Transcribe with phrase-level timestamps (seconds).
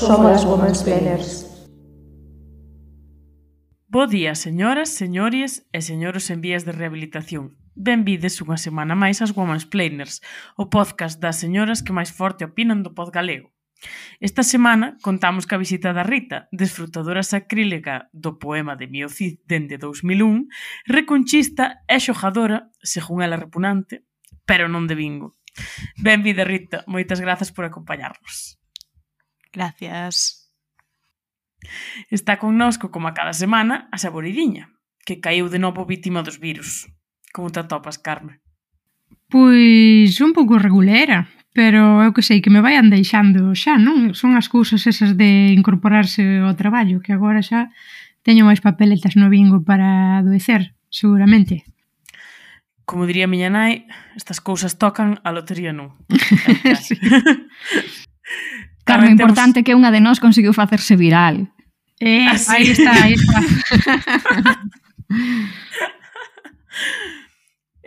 [0.00, 1.46] somos as Women's Planners.
[3.86, 7.60] Bo día, señoras, señores e señoros en vías de rehabilitación.
[7.76, 10.24] Benvides unha semana máis ás Women's Planners,
[10.56, 13.52] o podcast das señoras que máis forte opinan do pod galego.
[14.24, 19.76] Esta semana contamos ca visita da Rita, desfrutadora sacrílega do poema de Mio Cid dende
[19.76, 20.48] 2001,
[20.88, 24.08] reconchista e xogadora, según ela repunante,
[24.48, 25.36] pero non de bingo.
[26.00, 26.88] Benvida, Rita.
[26.88, 28.59] Moitas grazas por acompañarnos.
[29.52, 30.40] Gracias.
[32.10, 34.70] Está connosco, como a cada semana, a Saboridiña,
[35.04, 36.88] que caiu de novo vítima dos virus.
[37.32, 38.40] Como te atopas, Carmen?
[39.28, 44.14] Pois un pouco regulera, pero eu que sei que me vayan deixando xa, non?
[44.14, 47.70] Son as cousas esas de incorporarse ao traballo, que agora xa
[48.26, 51.62] teño máis papeletas no bingo para adoecer, seguramente.
[52.82, 53.86] Como diría miña nai,
[54.18, 55.94] estas cousas tocan, a lotería non.
[56.82, 56.98] sí.
[58.90, 59.20] Carmo, temos...
[59.20, 61.46] importante que unha de nós conseguiu facerse viral.
[62.02, 62.50] Eh, ah, sí.
[62.50, 63.38] aí está, aí está.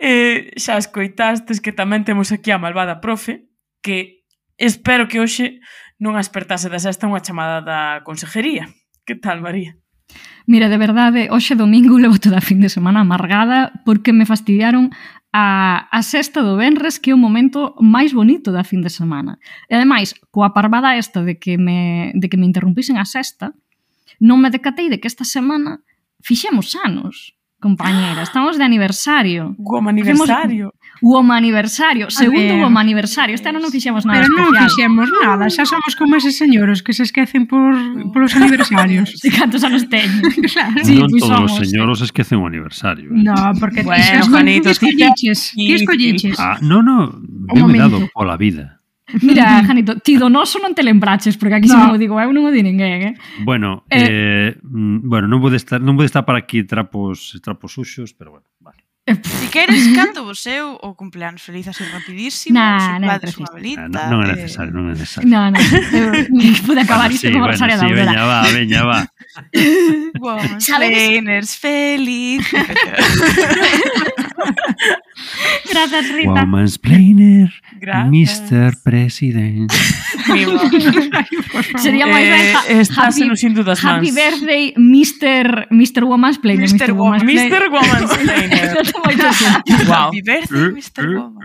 [0.00, 3.50] eh, xa escoitastes que tamén temos aquí a malvada profe,
[3.84, 4.24] que
[4.56, 5.60] espero que hoxe
[5.98, 8.70] non aspertase da sexta unha chamada da consejería.
[9.04, 9.76] Que tal, María?
[10.46, 14.92] Mira, de verdade, hoxe domingo levo toda a fin de semana amargada porque me fastidiaron
[15.34, 19.42] a, a sexta do Benres, que é o momento máis bonito da fin de semana.
[19.66, 23.50] E ademais, coa parvada esta de que me, de que me interrumpisen a sexta,
[24.22, 25.82] non me decatei de que esta semana
[26.22, 28.22] fixemos anos, compañera.
[28.30, 29.58] Estamos de aniversario.
[29.58, 30.70] Como aniversario
[31.02, 33.34] o aniversario, segundo o aniversario.
[33.34, 34.52] Este ano non fixemos nada Pero especial.
[34.52, 37.74] non fixemos nada, xa somos como eses señoros que se esquecen por
[38.14, 39.18] polos aniversarios.
[39.24, 40.22] E cantos anos teñen.
[40.52, 40.78] claro.
[40.86, 41.50] Sí, non todos somos.
[41.52, 43.10] os señoros esquecen o aniversario.
[43.10, 43.24] Eh?
[43.24, 45.40] No, porque bueno, xa Juanito, que escolliches.
[45.56, 46.36] Que escolliches.
[46.38, 47.18] Ah, no, no,
[47.50, 48.84] ben dado pola vida.
[49.22, 51.76] Mira, Janito, ti do noso non te lembraches, porque aquí no.
[51.76, 53.14] se non o digo eu, non o di ninguén, eh?
[53.44, 57.76] Bueno, eh, eh mm, bueno, non vou estar non vou estar para aquí trapos trapos
[57.76, 58.48] suxos, pero bueno.
[59.22, 63.84] Si queres, canto vos eu o cumpleanos feliz así rapidísimo, nah, soplades unha velita...
[63.84, 64.36] Nah, non, non é eh.
[64.40, 65.28] necesario, non é necesario.
[65.28, 68.12] Non, non, eu pude acabar isto sí, como bueno, Rosario sí, Daudela.
[68.16, 69.00] Veña, va, veña, va.
[70.24, 72.48] Women's Trainers feliz.
[75.70, 76.40] Gracias, Rita.
[76.40, 77.52] Woman's Planer,
[78.08, 78.72] Mr.
[78.84, 79.72] President.
[81.76, 82.40] Sería máis ben.
[82.72, 84.08] Eh, estás happy, sin dudas happy.
[84.08, 85.68] Happy birthday, Mr.
[85.70, 86.02] Mr.
[86.08, 86.64] Woman's Planer.
[86.64, 86.88] Mr.
[86.88, 86.92] Mr.
[86.96, 87.68] Woman's Mr.
[87.68, 88.93] Woman's Planer
[89.88, 90.10] wow.
[90.24, 91.04] Verdi, Mr.
[91.10, 91.40] Boba.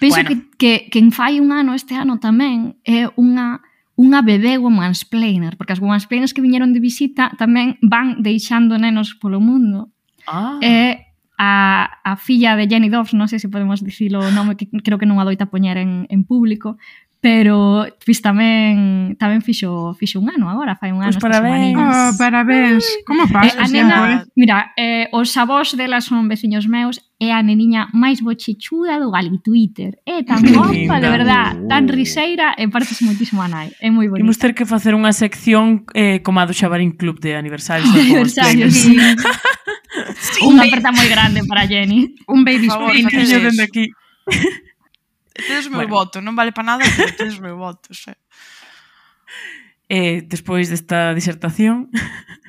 [0.00, 0.28] Penso bueno.
[0.28, 3.60] que, que, que en fai un ano este ano tamén é unha
[3.98, 9.42] unha bebé mansplainer, porque as mansplainers que viñeron de visita tamén van deixando nenos polo
[9.42, 9.90] mundo.
[10.30, 10.62] Ah.
[10.62, 11.02] E
[11.38, 14.98] a, a filla de Jenny Dobbs, non sei se podemos dicilo o nome, que creo
[15.02, 16.78] que non adoita poñer en, en público,
[17.20, 21.10] pero pois tamén tamén fixo fixo un ano agora, fai un ano.
[21.10, 21.74] Pois parabéns.
[21.74, 22.84] Oh, parabéns.
[23.02, 23.58] Como pasa?
[23.58, 23.96] Eh, a nena,
[24.38, 29.42] mira, eh, os avós dela son veciños meus é a neniña máis bochichuda do Gali
[29.42, 29.98] Twitter.
[30.06, 31.92] É tan guapa, de verdad, tan uh.
[31.92, 33.74] riseira e partes moitísimo a nai.
[33.82, 34.22] É moi bonito.
[34.22, 37.90] Imos ter que facer unha sección eh, como a do Xabarín Club de aniversarios.
[37.98, 38.94] De sí.
[40.22, 40.40] sí.
[40.46, 42.14] Unha aperta moi grande para Jenny.
[42.30, 43.10] Un baby explain.
[43.10, 43.90] dende aquí
[45.46, 45.94] tedes o meu bueno.
[45.94, 48.14] voto, non vale para nada, pero tedes o meu voto, xa.
[49.88, 51.88] Eh, despois desta disertación,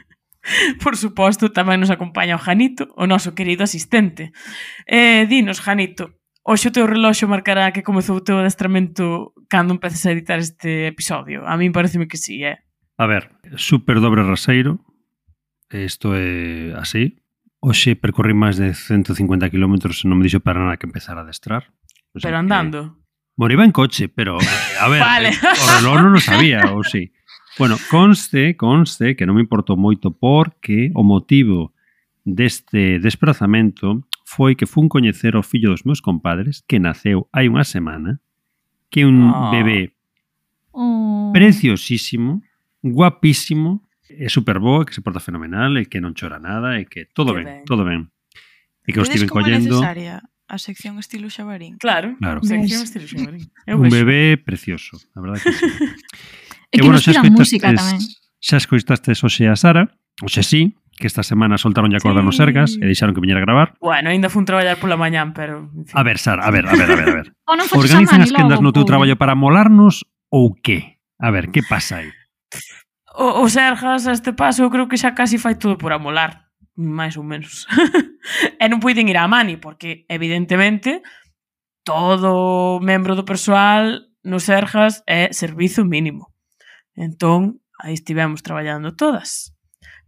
[0.84, 4.36] por suposto, tamén nos acompaña o Janito, o noso querido asistente.
[4.84, 10.04] Eh, dinos, Janito, hoxe o teu reloxo marcará que comezou o teu adestramento cando empeces
[10.04, 11.48] a editar este episodio.
[11.48, 12.60] A min pareceme que sí, eh?
[13.00, 14.84] A ver, super dobre raseiro.
[15.72, 17.24] Isto é así.
[17.64, 21.24] Hoxe percorrí máis de 150 km e non me dixo para nada que empezar a
[21.24, 21.72] adestrar.
[22.14, 22.98] O sea, pero andando.
[23.36, 25.30] Moriba en coche, pero a ver, eh, vale.
[25.32, 27.12] o reloj non o sabía, ou sí.
[27.58, 31.76] Bueno, conste, conste que non me importou moito porque o motivo
[32.24, 37.66] deste desplazamento foi que fun coñecer o fillo dos meus compadres que naceu hai unha
[37.66, 38.20] semana
[38.90, 39.52] que é un oh.
[39.52, 39.94] bebé
[40.72, 41.32] oh.
[41.34, 42.42] preciosísimo,
[42.82, 47.38] guapísimo, é superboa, que se porta fenomenal, e que non chora nada, e que todo
[47.38, 48.10] ben, ben, todo ben.
[48.86, 49.78] E que o estiven collendo...
[49.78, 50.26] Necesaria?
[50.50, 51.78] a sección estilo xabarín.
[51.78, 52.42] Claro, claro.
[52.42, 53.54] sección estilo xabarín.
[53.70, 53.96] Eu un vexo.
[54.02, 55.66] bebé precioso, a verdade que sí.
[56.74, 58.02] e que bueno, nos tiran música tamén.
[58.42, 59.94] Xa escoitastes hoxe a Sara,
[60.26, 60.62] hoxe sí,
[60.98, 62.26] que esta semana soltaron a corda sí.
[62.26, 63.78] nos sergas e deixaron que viñera a gravar.
[63.80, 65.70] Bueno, ainda fun traballar pola mañán, pero...
[65.72, 65.96] En fin.
[65.96, 67.10] A ver, Sara, a ver, a ver, a ver.
[67.10, 67.28] A ver.
[67.56, 70.04] non Organizan as quendas no teu traballo para molarnos
[70.34, 71.00] ou qué?
[71.22, 72.10] A ver, que pasa aí?
[73.16, 76.49] O, o Sergas, a este paso, eu creo que xa casi fai todo por amolar
[76.80, 77.68] máis ou menos.
[78.64, 81.04] e non puiden ir á Mani, porque, evidentemente,
[81.84, 86.32] todo membro do persoal nos Sergas é servizo mínimo.
[86.96, 89.52] Entón, aí estivemos traballando todas.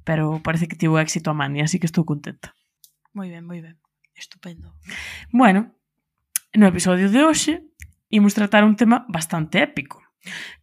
[0.03, 2.55] Pero parece que tivo éxito a Mani, así que estou contenta.
[3.13, 3.75] Moi ben, moi ben.
[4.15, 4.75] Estupendo.
[5.31, 5.75] Bueno,
[6.53, 7.67] no episodio de hoxe
[8.11, 10.03] imos tratar un tema bastante épico.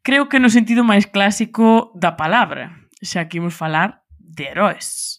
[0.03, 5.18] Creo que no sentido máis clásico da palabra, xa que imos falar de heróis.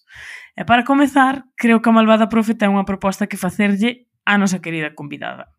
[0.59, 4.59] E para comezar, creo que a malvada profe ten unha proposta que facerlle á nosa
[4.59, 5.55] querida convidada.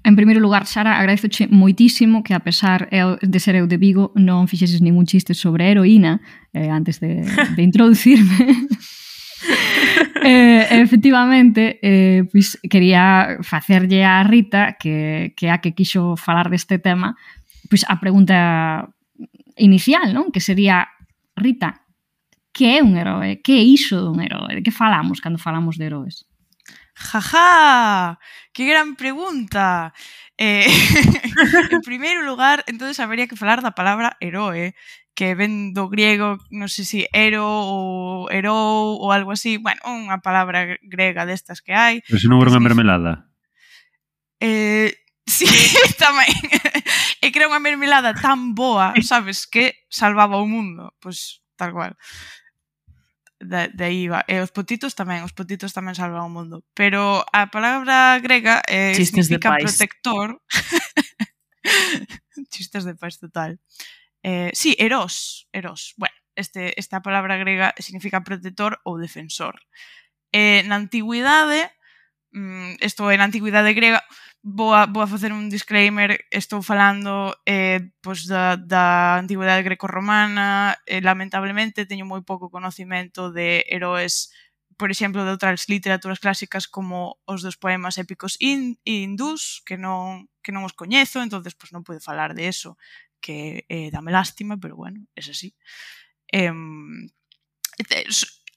[0.00, 4.48] En primeiro lugar, Sara, agradezoche moitísimo que a pesar de ser eu de Vigo non
[4.48, 6.24] fixeses ningún chiste sobre a heroína
[6.56, 8.56] eh, antes de, de introducirme.
[10.24, 16.80] eh, efectivamente, eh, pois quería facerlle a Rita que, que a que quixo falar deste
[16.80, 17.20] tema
[17.68, 18.88] pois a pregunta
[19.60, 20.32] inicial, non?
[20.32, 20.88] Que sería
[21.36, 21.83] Rita,
[22.54, 23.42] que é un heroe?
[23.42, 24.54] Que é iso dun heroe?
[24.54, 26.30] De que falamos cando falamos de heroes?
[26.94, 28.22] Jaja,
[28.54, 29.92] que gran pregunta.
[30.38, 30.64] Eh,
[31.74, 34.78] en primeiro lugar, entonces habería que falar da palabra heroe,
[35.14, 39.78] que ven do griego, non sei se si hero ou herou ou algo así, bueno,
[39.86, 42.02] unha palabra grega destas que hai.
[42.06, 43.30] Pero se non era unha mermelada.
[44.42, 44.94] Eh,
[45.26, 45.46] sí,
[45.98, 46.30] tamén.
[47.22, 51.70] e que era unha mermelada tan boa, sabes, que salvaba o mundo, pois pues, tal
[51.70, 51.94] cual
[53.44, 54.24] de, de aí va.
[54.26, 56.64] E os potitos tamén, os potitos tamén salvan o mundo.
[56.72, 59.64] Pero a palabra grega eh, Chistes significa de pais.
[59.68, 60.28] protector.
[62.52, 63.60] Chistes de pais total.
[64.24, 65.92] Eh, sí, eros, eros.
[66.00, 69.60] Bueno, este, esta palabra grega significa protector ou defensor.
[70.32, 71.68] Eh, na antigüidade,
[72.82, 74.02] isto mm, é na antigüidade grega,
[74.44, 80.76] vou a, vou a facer un disclaimer, estou falando eh, pois da, da antigüedade grecorromana,
[80.84, 84.28] eh, lamentablemente teño moi pouco conocimento de heróis
[84.76, 90.26] por exemplo, de outras literaturas clásicas como os dos poemas épicos in, hindús, que non,
[90.42, 92.76] que non os coñezo, entonces pois non pude falar de eso,
[93.22, 95.54] que eh, dame lástima, pero bueno, é así.
[96.28, 96.50] Eh,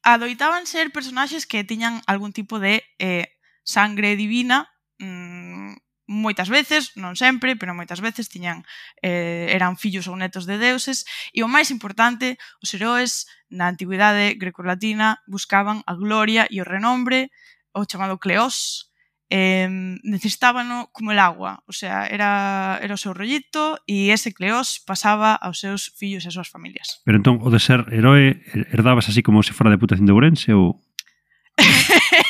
[0.03, 5.75] adoitaban ser personaxes que tiñan algún tipo de eh, sangre divina mm,
[6.07, 8.63] moitas veces, non sempre, pero moitas veces tiñan
[9.03, 11.03] eh, eran fillos ou netos de deuses
[11.35, 17.29] e o máis importante, os heróis na antigüidade grecolatina buscaban a gloria e o renombre,
[17.75, 18.87] o chamado cleós,
[19.29, 19.67] eh,
[20.03, 25.35] necesitábano como el agua, o sea, era, era o seu rollito e ese cleós pasaba
[25.35, 27.03] aos seus fillos e as súas familias.
[27.03, 30.55] Pero entón, o de ser heroe er, herdabas así como se fora deputación de Ourense
[30.55, 30.79] ou,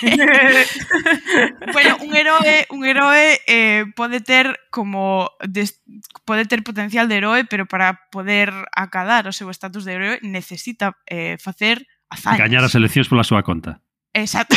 [1.74, 5.82] bueno, un heroe, un heroe eh, pode ter como des,
[6.26, 10.98] pode ter potencial de heroe, pero para poder acadar o seu estatus de heroe necesita
[11.08, 12.40] eh, facer hazañas.
[12.40, 13.82] Gañar as eleccións pola súa conta.
[14.14, 14.56] Exacto.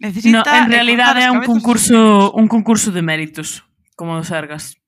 [0.00, 4.79] necesita no, en realidad é un concurso un concurso de méritos, como os Argas.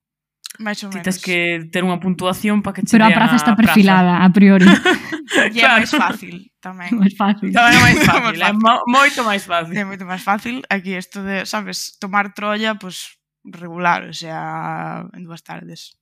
[0.60, 1.04] Mais ou menos.
[1.04, 4.26] Tes que ter unha puntuación para que che Pero a praza está perfilada, praza.
[4.26, 4.69] a priori.
[5.56, 6.93] e é máis fácil tamén.
[6.93, 7.49] Máis fácil.
[7.49, 8.52] Tamén é máis fácil, é
[8.84, 9.72] moito máis fácil.
[9.72, 10.60] É moito máis fácil.
[10.69, 15.96] Aquí isto de, sabes, tomar trolla, pois, pues, regular, o sea, en dúas tardes.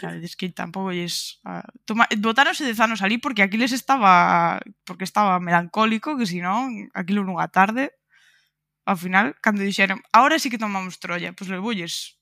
[0.00, 1.40] Sabes que tampouco lles...
[1.44, 4.60] Uh, toma, botáronse dez anos ali porque aquí les estaba...
[4.84, 7.92] Porque estaba melancólico, que si non, Aquiles nunha tarde.
[8.84, 12.20] Ao final, cando dixeron, ahora sí que tomamos Troya, pois pues, le bulles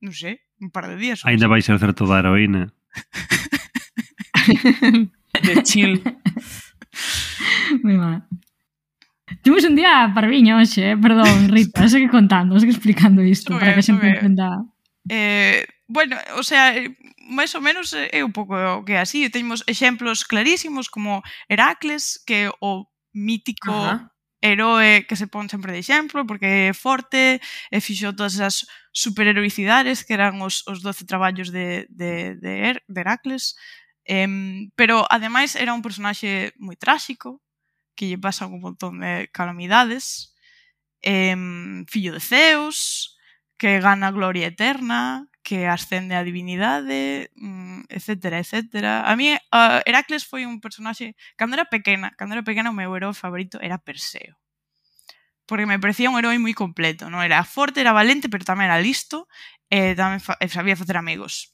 [0.00, 1.20] non sei, un par de días.
[1.28, 2.72] Ainda vais a hacer toda a heroína.
[5.44, 6.00] de chill.
[7.84, 8.24] Moi mal.
[9.42, 10.96] Temos un día parviño hoxe, eh?
[10.96, 14.64] perdón, Rita, segue contando, segue explicando isto para que sempre entenda.
[15.08, 16.74] Eh, bueno, o sea,
[17.30, 22.50] máis ou menos eh, é un pouco que así, temos exemplos clarísimos como Heracles, que
[22.60, 28.16] o mítico Ajá heroe que se pon sempre de exemplo porque é forte e fixo
[28.16, 33.54] todas as superheroicidades que eran os, os 12 traballos de, de, de, Her de Heracles.
[34.08, 34.26] Eh,
[34.74, 37.40] pero ademais era un personaxe moi tráxico
[37.94, 40.34] que lle pasa un montón de calamidades.
[41.04, 41.36] Eh,
[41.88, 43.16] fillo de Zeus
[43.60, 49.04] que gana gloria eterna que ascende a divinidade, mm, etc, etc.
[49.04, 52.92] A mí uh, Heracles foi un personaxe, cando era pequena, cando era pequena o meu
[52.92, 54.36] herói favorito era Perseo.
[55.46, 57.24] Porque me parecía un herói moi completo, non?
[57.26, 59.26] Era forte, era valente, pero tamén era listo
[59.66, 61.50] e tamén fa e sabía facer amigos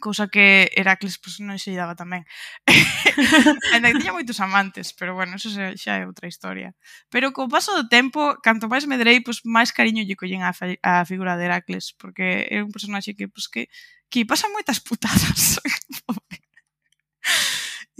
[0.00, 2.26] cousa que Heracles pues, non se daba tamén.
[3.76, 6.74] Ainda que tiña moitos amantes, pero bueno, eso xa é outra historia.
[7.12, 10.56] Pero co paso do tempo, canto máis me pues, pois máis cariño lle collen a,
[10.82, 13.68] a figura de Heracles, porque é un personaxe que, pois, que,
[14.10, 15.62] que pasa moitas putadas.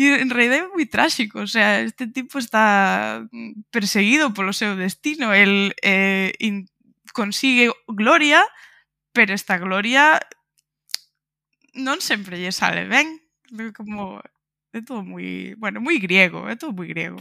[0.01, 3.21] E en realidad é moi tráxico, o sea, este tipo está
[3.69, 6.73] perseguido polo seu destino, el eh, in,
[7.13, 8.41] consigue gloria,
[9.13, 10.17] pero esta gloria
[11.75, 13.21] non sempre lle sale ben,
[13.75, 14.23] como
[14.71, 17.19] é todo moi, bueno, moi griego, é todo moi griego.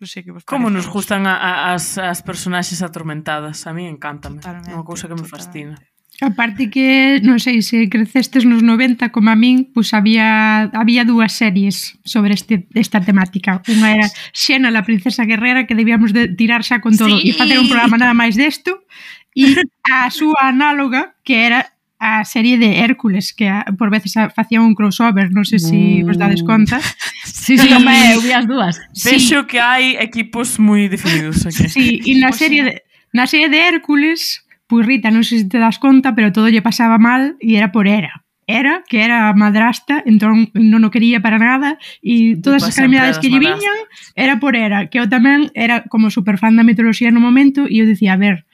[0.00, 3.86] Non sei que vos Como nos gustan a, a, as, as personaxes atormentadas, a mí
[3.86, 5.76] encántame, é unha cousa que me fascina.
[5.76, 5.94] Totalmente.
[6.22, 11.02] A parte que, non sei, se crecestes nos 90 como a min, pois había había
[11.02, 13.58] dúas series sobre este, esta temática.
[13.66, 17.34] Unha era Xena, la princesa guerrera, que debíamos de tirar xa con todo sí.
[17.34, 18.86] e facer un programa nada máis desto.
[19.34, 19.58] E
[19.90, 21.73] a súa análoga, que era
[22.04, 25.72] a serie de Hércules que a, por veces a, facían un crossover, non sei se
[25.72, 26.04] si mm.
[26.04, 26.76] vos dades conta.
[27.24, 28.76] sí, sí, me, vi as dúas.
[28.92, 29.16] Sí.
[29.16, 31.64] Vexo que hai equipos moi definidos aquí.
[31.72, 32.74] Sí, e na serie de,
[33.16, 36.60] na serie de Hércules, pois Rita, non sei se te das conta, pero todo lle
[36.60, 38.20] pasaba mal e era por Hera.
[38.44, 43.32] Era que era madrasta, entón non o quería para nada e todas as calamidades que
[43.32, 47.64] lle viñan era por Hera, que eu tamén era como superfan da mitoloxía no momento
[47.64, 48.44] e eu dicía, a ver,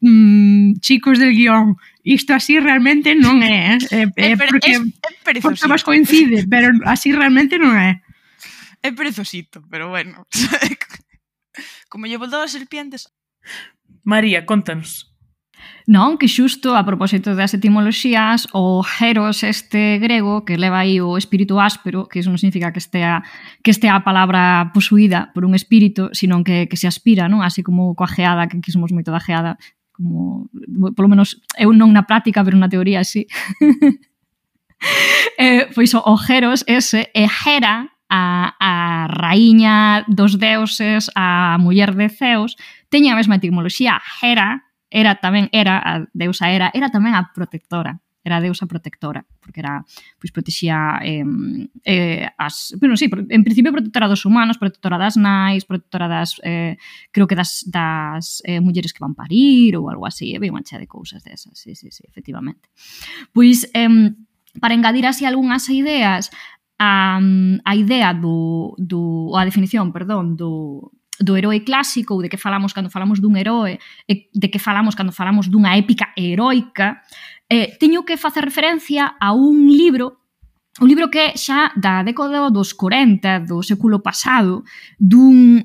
[0.00, 4.04] mmm, chicos del guión, isto así realmente non é, eh.
[4.12, 8.04] é, é, é porque, é, é porque vos coincide, pero así realmente non é.
[8.84, 10.28] É perezosito, pero bueno.
[11.88, 13.08] Como lle voltou as serpientes...
[14.04, 15.14] María, contanos.
[15.88, 21.16] Non, que xusto a propósito das etimoloxías, o heros este grego que leva aí o
[21.16, 23.24] espírito áspero, que iso non significa que estea
[23.64, 27.40] que estea a palabra posuída por un espírito, sino que, que se aspira, non?
[27.40, 29.60] Así como coa geada, que somos moito da geada,
[29.94, 30.50] como
[30.98, 33.30] polo menos eu non na práctica, pero na teoría sí.
[35.38, 36.18] eh, pois o, o
[36.66, 38.72] ese é Hera a, a
[39.08, 42.58] raíña dos deuses, a muller de Zeus,
[42.90, 44.02] teña a mesma etimoloxía.
[44.20, 49.22] Hera era tamén era a deusa era, era tamén a protectora era a deusa protectora,
[49.38, 49.84] porque era
[50.18, 51.22] pois protexía eh,
[51.84, 56.80] eh, as, bueno, sí, en principio protectora dos humanos, protectora das nais, protectora das eh,
[57.12, 60.56] creo que das das eh, mulleres que van parir ou algo así, había eh?
[60.56, 61.52] unha chea de cousas desas.
[61.54, 62.72] Sí, sí, sí, efectivamente.
[63.36, 64.10] Pois eh,
[64.56, 66.32] para engadir así algunhas ideas,
[66.78, 67.20] a,
[67.64, 70.90] a idea do, do ou a definición, perdón, do,
[71.20, 73.78] do heroe clásico ou de que falamos cando falamos dun heroe
[74.10, 77.02] e de que falamos cando falamos dunha épica heroica
[77.48, 80.20] eh, teño que facer referencia a un libro
[80.80, 84.66] un libro que xa da década dos 40 do século pasado
[84.98, 85.62] dun,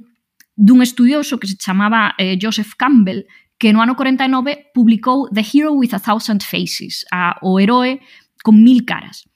[0.53, 3.25] dun estudioso que se chamaba eh, Joseph Campbell
[3.59, 7.99] que no ano 49 publicou The Hero with a Thousand Faces, a, o heroe
[8.41, 9.27] con mil caras.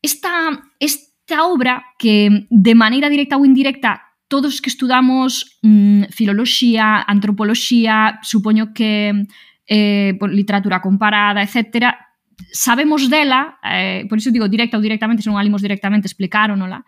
[0.00, 8.22] Esta, esta obra que de maneira directa ou indirecta todos que estudamos mm, filoloxía, antropoloxía,
[8.22, 9.26] supoño que
[9.66, 12.14] eh, por literatura comparada, etcétera,
[12.52, 16.84] sabemos dela, eh, por iso digo directa ou directamente, se non alimos directamente, explicáronola,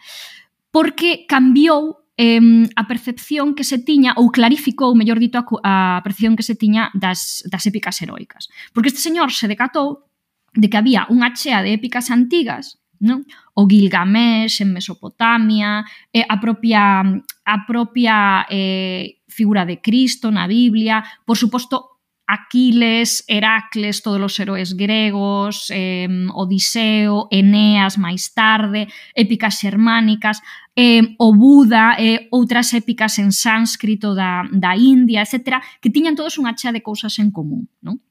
[0.71, 2.41] porque cambiou eh,
[2.75, 6.91] a percepción que se tiña, ou clarificou, mellor dito, a, a percepción que se tiña
[6.97, 8.49] das, das épicas heroicas.
[8.73, 10.09] Porque este señor se decatou
[10.57, 13.29] de que había unha chea de épicas antigas, non?
[13.57, 17.05] o Gilgamesh en Mesopotamia, eh, a propia,
[17.45, 21.96] a propia eh, figura de Cristo na Biblia, por suposto,
[22.27, 30.43] Aquiles, Heracles, todos os heróis gregos, eh, Odiseo, Eneas máis tarde, épicas xermánicas,
[30.75, 36.35] eh, o Buda, eh, outras épicas en sánscrito da, da India, etc., que tiñan todos
[36.43, 38.03] unha chea de cousas en común, non?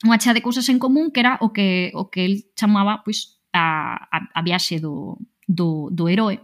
[0.00, 3.36] Unha chea de cousas en común que era o que o que el chamaba pois,
[3.52, 6.40] a, a, a viaxe do, do, do heroe.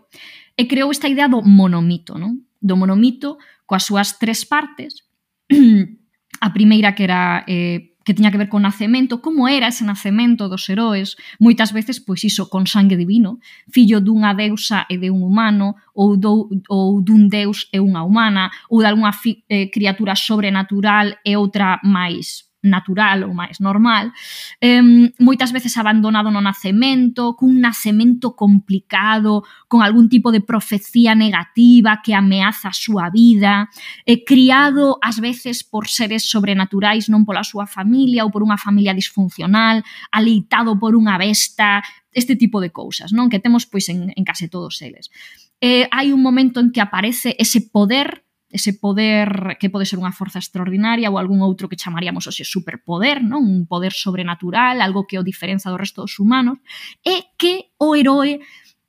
[0.60, 2.44] E creou esta idea do monomito, non?
[2.60, 5.08] Do monomito coas súas tres partes,
[6.44, 10.52] A primeira que era eh, que tiña que ver con nacemento, como era ese nacemento
[10.52, 13.40] dos heróis, moitas veces, pois iso, con sangue divino,
[13.72, 18.52] fillo dunha deusa e de un humano, ou, do, ou dun deus e unha humana,
[18.68, 24.10] ou de algunha fi, eh, criatura sobrenatural e outra máis natural ou máis normal,
[24.58, 24.82] eh,
[25.20, 32.16] moitas veces abandonado no nacemento, cun nacemento complicado, con algún tipo de profecía negativa que
[32.16, 33.68] ameaza a súa vida,
[34.08, 38.96] eh, criado ás veces por seres sobrenaturais, non pola súa familia ou por unha familia
[38.96, 43.28] disfuncional, aleitado por unha besta, este tipo de cousas, non?
[43.28, 45.12] Que temos pois en, en case todos eles.
[45.60, 48.23] Eh, hai un momento en que aparece ese poder
[48.54, 53.18] ese poder que pode ser unha forza extraordinaria ou algún outro que chamaríamos ese superpoder,
[53.18, 53.42] non?
[53.42, 56.62] un poder sobrenatural, algo que o diferenza do resto dos humanos,
[57.02, 58.38] é que o heroe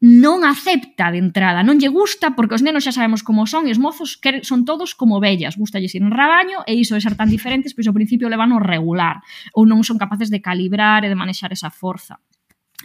[0.05, 3.73] non acepta de entrada, non lle gusta porque os nenos xa sabemos como son e
[3.73, 7.01] os mozos que son todos como vellas, gusta lle ir en rabaño e iso de
[7.01, 9.25] ser tan diferentes, pois ao principio levan o regular
[9.57, 12.21] ou non son capaces de calibrar e de manexar esa forza.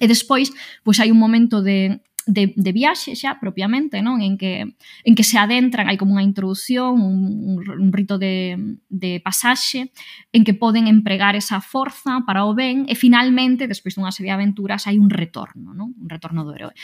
[0.01, 0.49] E despois,
[0.81, 4.21] pois hai un momento de de, de viaxe xa propiamente, non?
[4.21, 9.21] En que en que se adentran, hai como unha introdución, un, un rito de, de
[9.25, 9.93] pasaxe,
[10.31, 14.39] en que poden empregar esa forza para o ben e finalmente, despois dunha serie de
[14.39, 15.97] aventuras, hai un retorno, non?
[15.97, 16.77] Un retorno do heroe.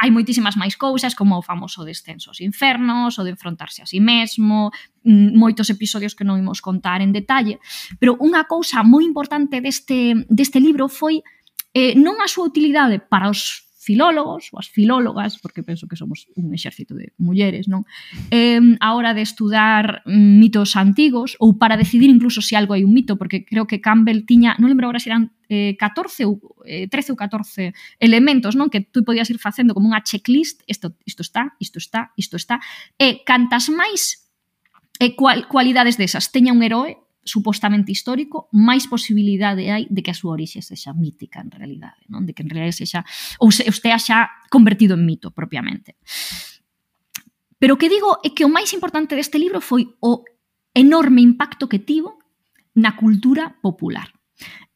[0.00, 3.98] Hai moitísimas máis cousas, como o famoso descenso aos infernos, o de enfrontarse a si
[3.98, 4.68] sí mesmo,
[5.04, 7.56] mm, moitos episodios que non imos contar en detalle,
[7.96, 11.24] pero unha cousa moi importante deste, deste libro foi
[11.74, 16.24] eh, non a súa utilidade para os filólogos ou as filólogas, porque penso que somos
[16.40, 17.84] un exército de mulleres, non?
[18.32, 22.96] Eh, a hora de estudar mitos antigos ou para decidir incluso se algo hai un
[22.96, 26.88] mito, porque creo que Campbell tiña, non lembro agora se eran eh, 14 ou eh,
[26.88, 28.72] 13 ou 14 elementos, non?
[28.72, 32.64] Que tú podías ir facendo como unha checklist, isto, isto está, isto está, isto está,
[32.96, 34.24] e cantas máis
[34.96, 40.16] e cual, cualidades desas teña un heroe, supostamente histórico, máis posibilidade hai de que a
[40.16, 42.28] súa orixe sexa mítica en realidade, non?
[42.28, 43.02] De que en realidade sexa
[43.40, 45.96] ou se estea xa convertido en mito propiamente.
[47.58, 50.22] Pero o que digo é que o máis importante deste libro foi o
[50.76, 52.20] enorme impacto que tivo
[52.76, 54.12] na cultura popular.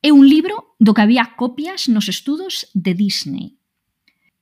[0.01, 3.59] É un libro do que había copias nos estudos de Disney.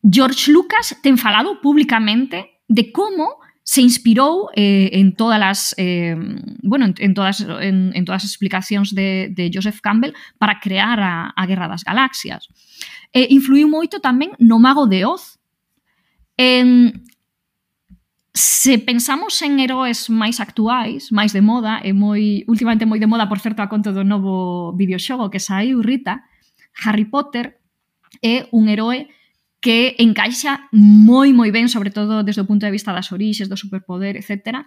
[0.05, 6.15] George Lucas ten falado públicamente de como se inspirou eh, en todas as eh,
[6.63, 11.01] bueno, en, en todas en, en todas as explicacións de, de Joseph Campbell para crear
[11.03, 12.47] a, a Guerra das Galaxias.
[13.11, 15.43] Eh, influiu moito tamén no Mago de Oz.
[16.39, 17.03] En,
[18.31, 23.27] se pensamos en heróis máis actuais, máis de moda, e moi últimamente moi de moda,
[23.27, 26.23] por certo, a conto do novo videoxogo que saiu Rita,
[26.87, 27.59] Harry Potter
[28.23, 29.11] é un heroe
[29.67, 33.59] que encaixa moi moi ben, sobre todo desde o punto de vista das orixes, do
[33.59, 34.63] superpoder, etc.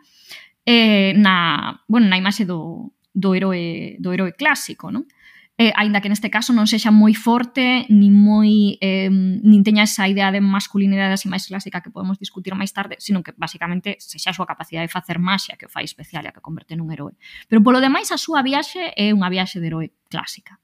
[0.67, 5.07] Eh, na, bueno, na imaxe do, do heroe do heroe clásico, non?
[5.55, 10.03] Eh, aínda que neste caso non sexa moi forte ni moi eh, nin teña esa
[10.03, 14.31] idea de masculinidade así máis clásica que podemos discutir máis tarde, sino que basicamente sexa
[14.31, 16.91] a súa capacidade de facer maxia que o fai especial e a que converte nun
[16.91, 17.15] heroe.
[17.47, 20.59] Pero polo demais a súa viaxe é unha viaxe de heroe clásica.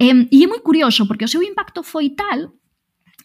[0.00, 2.56] Eh, e é moi curioso porque o seu impacto foi tal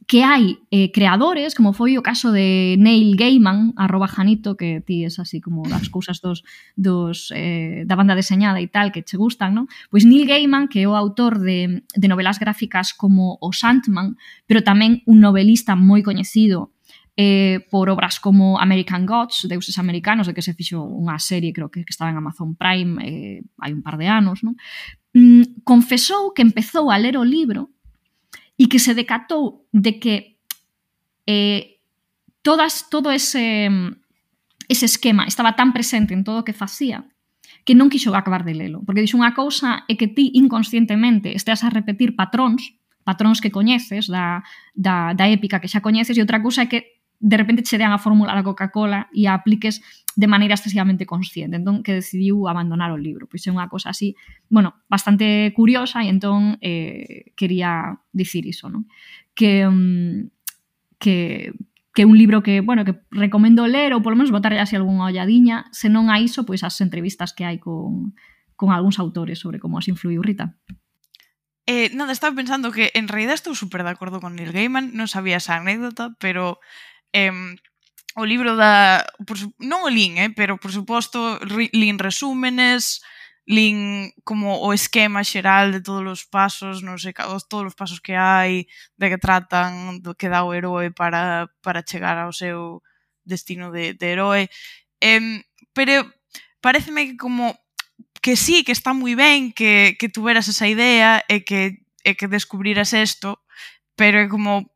[0.08, 5.04] que hai eh, creadores, como foi o caso de Neil Gaiman, arroba Janito, que ti
[5.06, 6.46] es así como das cousas dos,
[6.78, 9.66] dos eh, da banda deseñada e tal que che gustan, non?
[9.90, 14.62] Pois Neil Gaiman, que é o autor de, de novelas gráficas como O Sandman, pero
[14.62, 16.76] tamén un novelista moi coñecido
[17.18, 21.74] eh, por obras como American Gods, Deuses Americanos, de que se fixo unha serie, creo
[21.74, 24.54] que, que estaba en Amazon Prime eh, hai un par de anos, non?
[25.16, 27.75] Mm, confesou que empezou a ler o libro
[28.56, 30.40] e que se decatou de que
[31.28, 31.82] eh,
[32.42, 33.70] todas, todo ese,
[34.70, 37.04] ese esquema estaba tan presente en todo o que facía
[37.66, 38.86] que non quixo acabar de lelo.
[38.86, 44.06] Porque dixo unha cousa é que ti inconscientemente esteas a repetir patróns, patróns que coñeces
[44.06, 44.46] da,
[44.78, 47.92] da, da épica que xa coñeces, e outra cousa é que de repente che dean
[47.92, 49.82] a fórmula da Coca-Cola e a apliques
[50.16, 54.16] de maneira excesivamente consciente, entón que decidiu abandonar o libro, pois é unha cosa así,
[54.48, 58.88] bueno, bastante curiosa e entón eh, quería dicir iso, non?
[59.36, 60.32] Que, um,
[61.00, 61.52] que
[61.96, 65.72] que un libro que, bueno, que recomendo ler ou polo menos botarlle así algunha olladiña,
[65.72, 68.12] se non a iso, pois as entrevistas que hai con,
[68.60, 70.60] con algúns autores sobre como as influiu Rita.
[71.66, 75.08] Eh, nada, estaba pensando que en realidad estou super de acordo con Neil Gaiman, non
[75.08, 76.60] sabía esa anécdota, pero
[77.16, 77.32] Eh,
[78.16, 79.08] o libro da...
[79.24, 81.40] Por, non o lin, eh, pero por suposto
[81.72, 83.00] lin resúmenes,
[83.48, 87.16] lin como o esquema xeral de todos os pasos, non sei,
[87.48, 88.68] todos os pasos que hai,
[89.00, 92.84] de que tratan, do que dá o heroe para, para chegar ao seu
[93.24, 94.52] destino de, de heroe.
[95.00, 96.08] Eh, pero
[96.60, 97.56] pareceme que como
[98.20, 102.28] que sí, que está moi ben que, que tuveras esa idea e que, e que
[102.28, 103.40] descubriras isto,
[103.94, 104.75] pero é como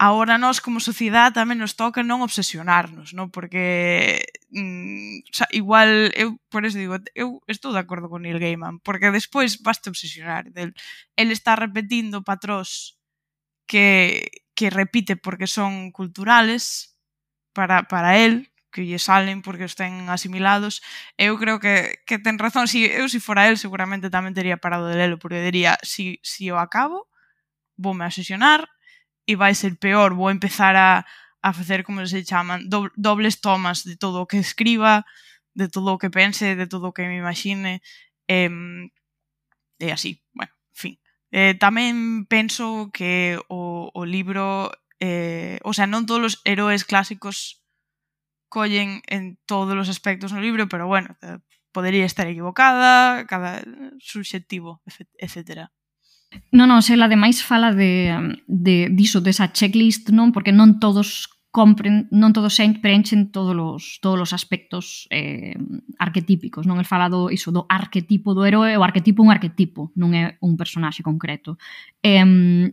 [0.00, 3.28] Ahora nós como sociedade tamén nos toca non obsesionarnos, non?
[3.28, 8.40] Porque mm, o sea, igual eu por eso digo, eu estou de acordo con Neil
[8.40, 10.72] Gaiman, porque despois basta obsesionar del
[11.20, 12.96] el está repetindo patróns
[13.68, 14.24] que
[14.56, 16.96] que repite porque son culturales
[17.52, 20.80] para para el, que lle salen porque os ten asimilados.
[21.20, 22.72] Eu creo que, que ten razón.
[22.72, 26.20] Si eu, se si fora el, seguramente tamén teria parado de lelo, porque diría, si,
[26.24, 27.08] si o acabo,
[27.76, 28.14] voume a
[29.30, 31.06] e vai ser peor, vou empezar a,
[31.38, 32.66] a facer como se chaman,
[32.98, 35.06] dobles tomas de todo o que escriba,
[35.54, 37.78] de todo o que pense, de todo o que me imagine,
[38.26, 38.50] e,
[39.78, 40.94] e así, bueno, en fin.
[41.30, 47.62] Eh, tamén penso que o, o libro, eh, o sea, non todos os heróis clásicos
[48.50, 51.38] collen en todos os aspectos no libro, pero bueno, eh,
[51.70, 54.82] podería estar equivocada, cada eh, subxectivo,
[55.22, 55.70] etcétera.
[56.54, 60.30] Non, non, Sela ademais fala de, de diso, desa checklist, non?
[60.30, 65.58] Porque non todos compren, non todos preenchen todos os, todos os aspectos eh,
[65.98, 66.78] arquetípicos, non?
[66.78, 70.38] El fala do, iso, do arquetipo do heroe, o arquetipo é un arquetipo, non é
[70.38, 71.58] un personaxe concreto.
[71.98, 72.22] E,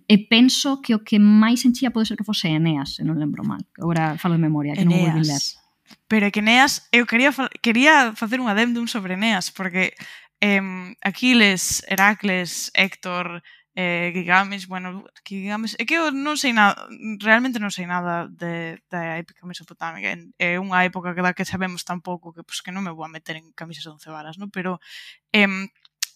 [0.05, 3.41] e penso que o que máis enchía pode ser que fose Eneas, se non lembro
[3.41, 3.65] mal.
[3.81, 5.09] Agora falo de memoria, que Eneas.
[5.09, 5.43] non vou ler.
[6.05, 7.33] Pero é que Eneas, eu quería,
[7.65, 9.97] quería facer un adendum sobre Eneas, porque
[10.41, 10.61] eh,
[11.01, 13.43] Aquiles, Heracles, Héctor,
[13.77, 16.89] eh, Gigames, bueno, Gigames, é que eu non sei nada,
[17.21, 21.85] realmente non sei nada de, da épica mesopotámica, é unha época que da que sabemos
[21.85, 24.41] tan pouco que, pues, que non me vou a meter en camisas de once varas,
[24.41, 24.49] no?
[24.49, 24.81] pero
[25.29, 25.45] eh,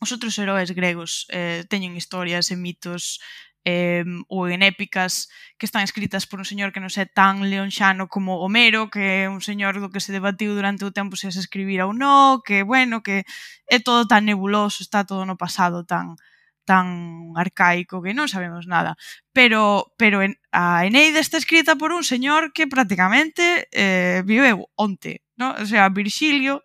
[0.02, 3.22] os outros heróis gregos eh, teñen historias e mitos
[3.66, 8.10] eh, ou en épicas que están escritas por un señor que non é tan leonxano
[8.10, 11.38] como Homero, que é un señor do que se debatiu durante o tempo se as
[11.38, 13.24] escribira ou non, que, bueno, que
[13.70, 16.18] é todo tan nebuloso, está todo no pasado tan
[16.66, 18.98] tan arcaico que non sabemos nada.
[19.34, 25.22] Pero pero en, a Eneida está escrita por un señor que prácticamente eh, viveu onte,
[25.38, 25.54] no?
[25.58, 26.64] o sea, Virxilio,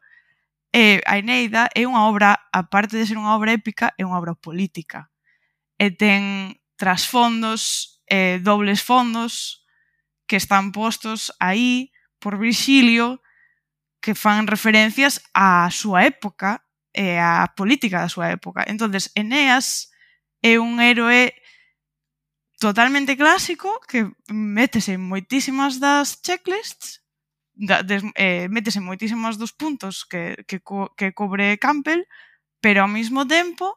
[0.73, 4.37] eh, a Eneida é unha obra, aparte de ser unha obra épica, é unha obra
[4.37, 5.09] política.
[5.81, 9.65] E ten trasfondos, eh, dobles fondos
[10.27, 13.23] que están postos aí por Virxilio
[14.01, 16.63] que fan referencias á súa época
[16.95, 18.63] e á política da súa época.
[18.67, 19.91] entonces Eneas
[20.43, 21.35] é un héroe
[22.59, 27.03] totalmente clásico que métese en moitísimas das checklists
[27.57, 32.07] da, des, eh, métese en moitísimos dos puntos que, que, co, que cobre Campbell
[32.61, 33.75] pero ao mesmo tempo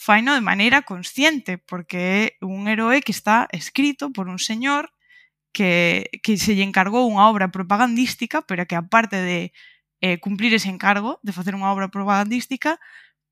[0.00, 4.88] faino de maneira consciente, porque é un herói que está escrito por un señor
[5.52, 9.52] que, que se lle encargou unha obra propagandística, pero que aparte de
[10.00, 12.80] eh, cumplir ese encargo, de facer unha obra propagandística,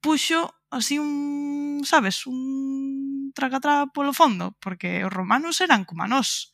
[0.04, 6.52] puxo así un, sabes, un tracatrá polo fondo, porque os romanos eran como nós.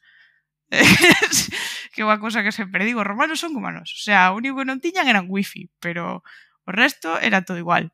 [1.90, 3.90] que é unha cousa que sempre digo, os romanos son como nós.
[3.90, 6.22] O sea, o único que non tiñan eran wifi, pero
[6.62, 7.90] o resto era todo igual.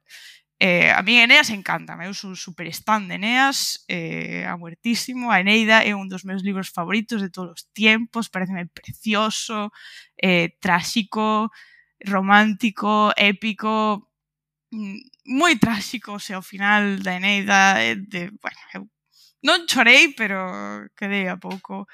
[0.63, 5.41] Eh, a mí Eneas encanta, eu sou super stand de Eneas, eh, a muertísimo, a
[5.41, 9.73] Eneida é un dos meus libros favoritos de todos os tiempos, pareceme precioso,
[10.21, 11.49] eh, tráxico,
[12.05, 14.05] romántico, épico,
[14.69, 15.01] mm,
[15.33, 18.85] moi tráxico, sea, ao final da Eneida, eh, de, bueno, eu
[19.41, 20.37] non chorei, pero
[20.93, 21.89] quedei a pouco.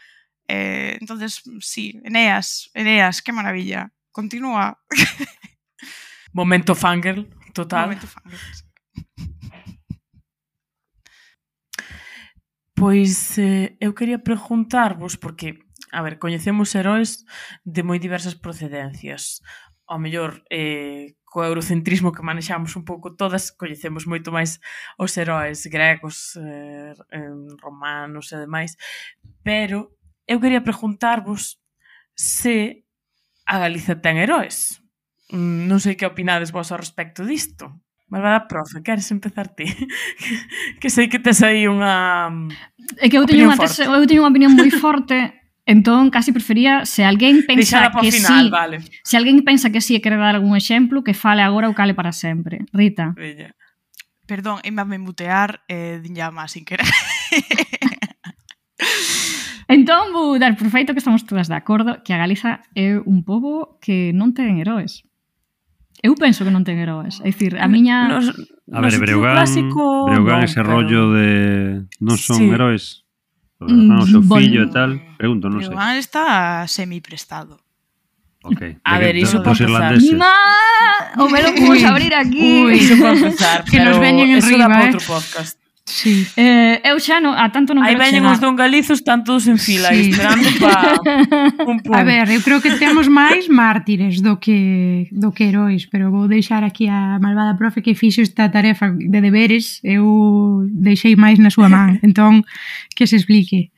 [0.50, 3.94] Eh, entonces, sí, Eneas, Eneas, que maravilla.
[4.10, 4.74] Continúa.
[6.34, 7.35] Momento fangirl.
[7.56, 7.88] Total.
[7.88, 8.06] Momento.
[12.74, 15.58] Pois eh, eu quería preguntarvos, porque,
[15.90, 17.24] a ver, coñecemos heróis
[17.64, 19.40] de moi diversas procedencias.
[19.88, 24.60] Ao mellor, eh, co eurocentrismo que manexamos un pouco todas, coñecemos moito máis
[25.00, 26.92] os heróis gregos, eh,
[27.64, 28.76] romanos e demais,
[29.40, 29.96] pero
[30.28, 31.56] eu quería preguntarvos
[32.12, 32.84] se
[33.48, 34.84] a Galiza ten heróis.
[35.34, 37.82] Mm, non sei que opinades vos ao respecto disto.
[38.06, 39.66] Malvada profe, queres empezar ti?
[40.80, 44.22] que sei que tes aí unha mm, É que eu teño unha tese, eu teño
[44.22, 45.34] unha opinión moi forte,
[45.66, 48.76] entón casi prefería se alguén pensa que final, sí, vale.
[49.02, 51.98] se alguén pensa que sí e quere dar algún exemplo, que fale agora ou cale
[51.98, 52.62] para sempre.
[52.70, 53.10] Rita.
[53.18, 53.58] Bella.
[54.26, 56.86] Perdón, e me mutear eh, dinllama sin querer.
[59.66, 63.26] entón vou dar por feito que estamos todas de acordo que a Galiza é un
[63.26, 65.02] pobo que non ten heróis.
[66.04, 67.18] Eu penso que non ten heróis.
[67.24, 68.08] É dicir, a miña...
[68.08, 68.32] Nos,
[68.68, 70.76] a ver, Breogán, clásico, Breogán ese pero...
[70.76, 71.88] rollo de...
[72.04, 72.52] Non son sí.
[72.52, 73.06] heróis.
[73.56, 75.00] Non, mm, o seu bon, fillo e tal.
[75.16, 75.72] Pregunto, non sei.
[75.72, 77.56] Breogán está semiprestado.
[78.46, 78.78] Ok.
[78.84, 79.98] A ver, iso pode empezar.
[79.98, 80.32] Mima!
[81.18, 82.38] O melo vamos a abrir aquí.
[82.38, 83.64] Uy, iso pode empezar.
[83.64, 84.92] que nos veñen en riba, eh.
[84.92, 85.58] outro podcast.
[85.86, 86.26] Sí.
[86.36, 89.94] Eh, eu xa no, a tanto non Aí veñen os dongalizos tan todos en fila
[89.94, 90.10] sí.
[90.10, 90.98] esperando pa
[91.70, 91.94] un pum.
[91.94, 96.26] A ver, eu creo que temos máis mártires do que do que heróis, pero vou
[96.26, 101.54] deixar aquí a malvada profe que fixo esta tarefa de deberes, eu deixei máis na
[101.54, 102.42] súa man, entón
[102.98, 103.70] que se explique.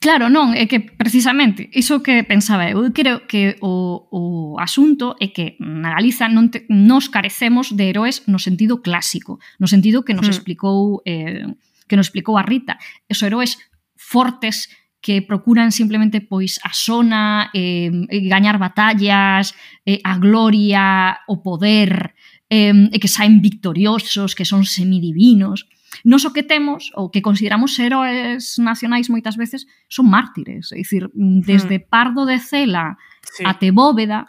[0.00, 4.22] Claro, non, é que precisamente iso que pensaba eu, creo que o, o
[4.56, 9.68] asunto é que na Galiza non te, nos carecemos de heróis no sentido clásico, no
[9.68, 10.32] sentido que nos mm.
[10.32, 11.44] explicou eh,
[11.84, 12.80] que nos explicou a Rita,
[13.12, 13.60] esos heróis
[13.92, 14.72] fortes
[15.04, 17.92] que procuran simplemente pois a zona, eh,
[18.24, 19.52] gañar batallas,
[19.84, 22.16] eh, a gloria, o poder,
[22.48, 25.68] eh, e que saen victoriosos, que son semidivinos.
[26.04, 30.72] Nos o que temos, ou que consideramos heróis nacionais moitas veces, son mártires.
[30.72, 31.40] É dicir, mm, mm.
[31.44, 31.86] desde hmm.
[31.88, 33.44] Pardo de Cela sí.
[33.44, 34.26] até Bóveda,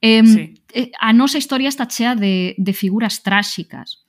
[0.00, 0.92] eh, sí.
[1.00, 4.06] a nosa historia está chea de, de figuras tráxicas.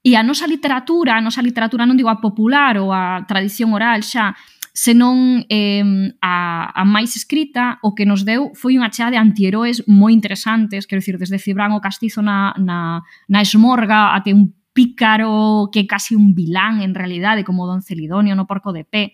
[0.00, 4.00] E a nosa literatura, a nosa literatura non digo a popular ou a tradición oral
[4.00, 4.32] xa,
[4.72, 5.84] senón eh,
[6.24, 10.88] a, a máis escrita, o que nos deu foi unha chea de antiheróes moi interesantes,
[10.88, 15.86] quero dicir, desde Cibrán o Castizo na, na, na Esmorga até un pícaro que é
[15.86, 19.12] casi un vilán en realidade, como Don Celidonio no Porco de Pé.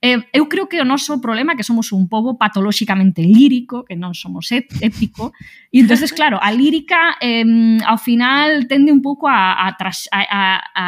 [0.00, 4.00] Eh, eu creo que o noso problema é que somos un pobo patolóxicamente lírico, que
[4.00, 5.36] non somos épico,
[5.68, 7.44] e entonces claro, a lírica eh,
[7.84, 10.86] ao final tende un pouco a, a, tras, a, a, a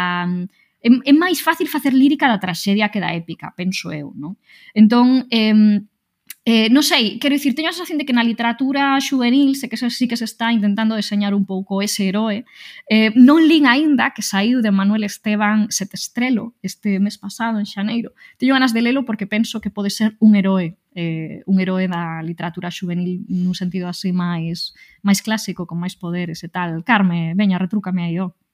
[0.81, 4.41] é, é máis fácil facer lírica da traxedia que da épica, penso eu, non?
[4.73, 5.85] Entón, eh,
[6.49, 9.75] Eh, non sei, quero dicir, teño a sensación de que na literatura juvenil, se que
[9.75, 12.47] eso sí que se está intentando deseñar un pouco ese heroe,
[12.87, 18.15] eh, non lin aínda que saiu de Manuel Esteban Setestrelo este mes pasado, en xaneiro.
[18.39, 22.23] Teño ganas de lelo porque penso que pode ser un heroe, eh, un heroe da
[22.23, 24.71] literatura juvenil nun sentido así máis
[25.03, 26.87] máis clásico, con máis poderes e tal.
[26.87, 28.31] Carme, veña, retrúcame aí, ó.
[28.31, 28.46] Oh.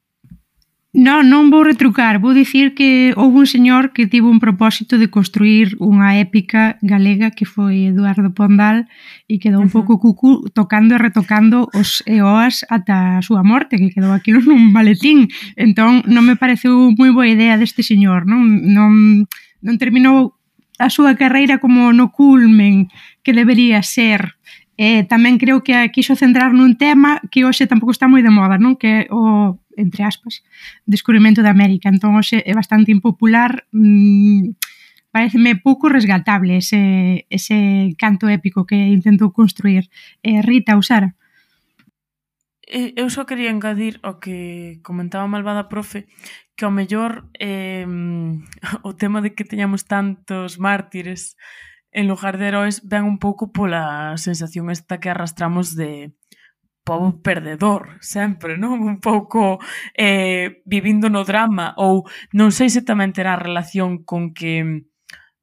[0.92, 5.09] Non, non vou retrucar, vou dicir que houve un señor que tivo un propósito de
[5.09, 8.85] construir unha épica galega que foi Eduardo Pondal
[9.24, 13.88] e quedou un pouco cucu tocando e retocando os eoas ata a súa morte, que
[13.88, 15.33] quedou aquí nun maletín.
[15.57, 19.24] Entón, non me pareceu moi boa idea deste señor, non, non,
[19.64, 20.37] non terminou
[20.76, 22.92] a súa carreira como no culmen
[23.24, 24.37] que debería ser.
[24.76, 28.28] Eh, tamén creo que quiso quixo centrar nun tema que hoxe tampouco está moi de
[28.28, 28.76] moda, non?
[28.76, 30.42] Que o entre aspas,
[30.87, 31.88] descubrimento da América.
[31.88, 34.54] Entón, hoxe é bastante impopular, mmm,
[35.12, 39.90] pareceme pouco resgatable ese, ese canto épico que intentou construir
[40.22, 41.14] eh, Rita Usara.
[42.66, 46.08] Eh, eu só quería engadir o que comentaba Malvada Profe,
[46.56, 47.85] que ao mellor eh,
[48.88, 51.37] o tema de que teñamos tantos mártires
[51.92, 56.16] en lugar de heróis ven un pouco pola sensación esta que arrastramos de
[56.83, 58.83] pobo perdedor, sempre, non?
[58.83, 59.62] Un pouco
[59.95, 64.87] eh, vivindo no drama, ou non sei se tamén terá relación con que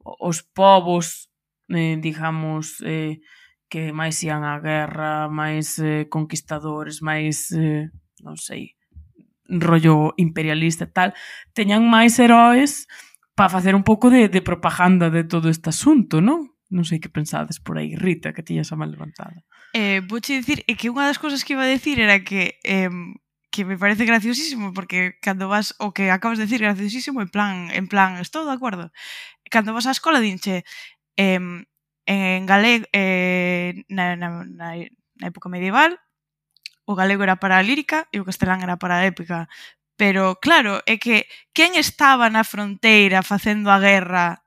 [0.03, 1.31] os povos,
[1.71, 3.23] eh, digamos, eh,
[3.69, 7.87] que máis ian á guerra, máis eh, conquistadores, máis, eh,
[8.25, 8.75] non sei,
[9.47, 11.09] rollo imperialista e tal,
[11.55, 12.85] teñan máis heróis
[13.33, 16.51] para facer un pouco de, de propaganda de todo este asunto, non?
[16.69, 19.41] Non sei que pensades por aí, Rita, que tiñas a mal levantada.
[19.73, 22.89] Eh, vouche dicir, é que unha das cousas que iba a decir era que eh,
[23.53, 27.69] que me parece graciosísimo porque cando vas o que acabas de decir graciosísimo en plan,
[27.69, 28.89] en plan, estou de acordo.
[29.53, 30.65] Cando vas á escola dinche
[31.17, 31.41] eh,
[32.09, 34.69] en galego eh, na, na, na,
[35.21, 35.97] na época medieval
[36.85, 39.49] o galego era para a lírica e o castelán era para a épica.
[40.01, 41.27] Pero claro, é que
[41.57, 44.41] quen estaba na fronteira facendo a guerra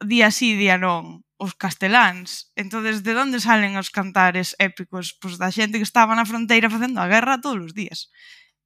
[0.00, 1.21] día sí, día non?
[1.42, 2.54] os casteláns.
[2.54, 5.10] entonces de onde salen os cantares épicos?
[5.18, 8.14] Pois da xente que estaba na fronteira facendo a guerra todos os días.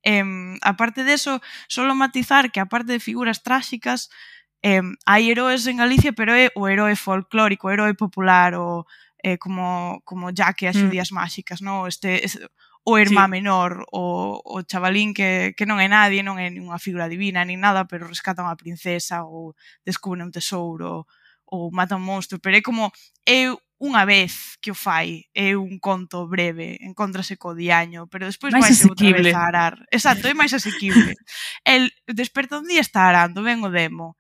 [0.05, 0.23] Eh,
[0.61, 1.41] aparte deso,
[1.73, 4.12] solo matizar que aparte de figuras tráxicas,
[4.61, 8.85] eh, hai heróes en Galicia, pero é o herói folclórico, o herói popular, o
[9.25, 11.17] eh, como, como ya que as xudías mm.
[11.17, 11.89] máxicas, no?
[11.89, 12.45] este, este,
[12.85, 13.41] o irmá sí.
[13.41, 17.59] menor, o, o chavalín que, que non é nadie, non é unha figura divina, nin
[17.59, 21.09] nada, pero rescata unha princesa ou descubre un tesouro,
[21.47, 22.93] ou mata un monstro, pero é como
[23.27, 28.57] é unha vez que o fai, é un conto breve, encontrase co diaño, pero despois
[28.57, 29.75] vai ser outra vez a arar.
[29.93, 31.13] Exacto, é máis asequible.
[31.65, 34.17] El desperta un día está arando, ven o demo.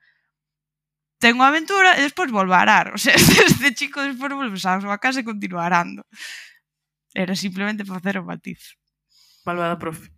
[1.16, 2.86] Ten unha aventura e despois volve a arar.
[2.96, 6.04] O sea, este chico despois volve a súa casa e continua arando.
[7.16, 8.76] Era simplemente facer o matiz.
[9.48, 10.12] Malvada profe.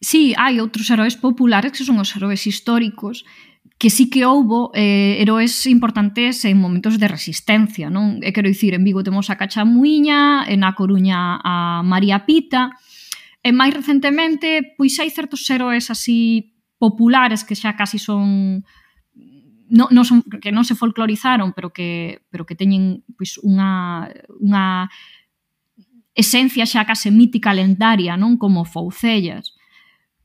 [0.00, 3.22] Sí, hai outros heróis populares que son os heróis históricos
[3.82, 8.22] que sí que houbo eh, heróis importantes en momentos de resistencia, non?
[8.22, 12.78] E quero dicir, en Vigo temos a Cachamuiña, en A Coruña a María Pita,
[13.42, 18.62] e máis recentemente, pois hai certos heróis así populares que xa casi son
[19.72, 24.06] non, non son, que non se folclorizaron, pero que pero que teñen pois unha
[24.38, 24.86] unha
[26.14, 29.56] esencia xa case mítica lendaria, non como Foucellas.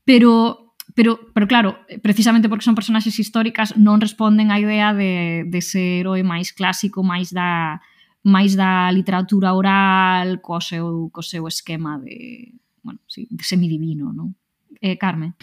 [0.04, 0.67] Pero
[0.98, 6.02] Pero, pero claro, precisamente porque son personaxes históricas non responden á idea de, de ser
[6.02, 7.78] heroe máis clásico, máis da
[8.26, 12.50] máis da literatura oral co seu, co seu esquema de,
[12.82, 14.34] bueno, sí, de semidivino, non?
[14.82, 15.38] Eh, Carmen?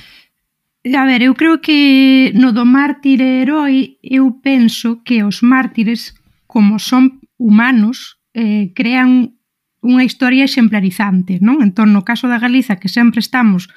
[0.91, 6.19] A ver, eu creo que no do mártir e herói eu penso que os mártires,
[6.51, 9.39] como son humanos, eh, crean
[9.79, 11.63] unha historia exemplarizante, non?
[11.63, 13.71] Entón, no caso da Galiza, que sempre estamos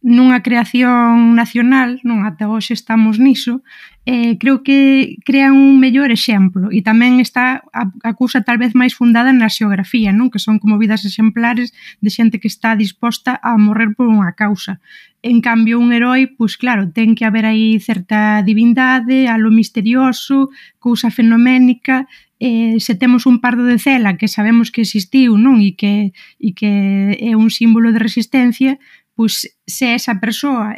[0.00, 3.60] nunha creación nacional, non ata hoxe estamos niso,
[4.08, 8.96] eh, creo que crea un mellor exemplo e tamén está a, acusa tal vez máis
[8.96, 13.60] fundada na xeografía, non que son como vidas exemplares de xente que está disposta a
[13.60, 14.80] morrer por unha causa.
[15.20, 20.48] En cambio, un herói, pois claro, ten que haber aí certa divindade, algo misterioso,
[20.80, 22.08] cousa fenoménica,
[22.40, 26.56] eh, se temos un pardo de cela que sabemos que existiu non e que, e
[26.56, 28.80] que é un símbolo de resistencia,
[29.20, 30.72] pois se esa persoa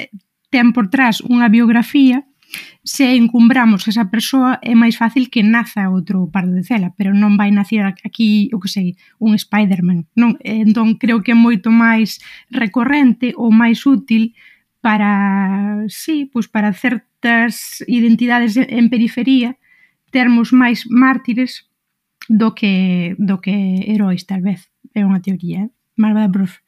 [0.50, 2.26] ten por trás unha biografía,
[2.82, 7.38] se encumbramos esa persoa é máis fácil que naza outro pardo de cela, pero non
[7.38, 10.10] vai nacer aquí, o que sei, un Spider-Man.
[10.18, 12.18] Non, eh, entón creo que é moito máis
[12.50, 14.34] recorrente ou máis útil
[14.82, 19.54] para, sí, pois para certas identidades en periferia
[20.10, 21.70] termos máis mártires
[22.26, 24.66] do que do que heróis, tal vez.
[24.98, 25.70] É unha teoría, eh?
[25.94, 26.61] Malvada profe.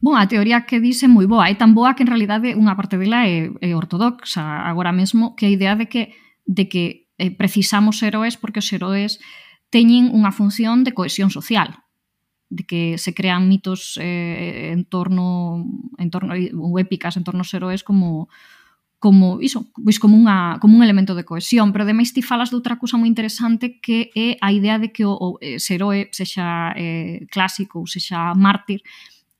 [0.00, 3.00] Bon, a teoría que dice moi boa, é tan boa que en realidade unha parte
[3.00, 4.64] dela é, é ortodoxa.
[4.64, 6.12] Agora mesmo, que a idea de que
[6.44, 9.22] de que eh, precisamos heróis porque os heróis
[9.72, 11.82] teñen unha función de cohesión social,
[12.50, 15.64] de que se crean mitos eh, en torno
[15.98, 18.28] en torno eh, ou épicas en torno aos heróis como
[19.04, 22.56] como iso, pois como unha como un elemento de cohesión, pero ademais ti falas de
[22.56, 26.08] outra cousa moi interesante que é a idea de que o, o eh, ese heroe
[26.08, 28.80] sexa eh, clásico ou sexa mártir,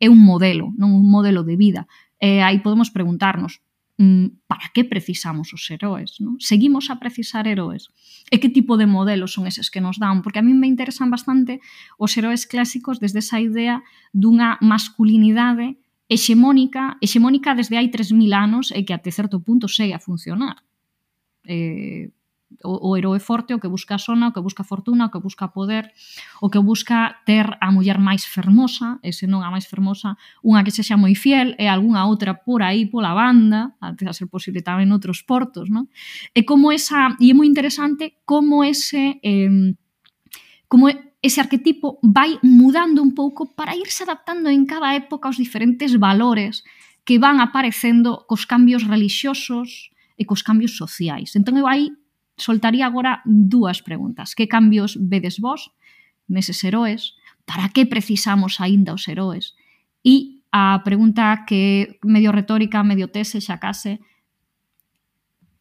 [0.05, 1.89] é un modelo, non un modelo de vida.
[2.21, 3.65] E aí podemos preguntarnos,
[3.97, 6.21] mm, para que precisamos os heróis?
[6.21, 6.37] Non?
[6.37, 7.89] Seguimos a precisar heróis?
[8.29, 10.21] E que tipo de modelos son eses que nos dan?
[10.21, 11.65] Porque a mí me interesan bastante
[11.97, 13.81] os heróis clásicos desde esa idea
[14.13, 15.81] dunha masculinidade
[16.13, 20.61] hexemónica, hexemónica desde hai 3.000 anos e que até certo punto segue a funcionar.
[21.49, 22.13] Eh,
[22.63, 25.49] o, o heroe forte, o que busca sona, o que busca fortuna, o que busca
[25.49, 25.91] poder,
[26.41, 30.15] o que busca ter a muller máis fermosa, e se non a máis fermosa,
[30.45, 34.31] unha que sexa moi fiel e algunha outra por aí pola banda, antes a ser
[34.31, 35.91] posible tamén outros portos, non?
[36.37, 39.75] E como esa, e é moi interesante como ese eh,
[40.69, 40.91] como
[41.25, 46.63] ese arquetipo vai mudando un pouco para irse adaptando en cada época aos diferentes valores
[47.05, 49.89] que van aparecendo cos cambios relixiosos
[50.21, 51.33] e cos cambios sociais.
[51.33, 51.93] Entón eu aí
[52.37, 54.35] soltaría agora dúas preguntas.
[54.35, 55.73] Que cambios vedes vos
[56.27, 57.15] neses heroes?
[57.45, 59.55] Para que precisamos aínda os heroes?
[60.03, 64.01] E a pregunta que medio retórica, medio tese, xa case,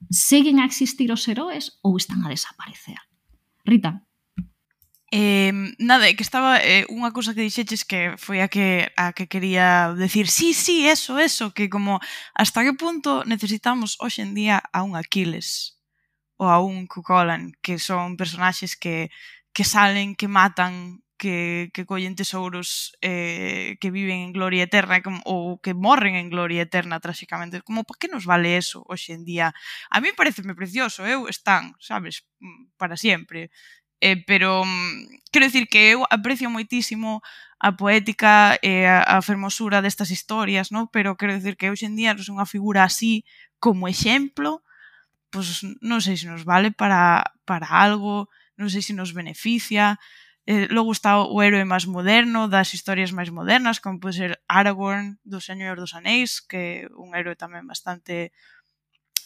[0.09, 2.99] seguen a existir os heroes ou están a desaparecer?
[3.65, 4.03] Rita,
[5.15, 9.29] Eh, nada, que estaba eh, unha cousa que dixeches que foi a que a que
[9.29, 12.01] quería decir, sí, sí, eso, eso, que como
[12.33, 15.77] hasta que punto necesitamos hoxe en día a un Aquiles
[16.37, 19.09] o a un Cucolan, que son personaxes que,
[19.53, 25.21] que salen, que matan, que, que collen tesouros eh, que viven en gloria eterna como,
[25.23, 27.63] ou que morren en gloria eterna tráxicamente.
[27.63, 29.55] Como, por que nos vale eso hoxe en día?
[29.87, 33.55] A mí pareceme precioso, eu están, sabes, mm, para sempre.
[34.03, 37.23] Eh, pero mm, quero dicir que eu aprecio moitísimo
[37.55, 40.91] a poética e a, a fermosura destas historias, no?
[40.91, 43.23] pero quero dicir que hoxe en día non é unha figura así
[43.63, 44.59] como exemplo,
[45.33, 49.97] pois non sei se nos vale para, para algo, non sei se nos beneficia.
[50.45, 55.17] Eh, logo está o héroe máis moderno das historias máis modernas, como pode ser Aragorn
[55.25, 58.29] do Señor dos Anéis, que é un héroe tamén bastante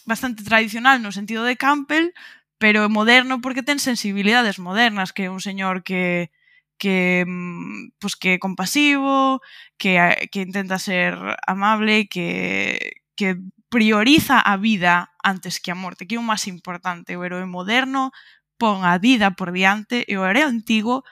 [0.08, 2.16] bastante tradicional no sentido de Campbell,
[2.56, 6.32] pero é moderno porque ten sensibilidades modernas, que é un señor que
[6.78, 9.42] que mm, pues, que é compasivo,
[9.76, 9.98] que,
[10.30, 13.36] que intenta ser amable, que, que
[13.68, 17.12] prioriza a vida antes que a morte, que é o máis importante.
[17.12, 18.16] O heroe moderno
[18.56, 21.04] pon a vida por diante e o heroe antigo,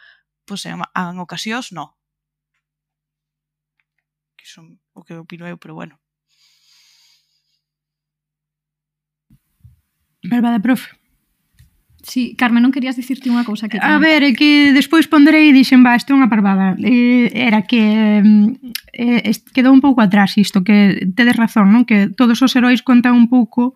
[0.48, 1.92] pois en, en ocasións, non.
[4.40, 6.00] Que son o que opino eu, pero bueno.
[10.24, 10.96] Verdade, profe.
[12.07, 13.83] Sí, Carmen, non querías dicirte unha cousa que...
[13.83, 16.79] A ver, é que despois ponderei e dixen, va, isto é unha parvada.
[16.79, 18.22] Eh, era que
[18.94, 21.83] eh, quedou un pouco atrás isto, que tedes razón, non?
[21.83, 23.74] Que todos os heróis contan un pouco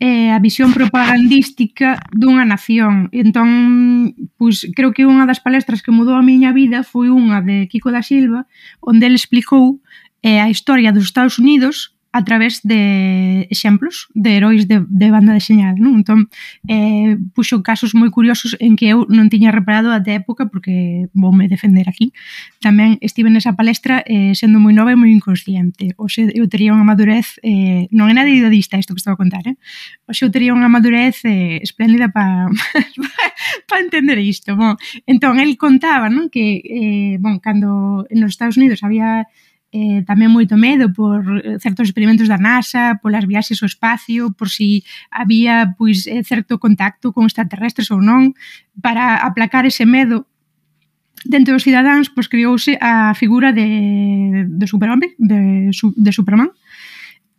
[0.00, 3.12] eh, a visión propagandística dunha nación.
[3.12, 7.68] Entón, pois, creo que unha das palestras que mudou a miña vida foi unha de
[7.68, 8.48] Kiko da Silva,
[8.80, 9.84] onde el explicou
[10.24, 15.32] eh, a historia dos Estados Unidos a través de exemplos de heróis de, de banda
[15.32, 16.02] deseñada, non?
[16.02, 16.26] Entón,
[16.66, 21.30] eh, puxo casos moi curiosos en que eu non tiña reparado até época porque vou
[21.30, 22.10] me defender aquí.
[22.58, 25.94] Tamén estive nesa palestra eh, sendo moi nova e moi inconsciente.
[25.94, 29.46] Oxe, eu tería unha madurez, eh, non é nada idadista isto que estaba a contar,
[29.46, 29.54] eh?
[30.10, 32.50] Oxe, eu tería unha madurez eh, espléndida para
[33.70, 34.58] pa entender isto.
[34.58, 34.74] Bon,
[35.06, 36.26] entón, el contaba, non?
[36.26, 39.30] Que, eh, bon, cando nos Estados Unidos había
[39.72, 44.50] eh, tamén moito medo por eh, certos experimentos da NASA, polas viaxes ao espacio, por
[44.50, 44.82] si
[45.14, 48.34] había pois eh, certo contacto con extraterrestres ou non,
[48.82, 50.26] para aplacar ese medo
[51.22, 56.50] dentro dos cidadáns pois criouse a figura de, de Superhome, de, de Superman,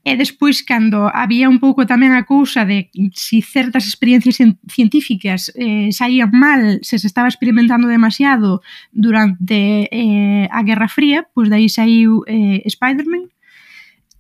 [0.04, 5.94] E despois, cando había un pouco tamén a cousa de si certas experiencias científicas eh,
[5.94, 12.26] saían mal, se se estaba experimentando demasiado durante eh, a Guerra Fría, pois dai saiu
[12.26, 13.30] eh, Spider-Man,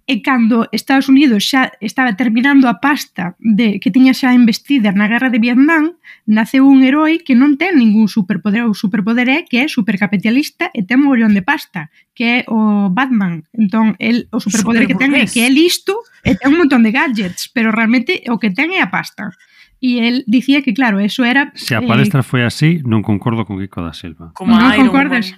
[0.05, 5.09] e cando Estados Unidos xa estaba terminando a pasta de que tiña xa investida na
[5.09, 9.61] guerra de Vietnam, naceu un herói que non ten ningún superpoder, o superpoder é que
[9.61, 13.43] é supercapitalista e ten un de pasta, que é o Batman.
[13.53, 16.93] Entón, el, o superpoder que ten é que é listo e ten un montón de
[16.93, 19.33] gadgets, pero realmente o que ten é a pasta.
[19.81, 21.49] E el dicía que, claro, eso era...
[21.57, 24.29] Se a eh, palestra eh, foi así, non concordo con Kiko da Silva.
[24.37, 25.33] Como non concordes?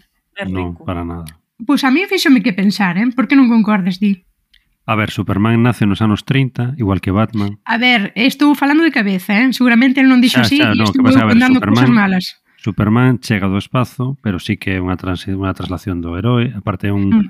[0.51, 1.23] Non, para nada.
[1.63, 3.07] Pois pues a mí fixome que pensar, eh?
[3.15, 4.27] Por que non concordes, di?
[4.85, 7.59] A ver, Superman nace nos anos 30, igual que Batman.
[7.63, 9.53] A ver, estou falando de cabeza, eh?
[9.55, 12.43] seguramente el non dixo xa, así xa, e no, estou contando cousas malas.
[12.59, 16.51] Superman chega do espazo, pero sí que é unha, trans, unha traslación do herói.
[16.51, 17.27] Aparte, un, mm.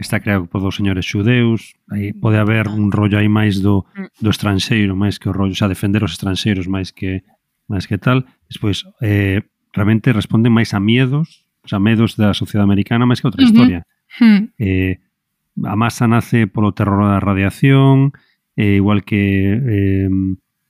[0.00, 1.76] está creado por dos señores xudeus.
[1.92, 4.24] Aí pode haber un rollo aí máis do, mm.
[4.24, 7.24] do estranxeiro, máis que o rollo, xa defender os estranxeiros máis que
[7.68, 8.24] máis que tal.
[8.48, 13.28] Despois, eh, realmente responde máis a miedos, o sea, medos da sociedade americana máis que
[13.28, 13.52] outra uh -huh.
[13.52, 13.80] historia.
[14.20, 14.40] Mm.
[14.60, 14.96] Eh,
[15.62, 18.10] a masa nace polo terror da radiación,
[18.58, 20.10] e igual que eh,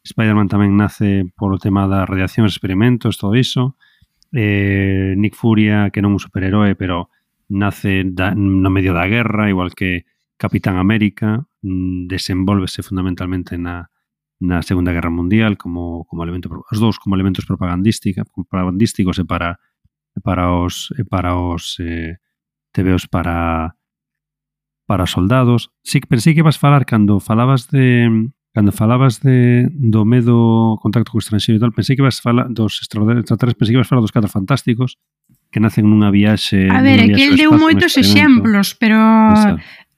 [0.04, 3.80] Spider-Man tamén nace polo tema da radiación, experimentos, todo iso.
[4.36, 7.08] Eh, Nick Furia, que non é un superheroe, pero
[7.48, 10.04] nace da, no medio da guerra, igual que
[10.36, 13.88] Capitán América, mm, desenvolvese fundamentalmente na,
[14.40, 19.58] na Segunda Guerra Mundial como, como elemento os dous como elementos propagandísticos propagandísticos e para
[20.22, 22.18] para os e para os eh,
[22.74, 23.74] tebeos para
[24.86, 25.70] para soldados.
[25.82, 28.08] Sí, pensei que vas falar cando falabas de
[28.54, 32.78] cando falabas de do medo contacto co estranxeiro e tal, pensei que vas falar dos
[32.78, 34.96] extraterrestres, pensei que vas falar dos catro fantásticos
[35.50, 38.98] que nacen nunha viaxe A ver, aquí el deu moitos exemplos, pero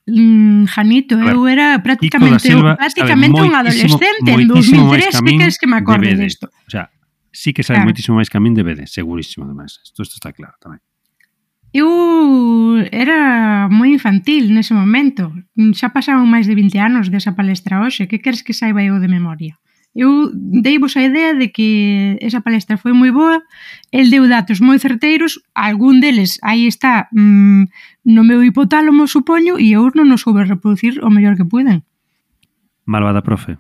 [0.07, 5.59] Mm, Janito, ver, eu era prácticamente Silva, prácticamente ver, un adolescente en 2003, que queres
[5.59, 6.47] que me acorde disto?
[6.47, 6.95] O sea,
[7.35, 7.91] sí que sabe claro.
[7.91, 9.83] moitísimo máis que a min de BD, segurísimo, además.
[9.83, 10.79] Isto, isto está claro tamén.
[11.73, 15.33] Eu era moi infantil nese momento.
[15.75, 18.09] Xa pasaron máis de 20 anos desa palestra hoxe.
[18.09, 19.55] Que queres que saiba eu de memoria?
[19.97, 23.41] Eu deivos a idea de que esa palestra foi moi boa,
[23.89, 27.65] el deu datos moi certeiros, algún deles aí está mmm,
[28.05, 31.81] no meu hipotálamo, supoño, e eu non os soube reproducir o mellor que puiden.
[32.85, 33.57] Malvada profe.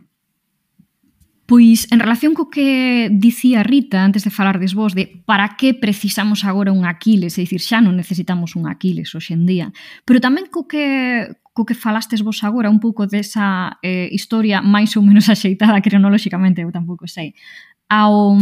[1.46, 6.42] Pois, en relación co que dicía Rita antes de falar desvós de para que precisamos
[6.42, 9.70] agora un Aquiles, é dicir, xa non necesitamos un Aquiles hoxe en día,
[10.02, 14.98] pero tamén co que co que falastes vos agora un pouco desa eh, historia máis
[14.98, 17.38] ou menos axeitada cronolóxicamente, eu tampouco sei,
[17.86, 18.34] ao,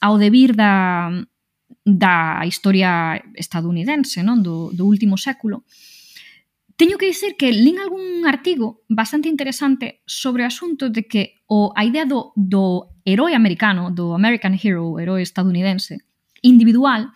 [0.00, 1.12] ao debir da,
[1.84, 5.68] da historia estadounidense non do, do último século,
[6.80, 11.74] teño que dicir que lín algún artigo bastante interesante sobre o asunto de que o
[11.74, 15.98] a idea do, do herói americano, do American Hero, o herói estadounidense,
[16.46, 17.10] individual,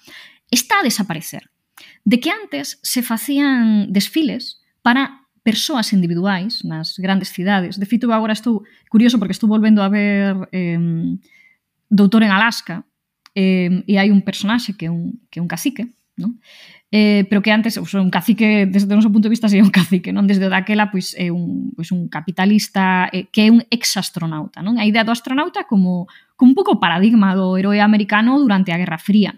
[0.50, 1.46] está a desaparecer.
[2.02, 7.78] De que antes se facían desfiles para persoas individuais nas grandes cidades.
[7.78, 10.78] De feito, agora estou curioso porque estou volvendo a ver eh,
[11.86, 12.82] Doutor en Alaska
[13.38, 16.42] eh, e hai un personaxe que é un, que é un cacique, non?
[16.96, 19.74] eh, pero que antes pois, un cacique, desde o noso punto de vista, sería un
[19.74, 20.30] cacique, non?
[20.30, 24.78] Desde o daquela, pois, é un, pois, un capitalista eh, que é un ex-astronauta, non?
[24.78, 26.06] A idea do astronauta como,
[26.38, 29.34] como un pouco paradigma do heroe americano durante a Guerra Fría.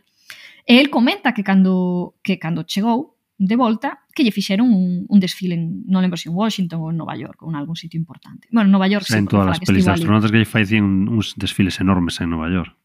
[0.69, 5.17] E el comenta que cando, que cando chegou de volta, que lle fixeron un, un
[5.17, 7.97] desfile, en, non lembro se en Washington ou en Nova York, ou en algún sitio
[7.97, 8.53] importante.
[8.53, 9.09] Bueno, Nova York...
[9.17, 9.97] En todas as pelis de ¿eh?
[9.97, 12.77] astronautas que lle facían uns desfiles enormes en Nova York.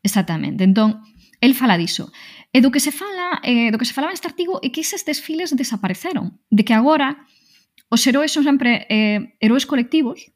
[0.00, 0.64] Exactamente.
[0.64, 1.04] Entón,
[1.44, 2.08] El fala diso.
[2.56, 5.04] E do que se fala, eh, do que se falaba neste artigo é que eses
[5.04, 7.20] desfiles desapareceron, de que agora
[7.92, 10.32] os heróis son sempre eh, heróis colectivos,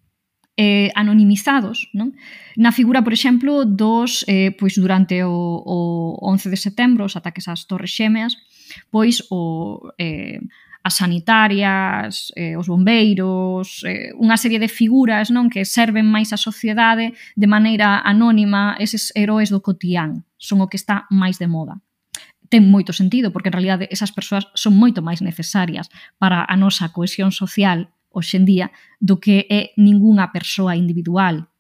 [0.61, 2.13] eh, anonimizados, non?
[2.61, 5.33] Na figura, por exemplo, dos eh, pois durante o,
[5.65, 5.79] o
[6.21, 8.37] 11 de setembro, os ataques ás Torres Xemeas,
[8.93, 10.45] pois o eh,
[10.89, 16.41] as sanitarias, eh, os bombeiros, eh, unha serie de figuras non que serven máis a
[16.41, 20.24] sociedade de maneira anónima eses heróis do cotián.
[20.41, 21.84] Son o que está máis de moda.
[22.49, 26.89] Ten moito sentido, porque en realidade esas persoas son moito máis necesarias para a nosa
[26.97, 31.53] cohesión social hoxendía do que é ningunha persoa individual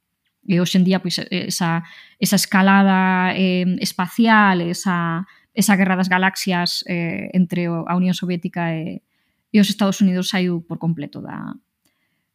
[0.48, 1.84] e hoxendía pois esa
[2.16, 9.04] esa escalada eh, espacial, esa esa guerra das galaxias eh, entre a Unión Soviética e
[9.52, 11.54] e os Estados Unidos saiu por completo da,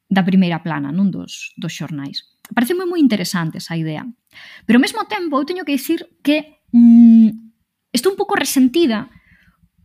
[0.10, 2.34] da primeira plana non dos, dos xornais.
[2.54, 4.06] Parece moi interesante esa idea.
[4.66, 7.30] Pero ao mesmo tempo eu teño que dicir que mm,
[7.94, 9.10] estou un pouco resentida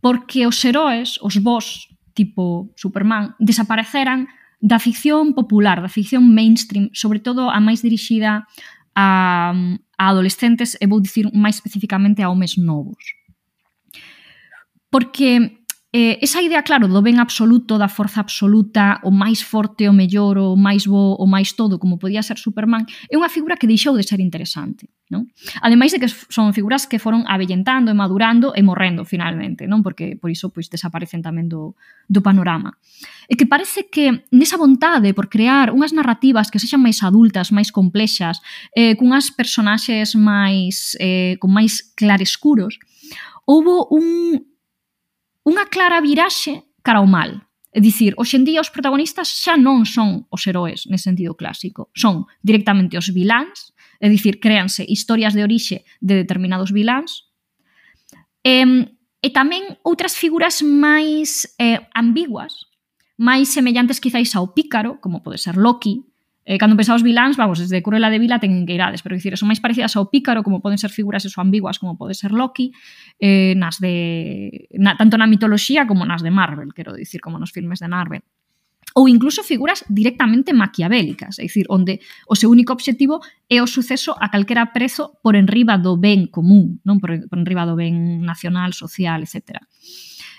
[0.01, 4.27] porque os heróis, os boss, tipo Superman, desapareceran
[4.59, 8.43] da ficción popular, da ficción mainstream, sobre todo a máis dirixida
[8.95, 9.55] a,
[9.95, 13.15] a adolescentes e vou dicir máis especificamente a homes novos.
[14.91, 15.58] Porque
[15.91, 20.37] Eh, esa idea, claro, do ben absoluto, da forza absoluta, o máis forte, o mellor,
[20.37, 23.97] o máis bo, o máis todo, como podía ser Superman, é unha figura que deixou
[23.97, 24.85] de ser interesante.
[25.09, 25.25] Non?
[25.65, 29.81] Ademais de que son figuras que foron avellentando e madurando e morrendo finalmente, non?
[29.81, 31.73] Porque por iso pois desaparecen tamén do,
[32.05, 32.77] do panorama.
[33.25, 37.73] E que parece que nesa vontade por crear unhas narrativas que sexan máis adultas, máis
[37.73, 38.45] complexas,
[38.77, 42.77] eh, cunhas personaxes máis eh, con máis clarescuros,
[43.49, 44.45] houbo un
[45.45, 47.43] unha clara viraxe cara ao mal.
[47.69, 52.97] É dicir, hoxendía os protagonistas xa non son os heróis nese sentido clásico, son directamente
[52.97, 57.29] os viláns, é dicir, créanse historias de orixe de determinados viláns.
[58.41, 58.65] E,
[59.21, 62.65] e tamén outras figuras máis eh, ambiguas,
[63.21, 66.08] máis semellantes quizáis ao pícaro, como pode ser Loki,
[66.49, 69.53] Eh, cando pensamos viláns, vamos, desde Cruella de Vila ten que irades, pero dicir, son
[69.53, 72.73] máis parecidas ao pícaro, como poden ser figuras eso ambiguas, como pode ser Loki,
[73.21, 77.53] eh, nas de na, tanto na mitoloxía como nas de Marvel, quero dicir, como nos
[77.53, 78.25] filmes de Marvel
[78.97, 84.17] ou incluso figuras directamente maquiavélicas, é dicir, onde o seu único obxectivo é o suceso
[84.17, 88.73] a calquera prezo por enriba do ben común, non por, por enriba do ben nacional,
[88.73, 89.61] social, etcétera.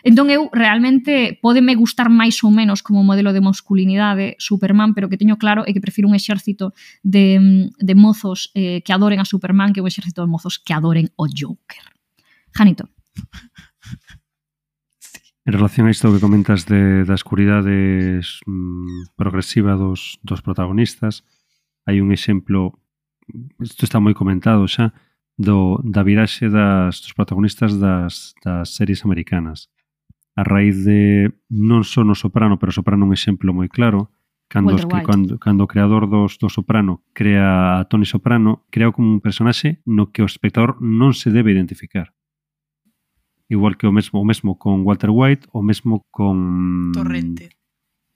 [0.03, 5.21] Entón eu realmente podeme gustar máis ou menos como modelo de masculinidade Superman, pero que
[5.21, 6.73] teño claro é que prefiro un exército
[7.05, 11.13] de, de mozos eh, que adoren a Superman que un exército de mozos que adoren
[11.21, 11.85] o Joker.
[12.57, 12.89] Janito.
[15.47, 21.25] En relación a isto que comentas de, da escuridade mm, progresiva dos, dos protagonistas,
[21.89, 22.77] hai un exemplo,
[23.59, 24.93] isto está moi comentado xa,
[25.41, 29.73] do, da viraxe das, dos protagonistas das, das series americanas
[30.37, 34.15] a raíz de non só no Soprano, pero Soprano un exemplo moi claro,
[34.51, 39.11] cando, os, cando, cando o creador dos, do Soprano crea a Tony Soprano, crea como
[39.11, 42.15] un personaxe no que o espectador non se debe identificar.
[43.51, 46.95] Igual que o mesmo, o mesmo con Walter White, o mesmo con...
[46.95, 47.51] Torrente.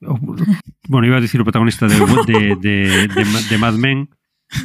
[0.07, 0.15] O,
[0.87, 1.99] bueno, iba a dicir o protagonista de,
[2.31, 2.77] de, de,
[3.11, 4.11] de, de Mad Men,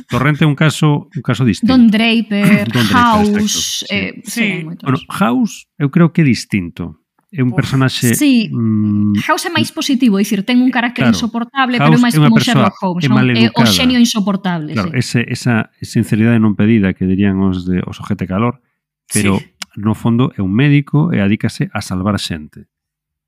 [0.09, 1.73] Torrente é un caso un caso distinto.
[1.73, 3.85] Don Draper, Don Draper House, sí.
[3.89, 4.31] eh, sí.
[4.31, 4.63] sí.
[4.63, 6.99] Bueno, House eu creo que é distinto
[7.31, 8.49] é un personaxe sí.
[8.49, 12.01] mm, House é máis positivo, é dicir, ten un carácter claro, insoportable, House pero é
[12.01, 13.21] máis como Sherlock Holmes, é, non?
[13.37, 14.97] é o xenio insoportable, claro, sí.
[14.97, 18.65] ese, esa sinceridade non pedida que dirían os de os ojete calor,
[19.13, 19.45] pero sí.
[19.77, 22.65] no fondo é un médico e adícase a salvar xente.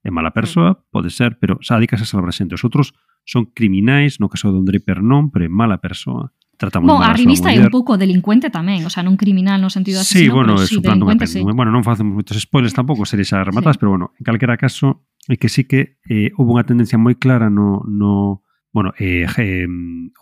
[0.02, 0.38] É mala mm.
[0.38, 2.58] persoa, pode ser, pero xa adícase a salvar xente.
[2.58, 6.86] Os outros son criminais, no caso de Don Draper non, pero é mala persoa tratamos
[6.86, 10.05] Bom, a revista é un pouco delincuente tamén, o sea, non criminal no sentido de
[10.05, 11.41] asesino, sí, bueno, pero sí, delincuente, sí.
[11.41, 13.82] Bueno, non facemos moitos spoilers tampouco, series xa rematadas, sí.
[13.82, 17.49] pero bueno, en calquera caso, é que sí que eh, houve unha tendencia moi clara
[17.49, 19.68] no, no Bueno, eh, eh,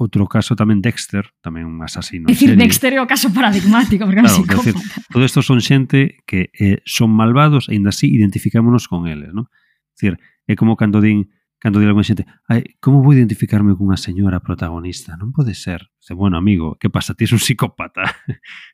[0.01, 2.25] outro caso tamén Dexter, tamén un asasino.
[2.25, 4.73] É dicir, Dexter é o caso paradigmático, porque claro, decir,
[5.13, 9.53] todo isto son xente que eh, son malvados e ainda así identificámonos con eles, ¿no?
[9.53, 10.13] É dicir,
[10.49, 11.29] é como cando din
[11.60, 15.20] cando di algún xente, ai, como vou identificarme cunha señora protagonista?
[15.20, 15.91] Non pode ser.
[15.99, 17.14] Dice, bueno, amigo, que pasa?
[17.14, 18.07] Ti és un psicópata.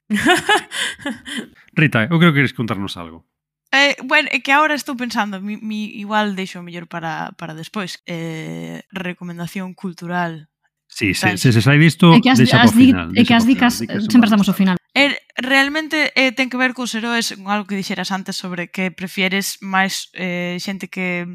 [1.74, 3.26] Rita, eu creo que queres contarnos algo.
[3.74, 8.00] Eh, bueno, é que agora estou pensando, mi, mi igual deixo mellor para, para despois.
[8.06, 10.48] Eh, recomendación cultural.
[10.88, 13.12] Sí, se, se, se sai disto, é que as, deixa as, por final.
[13.18, 14.78] É que as dicas, sempre estamos ao final.
[14.96, 18.96] Eh, realmente eh, ten que ver cos heróis con algo que dixeras antes sobre que
[18.96, 21.28] prefieres máis eh, xente que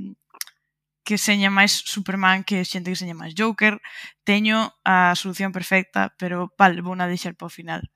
[1.04, 3.80] que seña máis Superman que xente que seña máis Joker.
[4.24, 7.88] Teño a solución perfecta, pero pal, vou na deixar para o final.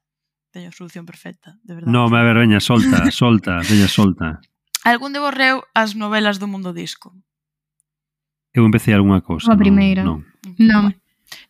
[0.51, 1.93] Teño a solución perfecta, de verdade.
[1.93, 4.41] No, a ver, veña, solta, solta, veña, solta.
[4.85, 7.13] Algún de borreu as novelas do mundo disco?
[8.55, 9.51] Eu empecé algunha cousa.
[9.51, 10.05] A primeira.
[10.05, 10.23] Non.
[10.61, 10.95] non.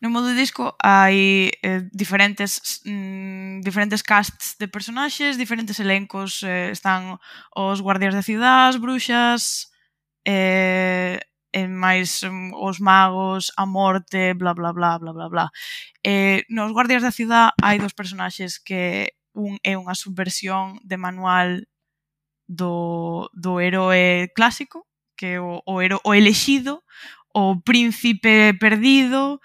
[0.01, 7.21] No mundo disco hai eh, diferentes mm, diferentes casts de personaxes, diferentes elencos, eh, están
[7.53, 9.69] os guardias da cidade, as bruxas,
[10.25, 11.21] eh,
[11.55, 15.47] en máis um, os magos, a morte, bla bla bla bla bla bla.
[16.03, 21.63] Eh, nos Guardias da Cidade hai dos personaxes que un é unha subversión de manual
[22.51, 26.83] do, do heroe clásico, que o, o, hero, o elexido,
[27.31, 29.41] o príncipe perdido,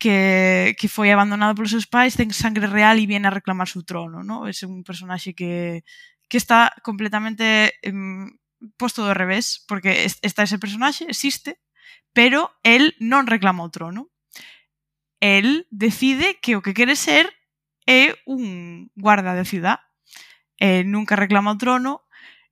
[0.00, 3.84] que, que foi abandonado polos seus pais, ten sangre real e viene a reclamar su
[3.84, 4.48] trono, ¿no?
[4.48, 5.84] É un personaxe que,
[6.24, 8.32] que está completamente em,
[8.76, 11.60] posto do revés, porque está ese personaxe, existe,
[12.12, 14.10] pero el non reclama o trono.
[15.20, 17.28] El decide que o que quere ser
[17.84, 19.80] é un guarda da ciudad.
[20.60, 22.04] Eh, nunca reclama o trono,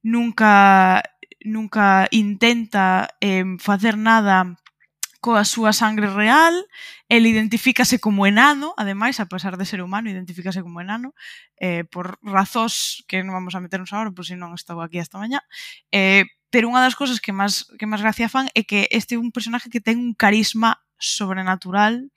[0.02, 1.02] nunca
[1.44, 4.58] nunca intenta eh, facer nada
[5.20, 6.54] coa súa sangre real,
[7.08, 11.14] el identifícase como enano, ademais, a pesar de ser humano, identifícase como enano,
[11.58, 15.18] eh, por razóns que non vamos a meternos agora, por si non estou aquí esta
[15.18, 15.42] mañá,
[15.90, 19.20] eh, pero unha das cousas que máis que máis gracia fan é que este é
[19.20, 22.08] un personaje que ten un carisma sobrenatural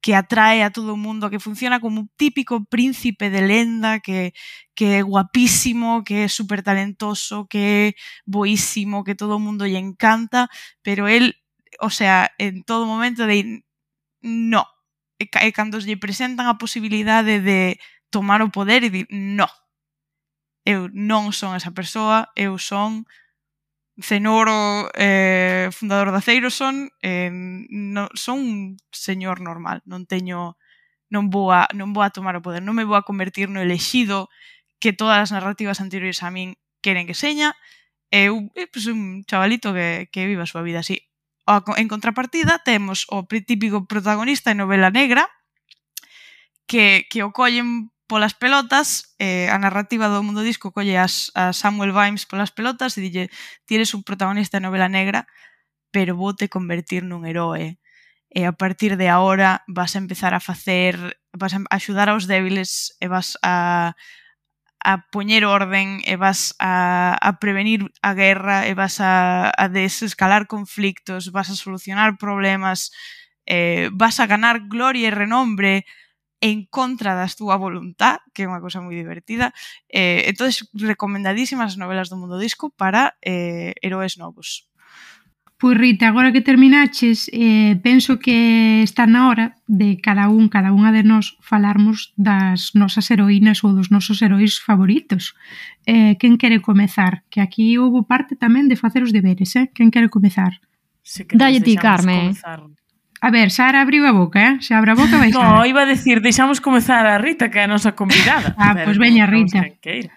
[0.00, 4.32] que atrae a todo o mundo, que funciona como un típico príncipe de lenda, que,
[4.74, 9.76] que é guapísimo, que é super talentoso, que é boísimo, que todo o mundo lle
[9.76, 10.48] encanta,
[10.80, 11.36] pero él
[11.80, 13.64] o sea, en todo momento de
[14.22, 14.64] no.
[15.20, 19.48] E, e cando lle presentan a posibilidade de tomar o poder e di no.
[20.64, 23.08] Eu non son esa persoa, eu son
[24.00, 27.28] Cenoro, eh, fundador da Ceiroson, eh,
[27.68, 30.56] no, son un señor normal, non teño
[31.12, 33.60] non vou, a, non vou a tomar o poder, non me vou a convertir no
[33.60, 34.30] elexido
[34.80, 37.52] que todas as narrativas anteriores a min queren que seña,
[38.08, 41.09] eu eh, pues, un chavalito que, que viva a súa vida así
[41.76, 45.26] en contrapartida temos o típico protagonista de novela negra
[46.70, 51.54] que, que o collen polas pelotas, eh, a narrativa do mundo disco colle as, a
[51.54, 53.30] Samuel Vimes polas pelotas e dille,
[53.70, 55.30] tienes un protagonista de novela negra,
[55.94, 57.78] pero vou te convertir nun heroe.
[58.30, 62.98] E a partir de ahora vas a empezar a facer, vas a axudar aos débiles
[62.98, 63.94] e vas a,
[64.84, 70.48] a poñer orden e vas a, a prevenir a guerra e vas a, a desescalar
[70.48, 72.90] conflictos, vas a solucionar problemas,
[73.44, 75.84] eh, vas a ganar gloria e renombre
[76.40, 79.52] en contra da túa voluntad, que é unha cousa moi divertida.
[79.92, 80.48] Eh, entón,
[80.80, 84.69] recomendadísimas as novelas do mundo disco para eh, heróis novos.
[85.60, 90.72] Pois Rita, agora que terminaches, eh, penso que está na hora de cada un, cada
[90.72, 95.36] unha de nós falarmos das nosas heroínas ou dos nosos heróis favoritos.
[95.84, 97.28] Eh, quen quere comezar?
[97.28, 99.68] Que aquí houve parte tamén de facer os deberes, eh?
[99.76, 100.64] Quen quere comezar?
[101.04, 102.32] Se que Dalle ti, Carme.
[102.32, 102.64] Comezar.
[103.20, 104.64] A ver, Sara abriu a boca, eh?
[104.64, 107.68] Se abre a boca vai No, iba a decir, deixamos comezar a Rita, que é
[107.68, 108.56] a nosa convidada.
[108.56, 109.76] ah, pois pues veña Rita.
[109.76, 110.08] Que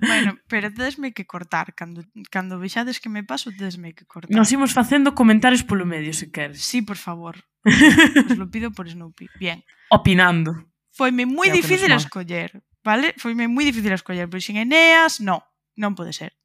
[0.00, 1.74] bueno, pero tedesme que cortar.
[1.74, 4.34] Cando, cando vexades que me paso, tedesme que cortar.
[4.36, 6.62] Nos imos facendo comentarios polo medio, se queres.
[6.62, 7.44] Sí, por favor.
[8.30, 9.28] Os lo pido por Snoopy.
[9.38, 9.64] Bien.
[9.90, 10.68] Opinando.
[10.92, 13.16] Foime moi difícil escoller, vale?
[13.16, 15.40] Foime moi difícil escoller, pero sin Eneas, no,
[15.80, 16.36] non pode ser.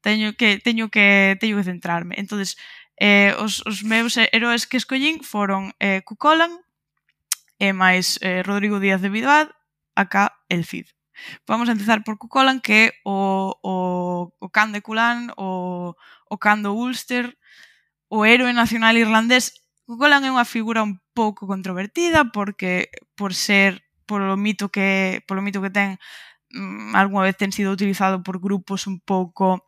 [0.00, 2.16] Teño que teño que teño que centrarme.
[2.16, 2.56] Entonces,
[2.96, 6.64] eh, os, os meus heróis que escollín foron eh, Cucolan,
[7.58, 9.48] e máis eh, Rodrigo Díaz de Vidoad
[9.96, 10.92] acá el Cid.
[11.46, 13.74] Vamos a empezar por Cucolan, que é o, o,
[14.38, 15.94] o can de Culán, o,
[16.28, 17.36] o can do Ulster,
[18.08, 19.54] o héroe nacional irlandés.
[19.86, 25.62] Cucolan é unha figura un pouco controvertida porque por ser polo mito que polo mito
[25.62, 25.98] que ten
[26.54, 29.66] mm, algunha vez ten sido utilizado por grupos un pouco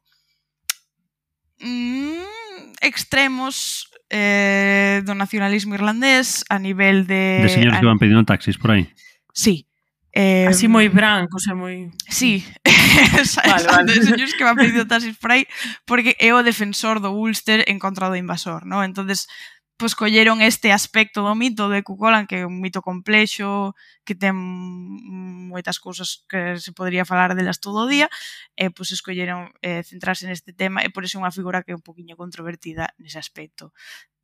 [1.58, 7.44] mm, extremos eh, do nacionalismo irlandés a nivel de...
[7.44, 8.88] De señores a, que van pedindo taxis por aí.
[9.34, 9.67] Sí,
[10.12, 11.76] Eh, Así moi branco, e moi...
[12.08, 12.40] Sí,
[13.44, 13.92] vale, vale.
[14.02, 15.44] señores que van pedindo taxis por aí,
[15.84, 18.82] porque é o defensor do Ulster en contra do invasor, ¿no?
[18.82, 19.28] entonces
[19.78, 24.34] pois colleron este aspecto do mito de Cucolan, que é un mito complexo, que ten
[24.34, 28.10] moitas cousas que se podría falar delas todo o día,
[28.58, 31.78] e pois escolleron eh, centrarse neste tema, e por iso é unha figura que é
[31.78, 33.70] un poquinho controvertida nese aspecto.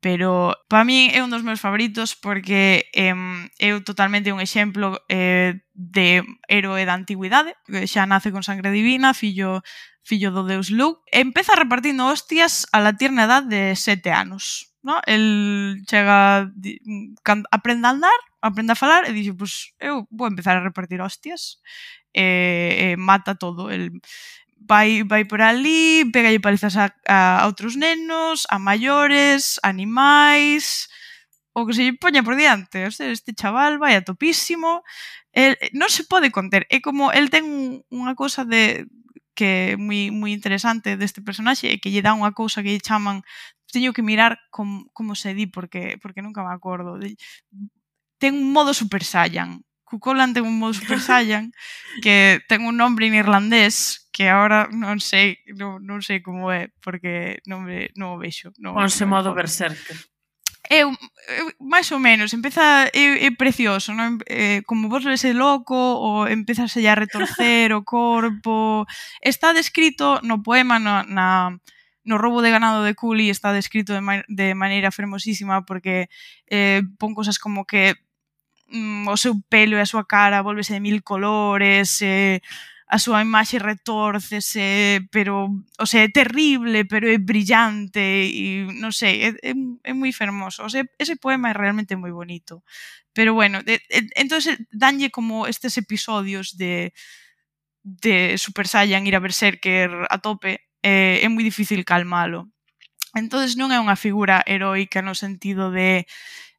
[0.03, 3.15] Pero para min é un dos meus favoritos porque eh,
[3.57, 9.15] é totalmente un exemplo eh, de héroe da antigüidade, que xa nace con sangre divina,
[9.15, 9.63] fillo
[10.05, 14.71] fillo do deus Luke, empeza repartindo hostias a la tierna edad de sete anos.
[14.85, 15.01] No?
[15.07, 16.51] El chega,
[17.49, 21.57] aprende a andar, aprende a falar e dixe, pues, eu vou empezar a repartir hostias.
[22.13, 23.73] E, e mata todo.
[23.73, 23.97] El,
[24.61, 30.85] vai, vai por ali, pegalle palizas a, a outros nenos, a maiores, animais,
[31.57, 32.85] o que se lle poña por diante.
[32.85, 34.85] O sea, este chaval vai a topísimo,
[35.33, 36.69] el, non se pode conter.
[36.69, 38.85] É como, el ten unha cosa de
[39.35, 42.81] que é moi, moi interesante deste personaxe e que lle dá unha cousa que lle
[42.81, 43.21] chaman
[43.69, 46.97] teño que mirar com, como se di porque porque nunca me acordo.
[46.97, 47.19] De,
[48.17, 49.67] ten un modo super saiyan.
[49.83, 51.51] Cucolan ten un modo super saiyan
[52.03, 56.71] que ten un nombre en irlandés que agora non sei non, non sei como é
[56.79, 59.99] porque non me non o vexo non, Ponse non modo berserker
[60.69, 64.17] é, é máis ou menos, empeza é, é precioso, non?
[64.25, 68.85] É, como vos ese loco, ou empeza a retorcer o corpo.
[69.21, 71.57] Está descrito no poema na, na
[72.05, 76.07] no robo de ganado de Cooley está descrito de, ma de maneira fermosísima porque
[76.45, 77.97] eh, pon cosas como que
[78.69, 82.45] mm, o seu pelo e a súa cara volvese de mil colores, eh,
[82.85, 85.49] a súa imaxe retórcese, pero,
[85.81, 89.53] o sea, é terrible, pero é brillante e non sei, é, é,
[89.89, 90.61] é moi fermoso.
[90.61, 92.61] O sea, ese poema é realmente moi bonito.
[93.15, 96.93] Pero bueno, de, de, entonces danlle como estes episodios de
[97.85, 102.49] de Super Saiyan ir a Berserker a tope, eh, é moi difícil calmalo.
[103.15, 106.05] Entonces non é unha figura heroica no sentido de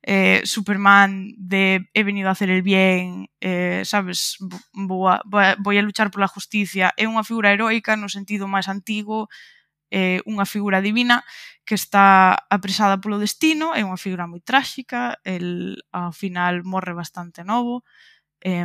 [0.07, 4.39] eh, Superman de he venido a hacer el bien, eh, sabes,
[4.73, 9.27] boa, a, voy a luchar pola justicia, é unha figura heroica no sentido máis antigo,
[9.91, 11.27] eh, unha figura divina
[11.67, 17.43] que está apresada polo destino, é unha figura moi tráxica, el ao final morre bastante
[17.43, 17.83] novo,
[18.47, 18.63] eh,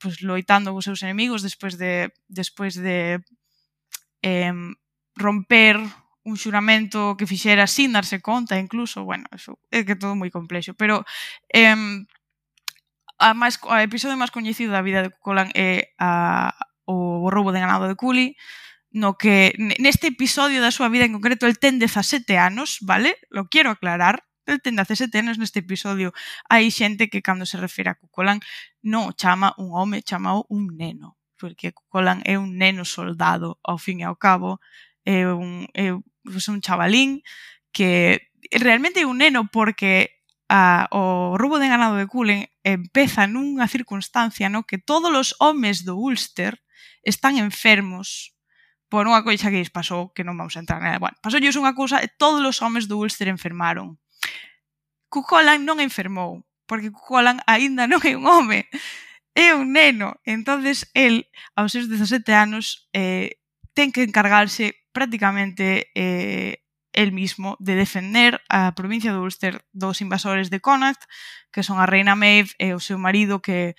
[0.00, 3.20] pues, loitando cos seus enemigos despois de despois de
[4.24, 4.56] eh,
[5.20, 5.76] romper
[6.26, 10.74] un xuramento que fixera sin darse conta, incluso, bueno, eso é que todo moi complexo,
[10.74, 11.06] pero
[11.54, 11.78] eh,
[13.18, 16.52] a máis a episodio máis coñecido da vida de Cucolan é a,
[16.84, 18.36] o roubo de ganado de Culi,
[18.90, 23.16] no que neste episodio da súa vida en concreto el ten 17 anos, vale?
[23.30, 26.12] Lo quiero aclarar, el ten 17 anos neste episodio.
[26.50, 28.42] Hai xente que cando se refere a Cucolan
[28.82, 34.00] non chama un home, chama un neno, porque Cucolan é un neno soldado, ao fin
[34.02, 34.60] e ao cabo,
[35.04, 35.94] é un, é
[36.26, 37.22] pues un chavalín
[37.70, 40.18] que realmente é un neno porque
[40.50, 45.86] a, o roubo de ganado de Cullen empeza nunha circunstancia no que todos os homes
[45.86, 46.62] do Ulster
[47.06, 48.34] están enfermos
[48.86, 51.02] por unha coisa que lles pasou, que non vamos a entrar nada.
[51.02, 53.98] Bueno, pasoulles unha cousa e todos os homes do Ulster enfermaron.
[55.10, 58.70] Cucolan non enfermou, porque Cucolan aínda non é un home,
[59.34, 60.22] é un neno.
[60.22, 61.26] Entonces, el,
[61.58, 63.42] aos seus 17 anos, eh,
[63.74, 66.64] ten que encargarse prácticamente eh,
[66.96, 71.04] el mismo de defender a provincia de Ulster dos invasores de Connacht,
[71.52, 73.76] que son a reina Maeve e o seu marido que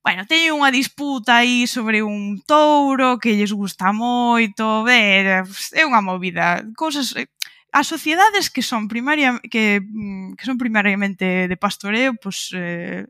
[0.00, 5.44] Bueno, teñen unha disputa aí sobre un touro que lles gusta moito, ver,
[5.76, 7.28] é unha movida, cousas eh,
[7.68, 13.04] as sociedades que son primaria que, mm, que son primariamente de pastoreo, pois eh,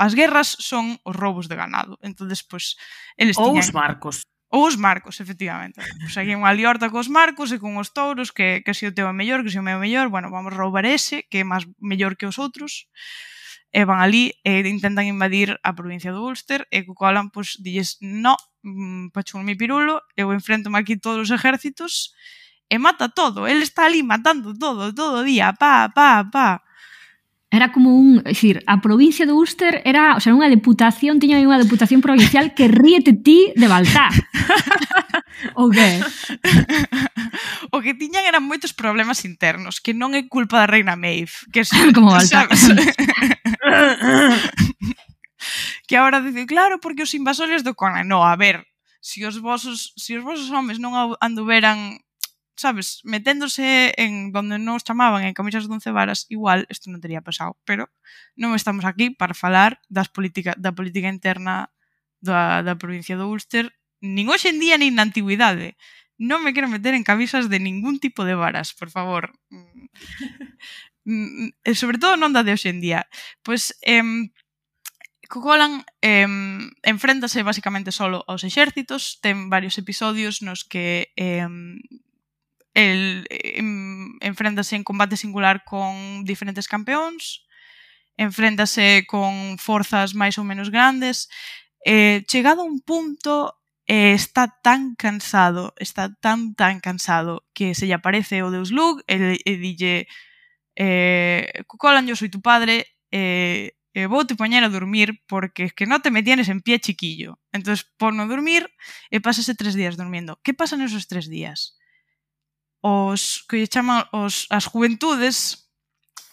[0.00, 2.00] as guerras son os roubos de ganado.
[2.00, 2.80] Entonces, pois
[3.20, 3.60] eles Ou tiñan...
[3.60, 4.16] os barcos
[4.50, 5.82] Ou os marcos, efectivamente.
[6.00, 9.10] Pois hai unha liorta cos marcos e con os touros que, que se o teu
[9.10, 11.66] é mellor, que se o meu é mellor, bueno, vamos roubar ese, que é máis
[11.82, 12.86] mellor que os outros,
[13.74, 17.98] e van ali e intentan invadir a provincia do Ulster e co colan, pois, dilles,
[18.00, 22.14] no, mm, pachun mi pirulo, eu enfrento aquí todos os exércitos
[22.70, 26.65] e mata todo, el está ali matando todo, todo o día, pa, pa, pa.
[27.50, 31.38] Era como un, é dicir, a provincia do Úster era, o sea, unha deputación, tiña
[31.38, 34.10] unha deputación provincial que ríete ti de Baltá.
[35.54, 36.02] o que?
[37.70, 41.62] O que tiñan eran moitos problemas internos, que non é culpa da reina Maeve, que
[41.62, 42.50] é como Baltá.
[45.86, 48.66] que agora dice, claro, porque os invasores do Conan, no, a ver,
[48.98, 52.02] se os vosos, se os vosos homes non anduveran
[52.56, 57.20] sabes, meténdose en donde nos chamaban en camisas de once varas, igual isto non teria
[57.20, 57.92] pasado, pero
[58.34, 61.70] non estamos aquí para falar das política, da política interna
[62.24, 65.76] da, da provincia do Ulster, nin hoxe en día nin na antigüidade.
[66.16, 69.36] Non me quero meter en camisas de ningún tipo de varas, por favor.
[69.52, 69.92] Mm,
[71.60, 73.04] mm, sobre todo non da de hoxe en día.
[73.44, 74.00] Pois, eh,
[75.28, 76.26] Cocolan eh,
[76.82, 81.44] enfréntase basicamente solo aos exércitos, ten varios episodios nos que eh,
[82.76, 87.48] el, em, enfréntase en combate singular con diferentes campeóns,
[88.20, 91.32] enfréntase con forzas máis ou menos grandes.
[91.84, 93.56] Eh, chegado a un punto
[93.88, 99.00] eh, está tan cansado, está tan tan cansado que se lle aparece o Deus Lug
[99.08, 100.06] e, e dille
[100.76, 105.72] eh, Colan, yo soy tu padre, eh, eh, vou te poñer a dormir porque es
[105.72, 107.40] que no te me tienes en pie chiquillo.
[107.52, 108.68] Entonces, ponno a dormir
[109.10, 110.36] e pasase tres días durmiendo.
[110.44, 111.78] Que pasan esos tres días?
[112.86, 115.66] os que lle chaman os, as juventudes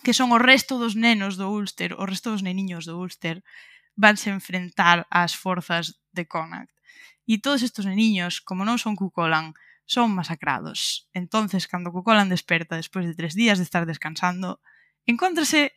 [0.05, 3.41] que son o resto dos nenos do Ulster, o resto dos neniños do Ulster,
[3.97, 6.69] vanse enfrentar ás forzas de Connacht.
[7.25, 9.55] E todos estes neniños, como non son Cucolan,
[9.87, 11.09] son masacrados.
[11.15, 14.59] Entonces, cando Cucolan desperta despois de tres días de estar descansando,
[15.09, 15.73] encóntrase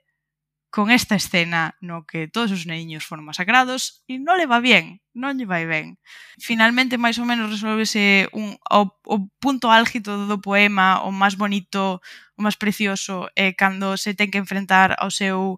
[0.76, 5.00] con esta escena no que todos os neniños foron masacrados e non le va bien,
[5.16, 5.96] non lle vai ben.
[6.36, 12.04] Finalmente, máis ou menos, resolvese un, o, o punto álgido do poema, o máis bonito,
[12.36, 15.56] o máis precioso, é eh, cando se ten que enfrentar ao seu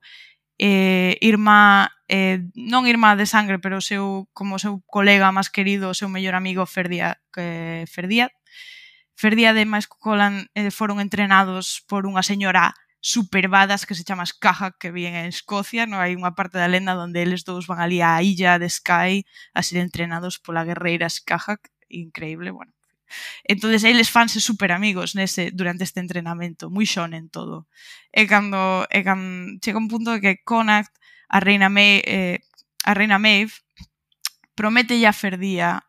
[0.54, 5.50] eh, irmá, eh, non irmá de sangre, pero o seu, como o seu colega máis
[5.50, 8.30] querido, o seu mellor amigo Ferdía, que, eh, Ferdía,
[9.18, 14.74] Ferdía de máis Colan eh, foron entrenados por unha señora supervadas que se chama Caja
[14.78, 18.02] que viven en Escocia, no hai unha parte da lenda onde eles dous van ali
[18.02, 19.22] á illa de Sky
[19.54, 22.72] a ser entrenados pola guerreira Caja, increíble, bueno.
[23.44, 27.66] Entonces eles fanse super amigos nese durante este entrenamento, moi xonen todo.
[28.12, 30.92] E cando e cando chega un punto de que Connacht
[31.28, 32.38] a reina May, eh,
[32.84, 33.54] a reina Maeve
[34.54, 35.88] promete a Ferdía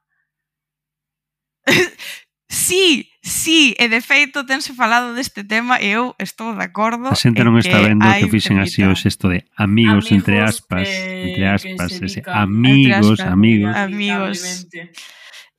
[2.49, 7.11] sí, Sí, e de feito tense falado deste tema e eu estou de acordo.
[7.11, 10.87] A xente non está vendo que fixen así o xesto de amigos, amigos entre aspas,
[10.87, 13.75] eh, entre aspas, ese, amigos, entre aspas, amigos.
[13.75, 14.37] amigos.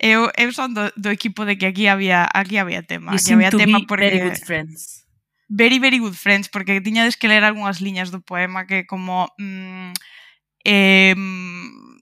[0.01, 3.37] Eu, eu son do, do equipo de que aquí había aquí había tema, you aquí
[3.37, 5.05] había tema porque very good friends.
[5.53, 9.93] Very very good friends porque tiñades que ler algunhas liñas do poema que como mm,
[10.65, 11.13] eh,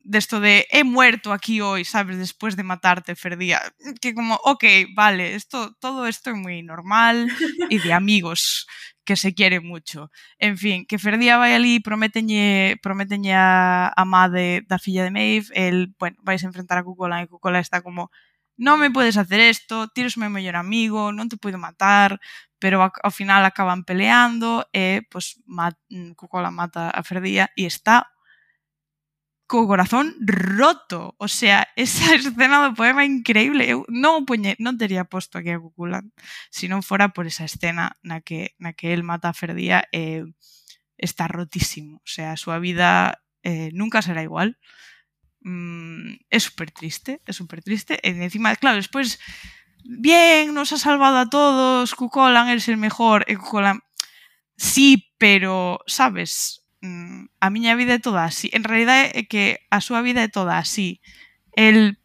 [0.09, 3.61] desto de he muerto aquí hoy, sabes, después de matarte, Ferdía.
[4.01, 4.65] Que como, ok,
[4.97, 7.29] vale, esto, todo esto es muy normal
[7.69, 8.67] y de amigos
[9.05, 10.11] que se quiere mucho.
[10.39, 15.49] En fin, que Ferdía vai ali, prometenlle, prometenlle a, a madre da filla de Maeve,
[15.53, 18.09] el, bueno, vais a enfrentar a Cucola e Cucola está como,
[18.57, 22.17] non me podes hacer esto, tiros meu mellor amigo, non te puedo matar,
[22.59, 25.77] pero ao final acaban peleando e, pues, mat,
[26.17, 28.09] Cucola mata a Ferdía e está
[29.49, 31.17] co corazón roto.
[31.19, 33.65] O sea, esa escena do poema é increíble.
[33.65, 36.13] Eu non o poñe, non tería posto aquí a Cuculan
[36.53, 40.23] se non fora por esa escena na que, na que el mata a Ferdía e
[40.23, 40.25] eh,
[41.01, 42.05] está rotísimo.
[42.05, 44.61] O sea, a súa vida eh, nunca será igual.
[45.41, 47.97] Mm, é super triste, é super triste.
[48.05, 49.17] E encima, claro, despois
[49.89, 53.81] bien, nos ha salvado a todos, Cucolan, eres el mejor, e Cucolan,
[54.57, 58.51] sí, pero, sabes, mm, a miña vida é toda así.
[58.53, 61.01] En realidad é que a súa vida é toda así.
[61.53, 61.99] El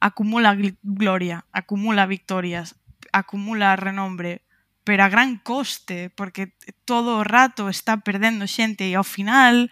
[0.00, 2.76] acumula gloria, acumula victorias,
[3.12, 4.42] acumula renombre,
[4.84, 6.54] pero a gran coste, porque
[6.84, 9.68] todo o rato está perdendo xente e ao final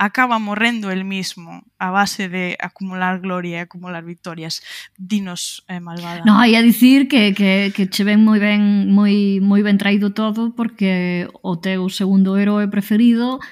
[0.00, 4.64] acaba morrendo el mismo a base de acumular gloria e acumular victorias.
[4.96, 6.24] Dinos, eh, malvada.
[6.24, 10.56] No, ia dicir que, que, que che ven moi ben, moi, moi ben traído todo
[10.56, 13.44] porque o teu segundo heroe preferido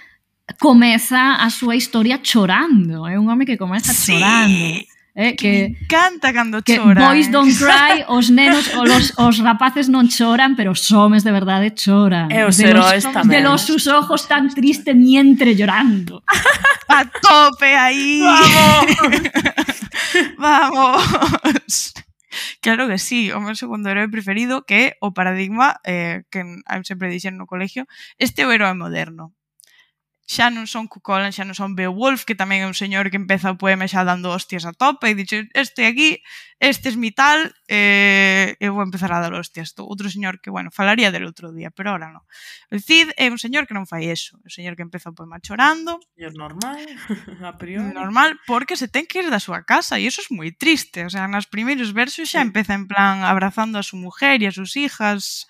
[0.57, 3.05] comeza a súa historia chorando.
[3.05, 4.17] É un home que comeza sí.
[4.17, 4.89] chorando
[5.19, 9.91] eh, que, que canta cando que chora Boys don't cry, os nenos, os, os rapaces
[9.91, 12.31] non choran, pero os homes de verdade choran.
[12.31, 13.27] E os de los, tamén.
[13.35, 16.23] De los sus ojos tan triste mientre llorando.
[16.87, 18.23] A tope aí.
[18.23, 18.87] Vamos.
[20.39, 21.93] Vamos.
[22.63, 26.83] Claro que sí, o meu segundo heroe preferido que é o paradigma eh, que eu
[26.87, 27.91] sempre dixen no colegio,
[28.23, 29.35] este é o heroe moderno
[30.29, 33.49] xa non son Cucolan, xa non son Beowulf, que tamén é un señor que empeza
[33.49, 36.21] o poema xa dando hostias a tope e dixo, este aquí,
[36.61, 39.73] este es mi tal, eh, eu vou empezar a dar hostias.
[39.81, 42.29] Outro señor que, bueno, falaría del outro día, pero ahora non.
[42.69, 45.17] O Cid é un señor que non fai eso, é un señor que empeza o
[45.17, 45.97] poema chorando.
[46.21, 46.77] É normal,
[47.49, 47.97] a priori.
[47.97, 51.09] Normal, porque se ten que ir da súa casa e eso é es moi triste.
[51.09, 54.53] O sea, nas primeiros versos xa empeza en plan abrazando a súa mujer e a
[54.53, 55.49] sus hijas,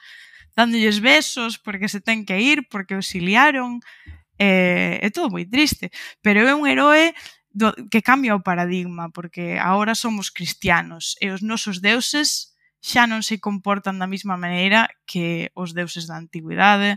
[0.55, 3.83] dándolles besos porque se ten que ir, porque auxiliaron
[4.39, 5.91] eh, é todo moi triste,
[6.23, 7.13] pero é un heroe
[7.51, 13.27] do, que cambia o paradigma, porque agora somos cristianos e os nosos deuses xa non
[13.27, 16.97] se comportan da mesma maneira que os deuses da antigüidade,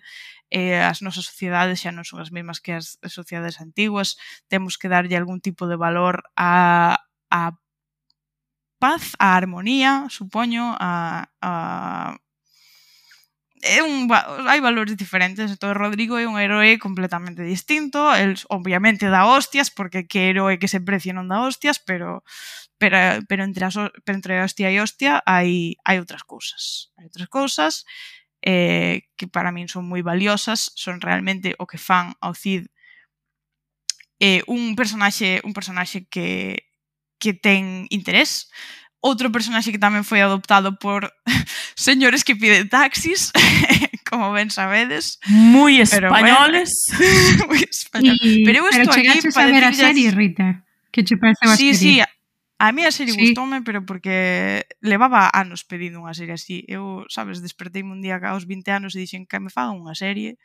[0.51, 4.91] e as nosas sociedades xa non son as mesmas que as sociedades antiguas, temos que
[4.91, 7.01] darlle algún tipo de valor a,
[7.33, 7.57] a
[8.77, 12.17] paz, a armonía, supoño, a, a
[13.61, 19.25] é un, hai valores diferentes, entón Rodrigo é un heroe completamente distinto, el obviamente dá
[19.25, 22.25] hostias, porque que heroe que se precie non dá hostias, pero
[22.81, 26.89] pero, pero entre, as, pero entre hostia e hostia hai, hai outras cousas.
[26.97, 27.85] Hai outras cousas
[28.41, 32.73] eh, que para min son moi valiosas, son realmente o que fan ao Cid
[34.17, 36.69] eh, un personaxe un personaxe que
[37.21, 38.49] que ten interés,
[39.01, 41.09] outro personaxe que tamén foi adoptado por
[41.75, 43.33] señores que piden taxis,
[44.09, 45.17] como ben sabedes.
[45.27, 46.69] Moi españoles.
[46.95, 48.21] Bueno, moi españoles.
[48.21, 51.73] Y, pero eu estou aquí para ver a serie, Rita, que che parece a sí,
[51.73, 52.05] serie.
[52.05, 52.11] Sí,
[52.61, 53.19] a mí a serie sí.
[53.19, 56.61] gustoume, pero porque levaba anos pedindo unha serie así.
[56.69, 60.37] Eu, sabes, despertei un día aos 20 anos e dixen que me fagan unha serie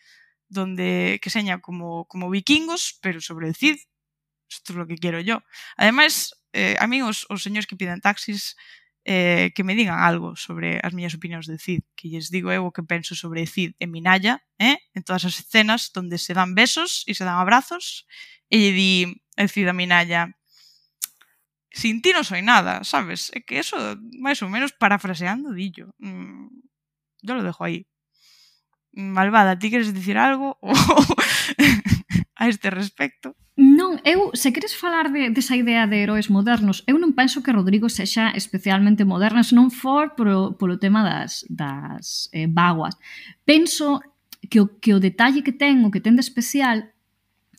[0.48, 3.76] donde que seña como como vikingos, pero sobre el Cid.
[4.48, 5.42] Isto é es lo que quero yo.
[5.76, 8.57] Ademais, eh, a mí os, os señores que piden taxis
[9.04, 12.64] eh, que me digan algo sobre as miñas opinións de Cid, que lles digo eu
[12.64, 14.80] o que penso sobre Cid en Minaya, eh?
[14.96, 18.09] en todas as escenas onde se dan besos e se dan abrazos,
[18.48, 18.92] e lle di
[19.36, 20.32] el Cid a Minaya,
[21.76, 23.28] sin ti non soy nada, sabes?
[23.36, 23.76] É que eso,
[24.16, 25.92] máis ou menos parafraseando, dillo.
[26.00, 26.48] Mm,
[27.20, 27.84] yo lo dejo aí.
[28.96, 30.57] Mm, malvada, ti queres dicir algo?
[32.40, 33.36] a este respecto?
[33.57, 37.57] Non, eu, se queres falar de, desa idea de heróis modernos, eu non penso que
[37.57, 43.00] Rodrigo sexa especialmente moderno, se non for polo, polo tema das, das eh, vaguas.
[43.48, 44.04] Penso
[44.52, 46.84] que o, que o detalle que ten, o que ten de especial,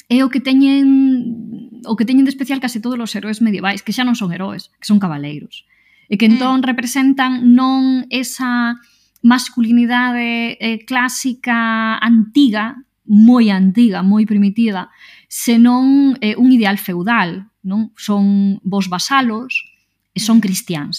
[0.06, 3.90] é o que teñen o que teñen de especial case todos os heróis medievais, que
[3.90, 5.66] xa non son heróis, que son cabaleiros.
[6.08, 6.38] E que mm.
[6.38, 6.68] entón mm.
[6.70, 8.78] representan non esa
[9.26, 14.94] masculinidade eh, clásica antiga, moi antiga, moi primitiva,
[15.28, 17.92] senón eh, un ideal feudal, non?
[18.00, 19.68] Son vos vasalos
[20.16, 20.44] e son mm.
[20.44, 20.98] cristiáns.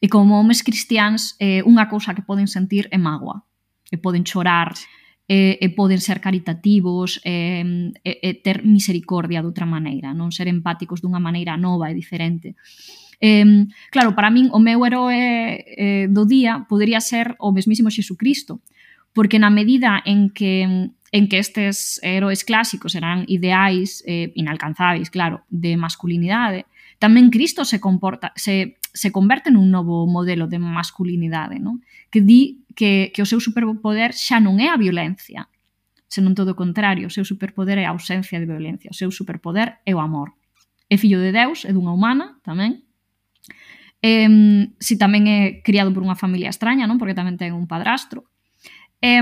[0.00, 3.44] E como homes cristiáns, eh, unha cousa que poden sentir é mágoa.
[3.92, 4.72] E poden chorar,
[5.28, 10.32] e, eh, e poden ser caritativos, e, e, e ter misericordia de outra maneira, non
[10.32, 12.56] ser empáticos dunha maneira nova e diferente.
[13.20, 18.62] Eh, claro, para min o meu heroe eh, do día podería ser o mesmísimo Xesucristo,
[19.12, 20.64] porque na medida en que
[21.12, 27.78] en que estes heróis clásicos eran ideais eh, inalcanzáveis, claro, de masculinidade, tamén Cristo se
[27.80, 31.84] comporta se se converte nun novo modelo de masculinidade, non?
[32.10, 35.46] Que di que, que o seu superpoder xa non é a violencia,
[36.10, 39.78] senón todo o contrario, o seu superpoder é a ausencia de violencia, o seu superpoder
[39.86, 40.34] é o amor.
[40.88, 42.82] É fillo de Deus, é dunha humana tamén,
[43.98, 44.30] Eh,
[44.78, 47.02] si tamén é criado por unha familia extraña, non?
[47.02, 48.30] Porque tamén ten un padrastro.
[49.02, 49.18] Eh,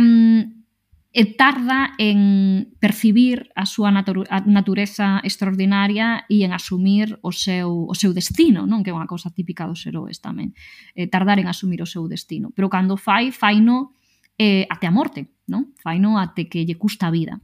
[1.17, 8.13] e tarda en percibir a súa natureza extraordinaria e en asumir o seu, o seu
[8.13, 10.53] destino, non que é unha cousa típica dos heróis tamén,
[10.93, 12.53] eh, tardar en asumir o seu destino.
[12.53, 13.97] Pero cando fai, faino
[14.37, 15.73] eh, até a morte, non?
[15.81, 17.41] faino até que lle custa a vida.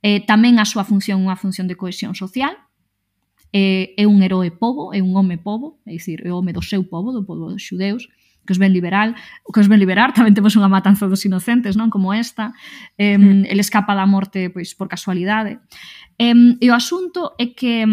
[0.00, 2.56] Eh, tamén a súa función unha función de cohesión social,
[3.52, 6.64] eh, é un heroe pobo, é un home pobo, é dicir, é o home do
[6.64, 8.08] seu pobo, do pobo dos xudeus,
[8.46, 9.14] que os ven liberal,
[9.46, 12.54] que os ven liberar, tamén temos unha matanza dos inocentes, non, como esta,
[12.98, 13.48] eh, mm.
[13.48, 15.62] el escapa da morte pois por casualidade.
[16.18, 17.86] Eh, e o asunto é que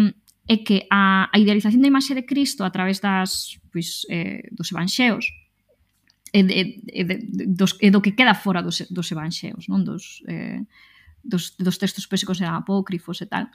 [0.50, 4.74] é que a, a idealización da imaxe de Cristo a través das pois, eh, dos
[4.74, 5.30] evanxeos
[6.34, 10.66] e, e, de, dos, e do que queda fora dos, dos evanxeos, non dos, eh,
[11.22, 13.46] dos, dos textos pésicos e apócrifos e tal,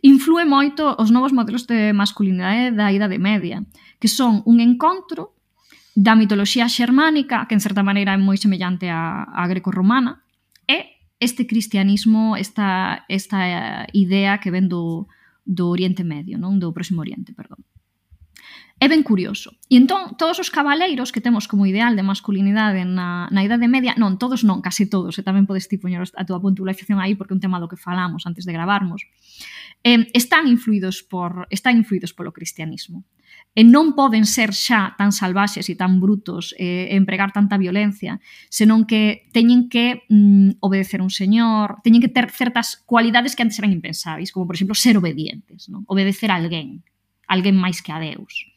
[0.00, 3.60] influe moito os novos modelos de masculinidade da idade Media,
[4.00, 5.33] que son un encontro
[5.94, 10.26] da mitoloxía xermánica, que en certa maneira é moi semellante á, á greco-romana,
[10.66, 15.06] e este cristianismo, esta, esta eh, idea que ven do,
[15.46, 17.62] do Oriente Medio, non do Próximo Oriente, perdón.
[18.82, 19.54] É ben curioso.
[19.70, 23.94] E entón, todos os cabaleiros que temos como ideal de masculinidade na, na Idade Media,
[23.94, 27.32] non, todos non, case todos, e tamén podes ti poñer a túa puntualización aí porque
[27.32, 29.06] é un tema do que falamos antes de gravarmos,
[29.86, 33.06] eh, están influídos por están influídos polo cristianismo
[33.54, 37.54] e non poden ser xa tan salvaxes e tan brutos eh, e eh, empregar tanta
[37.54, 38.18] violencia,
[38.50, 43.62] senón que teñen que mm, obedecer un señor, teñen que ter certas cualidades que antes
[43.62, 45.86] eran impensáveis, como por exemplo ser obedientes, non?
[45.86, 46.82] obedecer a alguén,
[47.30, 48.50] alguén máis que a Deus.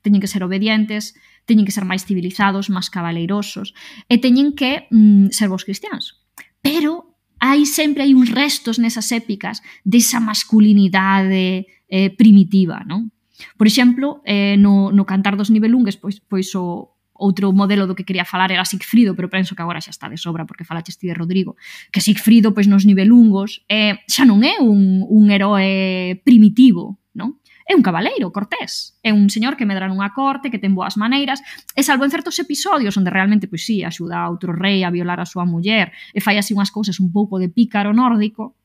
[0.00, 1.12] Teñen que ser obedientes,
[1.44, 3.76] teñen que ser máis civilizados, máis cabaleirosos,
[4.08, 6.24] e teñen que mm, ser vos cristianos.
[6.64, 13.12] Pero hai sempre hai uns restos nesas épicas desa masculinidade eh, primitiva, non?
[13.56, 18.06] Por exemplo, eh, no, no Cantar dos Nibelungues, pois, pois o, outro modelo do que
[18.06, 21.10] quería falar era Sigfrido, pero penso que agora xa está de sobra porque falaches ti
[21.10, 21.58] de Rodrigo,
[21.90, 27.42] que Sigfrido pois nos nivelungos eh, xa non é un, un heroe primitivo, non?
[27.68, 28.96] É un cabaleiro, Cortés.
[29.04, 31.42] É un señor que medra nunha corte, que ten boas maneiras,
[31.76, 35.20] e salvo en certos episodios onde realmente, pois sí, axuda a outro rei a violar
[35.20, 38.56] a súa muller e fai así unhas cousas un pouco de pícaro nórdico,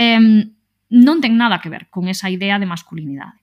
[0.00, 0.48] eh,
[0.90, 3.41] non ten nada que ver con esa idea de masculinidade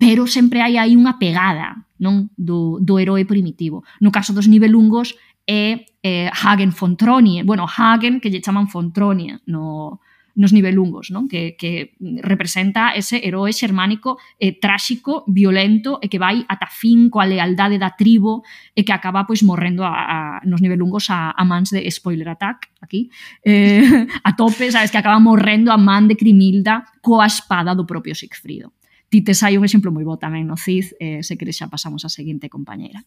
[0.00, 3.84] pero sempre hai aí unha pegada non do, do heroe primitivo.
[4.00, 5.12] No caso dos nivelungos
[5.44, 10.00] é eh, Hagen Fontronie, bueno, Hagen que lle chaman Fontronie no,
[10.40, 11.28] nos nivelungos, non?
[11.28, 11.92] Que, que
[12.24, 17.92] representa ese heroe xermánico eh, tráxico, violento e que vai ata fin coa lealdade da
[17.92, 18.40] tribo
[18.72, 22.72] e que acaba pois morrendo a, a, nos nivelungos a, a mans de spoiler attack
[22.80, 23.12] aquí
[23.44, 23.84] eh,
[24.24, 28.72] a tope, sabes, que acaba morrendo a man de Crimilda coa espada do propio Sigfrido
[29.10, 32.06] ti tes hai un exemplo moi bo tamén no CID, eh, se queres xa pasamos
[32.06, 33.02] á seguinte compañeira.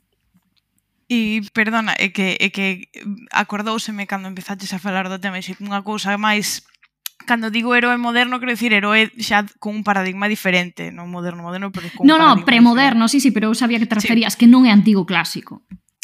[1.07, 2.91] E, perdona, é que, é que
[3.31, 6.67] acordouseme cando empezaches a falar do tema, e unha cousa máis
[7.23, 11.71] cando digo heroe moderno, quero dicir heroe xa con un paradigma diferente, non moderno moderno,
[11.71, 14.43] pero con No, no, premoderno, sí, sí, pero eu sabía que te referías, sí.
[14.43, 15.63] que non é antigo clásico.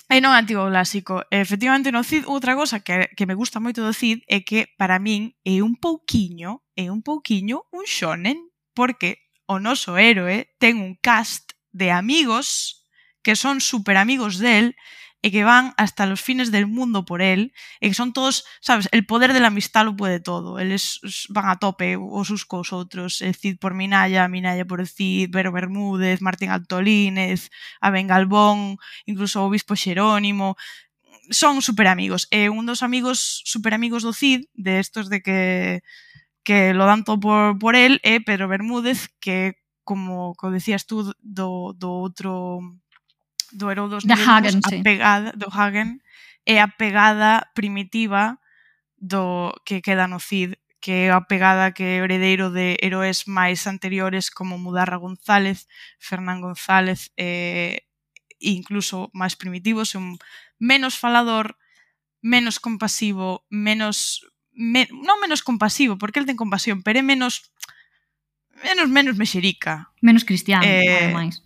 [0.10, 1.28] E non é antigo clásico.
[1.30, 4.98] Efectivamente, no CID, outra cosa que, que me gusta moito do CID é que, para
[4.98, 8.40] min, é un pouquiño, é un pouquiño un shonen,
[8.74, 12.86] porque o noso héroe ten un cast de amigos
[13.26, 14.78] que son super amigos del
[15.26, 17.52] e que van hasta los fines del mundo por él
[17.84, 20.62] e que son todos, sabes, el poder de la amistad lo puede todo.
[20.62, 24.88] Eles van a tope os uns cos outros, el Cid por Minaya, Minaya por el
[24.88, 28.78] Cid, Vero Bermúdez, Martín Altolínez, Aben Galbón,
[29.10, 30.56] incluso o Bispo Xerónimo,
[31.30, 32.28] son super amigos.
[32.32, 35.84] E eh, un dos amigos super amigos do Cid, de estos de que
[36.44, 40.86] que lo dan todo por, por el é eh, Pedro Bermúdez que como co decías
[40.86, 42.62] tú do, do outro
[43.52, 45.38] do Herodos da Hagen, a pegada, sí.
[45.38, 45.90] do Hagen
[46.46, 48.38] é a pegada primitiva
[48.98, 53.68] do que queda no Cid que é a pegada que é heredeiro de heróis máis
[53.68, 55.68] anteriores como Mudarra González,
[56.00, 57.90] Fernán González e eh,
[58.40, 60.16] incluso máis primitivos, un
[60.56, 61.60] menos falador,
[62.24, 64.24] menos compasivo, menos
[64.54, 67.50] me, non menos compasivo, porque el ten compasión, pero é menos
[68.64, 69.92] menos menos mexerica.
[70.02, 71.44] Menos cristiano, eh, ademais.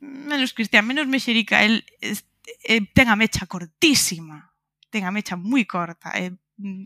[0.00, 1.64] Menos cristián, menos mexerica.
[1.64, 4.52] El, eh, ten a mecha cortísima.
[4.90, 6.12] Ten a mecha moi corta.
[6.16, 6.34] Eh,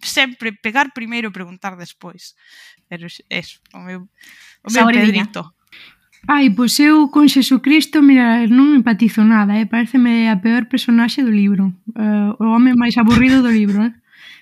[0.02, 2.38] sempre pegar primeiro e preguntar despois.
[2.86, 4.06] Pero eso, o meu,
[4.62, 5.02] o meu Saborina.
[5.02, 5.54] pedrito.
[6.26, 9.68] Ai, pois eu con Xesucristo, mira, non empatizo nada, eh?
[9.68, 11.68] pareceme a peor personaxe do libro.
[11.92, 13.84] Uh, o home máis aburrido do libro.
[13.84, 13.92] Eh?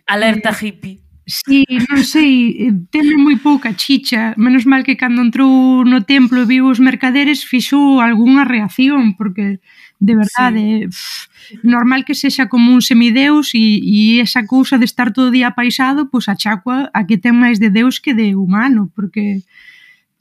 [0.07, 1.03] Alerta hippie.
[1.25, 4.35] Si, sí, non sei, eh, teme moi pouca chicha.
[4.35, 9.62] Menos mal que cando entrou no templo e viu os mercaderes fixou algunha reacción, porque
[10.03, 10.83] de verdade, sí.
[10.83, 15.31] Eh, pff, normal que sexa como un semideus e, e esa cousa de estar todo
[15.31, 19.47] día paisado, pois achacua a que ten máis de deus que de humano, porque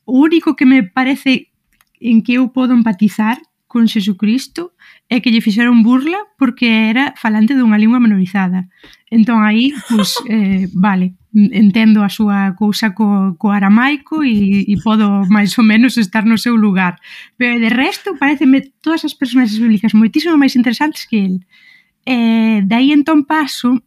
[0.06, 1.50] o único que me parece
[1.98, 4.76] en que eu podo empatizar con Xesucristo
[5.10, 8.70] é que lle fixeron burla porque era falante dunha lingua menorizada.
[9.12, 15.28] Entón aí, pois, eh, vale, entendo a súa cousa co, co aramaico e, e podo
[15.28, 16.96] máis ou menos estar no seu lugar.
[17.36, 21.36] Pero de resto, pareceme todas as personaxes bíblicas moitísimo máis interesantes que el.
[22.08, 23.84] Eh, de aí entón paso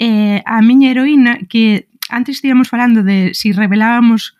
[0.00, 4.34] eh, a miña heroína que antes estivemos falando de si revelábamos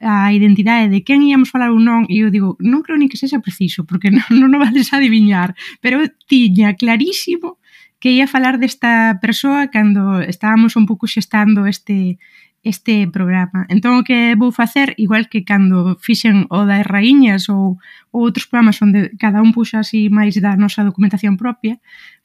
[0.00, 3.18] a identidade de quen íamos falar ou non e eu digo, non creo ni que
[3.18, 7.57] sexa preciso porque non, non o vades adivinhar pero tiña clarísimo
[7.98, 12.18] que ia falar desta persoa cando estábamos un pouco xestando este
[12.62, 13.66] este programa.
[13.70, 17.78] Entón o que vou facer, igual que cando fixen o das raíñas ou,
[18.10, 21.78] ou outros programas onde cada un puxa así máis da nosa documentación propia,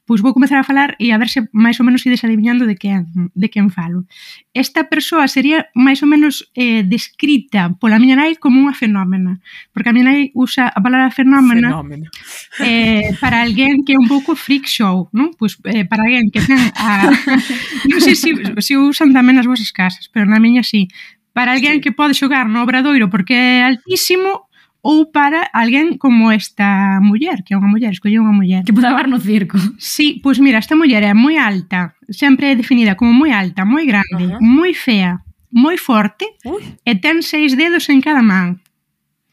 [0.06, 2.76] Pois vou comezar a falar e a ver se máis ou menos ides adivinhando de
[2.76, 4.04] quen, de quen falo.
[4.52, 9.40] Esta persoa sería máis ou menos eh, descrita pola miña nai como unha fenómena,
[9.72, 12.12] porque a miña nai usa a palabra fenómena, fenómeno.
[12.60, 15.32] eh, para alguén que é un pouco freak show, non?
[15.40, 17.08] Pois eh, para alguén que ten a...
[17.90, 20.92] non sei se, se usan tamén nas vosas casas, pero na miña sí.
[21.32, 21.88] Para alguén sí.
[21.88, 24.52] que pode xogar no obradoiro porque é altísimo
[24.84, 28.68] ou para alguén como esta muller, que é unha muller, escolle unha muller.
[28.68, 29.56] Que puda no circo.
[29.80, 33.88] Sí, pois mira, esta muller é moi alta, sempre é definida como moi alta, moi
[33.88, 34.44] grande, uh -huh.
[34.44, 36.60] moi fea, moi forte Uf.
[36.84, 38.60] e ten seis dedos en cada man.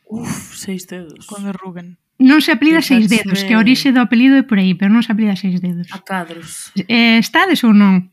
[0.07, 1.27] Uf, seis dedos.
[1.27, 1.99] Con Ruben.
[2.15, 3.51] Non se apelida seis dedos, de...
[3.51, 5.91] que a orixe do apelido é por aí, pero non se apelida seis dedos.
[5.91, 6.71] A cadros.
[6.87, 8.07] Eh, estades ou non?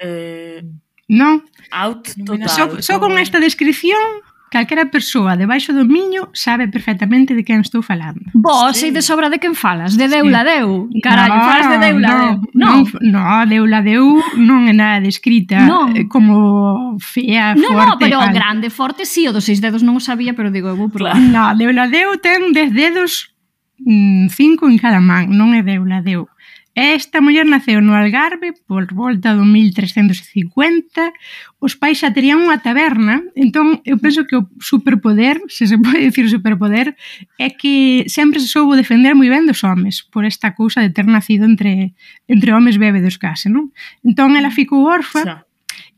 [0.00, 0.64] Eh...
[1.12, 1.44] Non.
[1.68, 2.48] Out total.
[2.48, 4.24] Só, so, só so con esta descripción
[4.54, 8.22] Calquera persoa debaixo do miño sabe perfectamente de quen estou falando.
[8.38, 8.86] Vos, sí.
[8.86, 10.54] sei de sobra de quen falas, de Deula sí.
[10.54, 10.86] Deu.
[11.02, 12.34] Carallo, no, falas de Deula no, Deu.
[12.54, 14.06] Non, no, Deula Deu
[14.38, 15.90] non é nada descrita non.
[15.98, 17.82] Eh, como fea, no, forte.
[17.82, 18.30] Non, pero al...
[18.30, 21.18] grande, forte, sí, o dos seis dedos non o sabía, pero digo, eu vou probar.
[21.18, 23.34] No, Deula Deu ten dez dedos
[23.82, 26.30] mm, cinco en cada man, non é Deula Deu.
[26.74, 31.14] Esta muller naceu no Algarve por volta do 1350.
[31.62, 36.02] Os pais xa terían unha taberna, entón eu penso que o superpoder, se se pode
[36.02, 36.98] dicir superpoder,
[37.38, 41.06] é que sempre se soubo defender moi ben dos homes por esta cousa de ter
[41.06, 41.94] nacido entre
[42.26, 43.70] entre homes bébedos case, non?
[44.02, 45.22] Entón ela ficou orfa.
[45.22, 45.53] Xa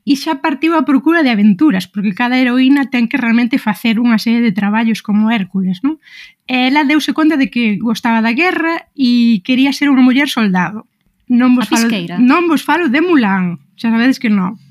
[0.07, 4.23] e xa partiu a procura de aventuras, porque cada heroína ten que realmente facer unha
[4.23, 5.99] serie de traballos como Hércules, non?
[6.47, 10.87] E ela deuse conta de que gostaba da guerra e quería ser unha muller soldado.
[11.27, 12.23] Non vos, a falo, pisqueira.
[12.23, 14.62] non vos falo de Mulan, xa sabedes que non.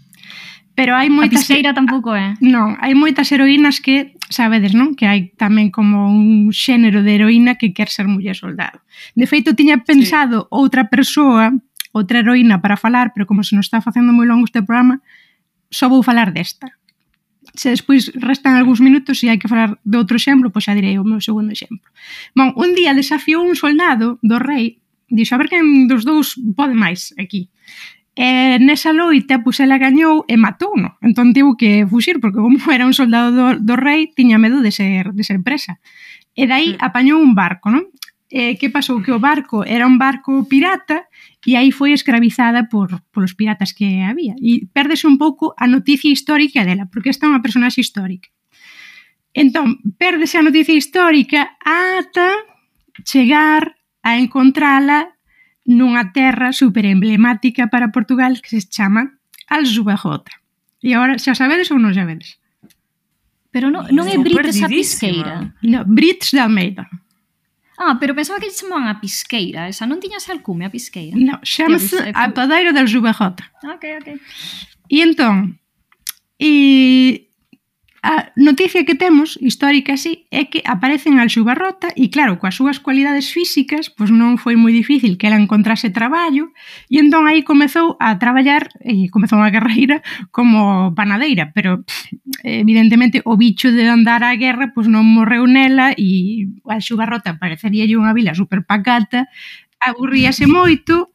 [0.71, 1.43] Pero hai moitas...
[1.43, 2.31] A pisqueira tampouco é.
[2.31, 2.31] Eh?
[2.39, 4.95] Non, hai moitas heroínas que, sabedes, non?
[4.95, 8.79] Que hai tamén como un xénero de heroína que quer ser muller soldado.
[9.19, 10.51] De feito, tiña pensado sí.
[10.51, 11.51] outra persoa,
[11.91, 15.03] outra heroína para falar, pero como se nos está facendo moi longo este programa,
[15.71, 16.71] só vou falar desta.
[17.53, 20.97] Se despois restan algúns minutos e hai que falar de outro exemplo, pois xa direi
[20.97, 21.87] o meu segundo exemplo.
[22.33, 26.73] Bon, un día desafiou un soldado do rei, dixo, a ver quen dos dous pode
[26.73, 27.53] máis aquí.
[28.15, 30.95] E nesa loita, pois ela gañou e matou no.
[31.03, 34.71] Entón tivo que fuxir, porque como era un soldado do, do rei, tiña medo de
[34.71, 35.83] ser, de ser presa.
[36.31, 37.91] E dai apañou un barco, non?
[38.31, 39.03] E que pasou?
[39.03, 41.07] Que o barco era un barco pirata
[41.45, 44.33] e aí foi escravizada por, polos piratas que había.
[44.41, 48.33] E perdese un pouco a noticia histórica dela, porque esta é unha personaxe histórica.
[49.29, 52.33] Entón, perdese a noticia histórica ata
[53.05, 55.13] chegar a encontrala
[55.69, 60.33] nunha terra super emblemática para Portugal que se chama Aljubarrota.
[60.81, 62.41] E agora, xa sabedes ou non xa vedes?
[63.53, 65.53] Pero non, non é Brites a Pisqueira?
[65.61, 66.89] Non, Brites de Almeida.
[67.77, 71.15] Ah, pero pensaba que chamaban a pisqueira, esa non tiñase alcume a pisqueira.
[71.19, 73.51] Non, chamase a padeira del Uberrota.
[73.67, 74.07] Ok, ok.
[74.87, 75.59] E entón,
[76.39, 77.24] e
[78.05, 83.33] A noticia que temos, histórica así, é que aparecen Alxubarrota e claro, coas súas cualidades
[83.33, 86.53] físicas, pois non foi moi difícil que ela encontrase traballo
[86.85, 92.13] e entón aí comezou a traballar e comezou a carreira como panadeira, pero pff,
[92.45, 98.13] evidentemente o bicho de andar á guerra pois non morreu nela e Alxubarrota parecería unha
[98.13, 99.25] vila super pacata,
[99.81, 101.14] aburríase moito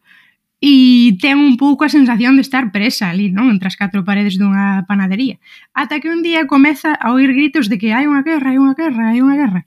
[0.60, 3.48] e ten un pouco a sensación de estar presa ali, non?
[3.48, 5.40] Entre as catro paredes dunha panadería.
[5.72, 8.76] Ata que un día comeza a oír gritos de que hai unha guerra, hai unha
[8.76, 9.62] guerra, hai unha guerra.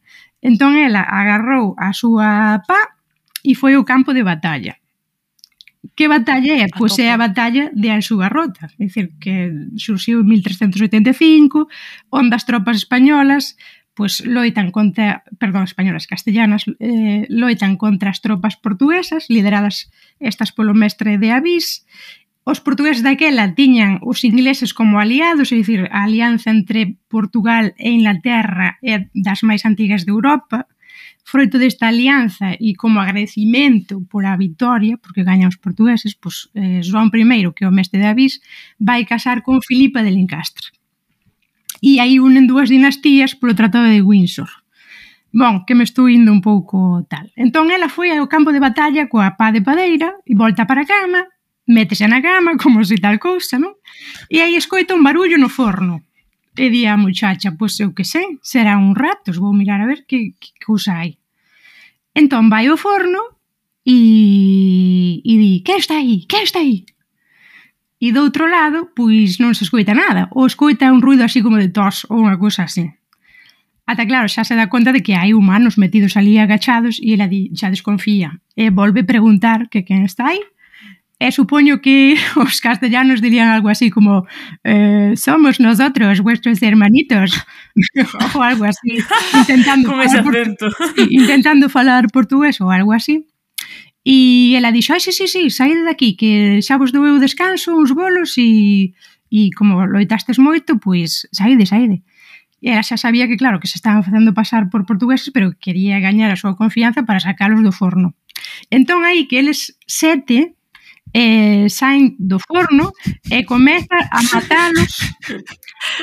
[0.46, 2.94] Entón ela agarrou a súa pá
[3.42, 4.78] e foi ao campo de batalla.
[5.98, 6.70] Que batalla é?
[6.70, 11.68] Pois é a batalla de Alxugarrota, é dicir, que surxiu en 1385,
[12.14, 13.58] onde as tropas españolas
[13.94, 20.74] pues loitan contra, perdón, españolas castellanas, eh, loitan contra as tropas portuguesas, lideradas estas polo
[20.74, 21.86] mestre de Avís.
[22.44, 27.94] Os portugueses daquela tiñan os ingleses como aliados, é dicir, a alianza entre Portugal e
[27.94, 30.66] Inglaterra é das máis antigas de Europa.
[31.24, 37.08] Froito desta alianza e como agradecimento pola vitoria, porque gañan os portugueses, pois, eh, João
[37.14, 38.42] I, que é o mestre de Avís,
[38.76, 40.83] vai casar con Filipa de Lencastre
[41.84, 44.48] e aí unen dúas dinastías polo Tratado de Windsor.
[45.36, 47.28] Bon, que me estou indo un pouco tal.
[47.36, 50.88] Entón ela foi ao campo de batalla coa pá de padeira e volta para a
[50.88, 51.28] cama,
[51.68, 53.76] métese na cama como se tal cousa, non?
[54.32, 56.08] E aí escoita un barullo no forno.
[56.56, 60.08] E di a muchacha, pois eu que sei, será un ratos, vou mirar a ver
[60.08, 61.20] que, que cousa hai.
[62.16, 63.44] Entón vai ao forno
[63.84, 66.88] e, e di, que está aí, que está aí?
[68.04, 71.56] E do outro lado, pois non se escoita nada, ou escoita un ruido así como
[71.56, 72.92] de tos ou unha cousa así.
[73.88, 77.32] Ata claro, xa se dá conta de que hai humanos metidos ali agachados e ela
[77.32, 78.44] di, xa desconfía.
[78.60, 80.44] E volve preguntar que quen está aí.
[81.16, 84.28] E supoño que os castellanos dirían algo así como
[84.68, 87.40] eh, somos nosotros, vuestros hermanitos,
[88.36, 89.00] ou algo así,
[89.32, 90.28] intentando, falar,
[91.08, 93.24] intentando falar portugués ou algo así.
[94.04, 97.72] E ela dixo, ai, sí, sí, sí, saíde daqui, que xa vos dou eu descanso,
[97.72, 98.92] uns bolos e,
[99.32, 102.04] e como loitastes moito, pois saíde, saíde.
[102.60, 106.04] E ela xa sabía que, claro, que se estaban facendo pasar por portugueses, pero quería
[106.04, 108.16] gañar a súa confianza para sacalos do forno.
[108.68, 110.56] Entón aí que eles sete
[111.14, 112.92] eh, saen do forno
[113.30, 114.98] e comeza a matalos.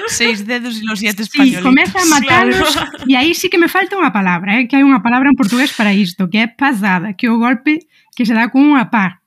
[0.06, 1.60] Seis dedos e los siete españolitos.
[1.60, 3.10] sí, comeza a matalos claro.
[3.10, 5.74] e aí sí que me falta unha palabra eh, que hai unha palabra en portugués
[5.74, 9.20] para isto que é pasada, que é o golpe que se dá con unha pá.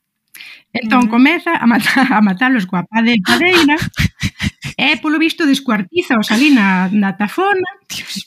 [0.74, 1.12] Entón mm.
[1.12, 3.76] comeza a, matar, a matalos coa pá de padeira
[4.80, 7.84] e polo visto descuartiza os ali na, na tafona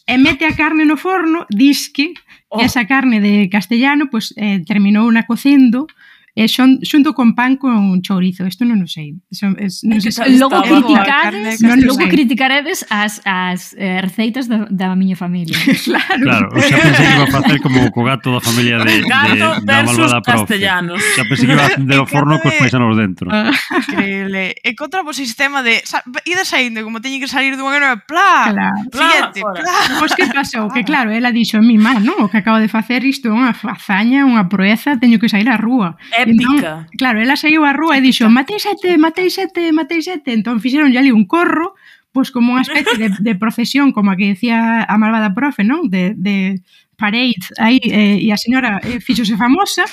[0.06, 2.14] e mete a carne no forno disque
[2.50, 2.60] oh.
[2.60, 5.86] esa carne de castellano pues, eh, terminou na cocendo
[6.36, 8.44] Eh, e xon, xunto con pan con chourizo.
[8.44, 9.16] Isto non o sei.
[9.32, 14.68] Eso, es, non sei se logo criticades, non logo criticaredes as, as eh, receitas da,
[14.68, 15.56] da miña familia.
[15.88, 16.20] claro.
[16.20, 19.64] Claro, xa pensei que iba a facer como co gato da familia de, gato de,
[19.64, 20.44] da malvada profe.
[20.44, 21.00] castellanos.
[21.16, 23.32] Xa pensei que iba de o forno cos paisanos dentro.
[23.32, 23.48] Ah.
[23.72, 24.60] Increíble.
[24.60, 25.80] E contra o sistema de
[26.28, 28.76] Ida saindo, como teñen que salir dunha nova, plá, claro.
[28.92, 29.60] plá, fora.
[29.64, 29.78] plá.
[30.04, 30.68] Pois que pasou?
[30.68, 33.56] Que claro, ela dixo, mi má, non, o que acabo de facer isto é unha
[33.56, 35.96] fazaña, unha proeza, teño que sair á rúa.
[36.12, 36.86] É épica.
[36.86, 40.34] Entón, claro, ela saiu á rúa e dixo matei sete, matei sete, matei sete.
[40.34, 41.78] Entón fixeron ali un corro
[42.16, 45.92] pois como unha especie de, de procesión, como a que decía a malvada profe, non?
[45.92, 46.64] De, de
[46.96, 49.84] parade, aí, eh, e a señora eh, fixose famosa,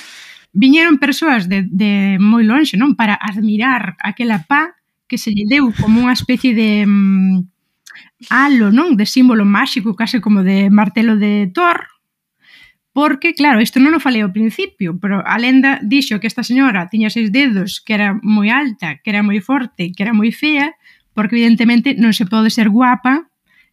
[0.56, 2.96] viñeron persoas de, de moi lonxe, non?
[2.96, 4.72] Para admirar aquela pá
[5.04, 7.44] que se lle deu como unha especie de mm,
[8.32, 8.96] halo, non?
[8.96, 11.92] De símbolo máxico, case como de martelo de Thor,
[12.94, 16.86] Porque, claro, isto non o falei ao principio, pero a lenda dixo que esta señora
[16.86, 20.78] tiña seis dedos, que era moi alta, que era moi forte, que era moi fea,
[21.10, 23.26] porque evidentemente non se pode ser guapa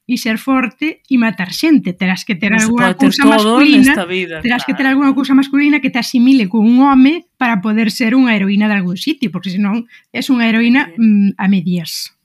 [0.10, 1.94] e ser forte e matar xente.
[1.94, 4.68] Terás que ter non alguna cousa masculina, vida, terás claro.
[4.68, 8.34] que ter alguna cousa masculina que te asimile con un home para poder ser unha
[8.34, 10.98] heroína de algún sitio, porque senón es unha heroína sí.
[10.98, 12.18] mm, a medias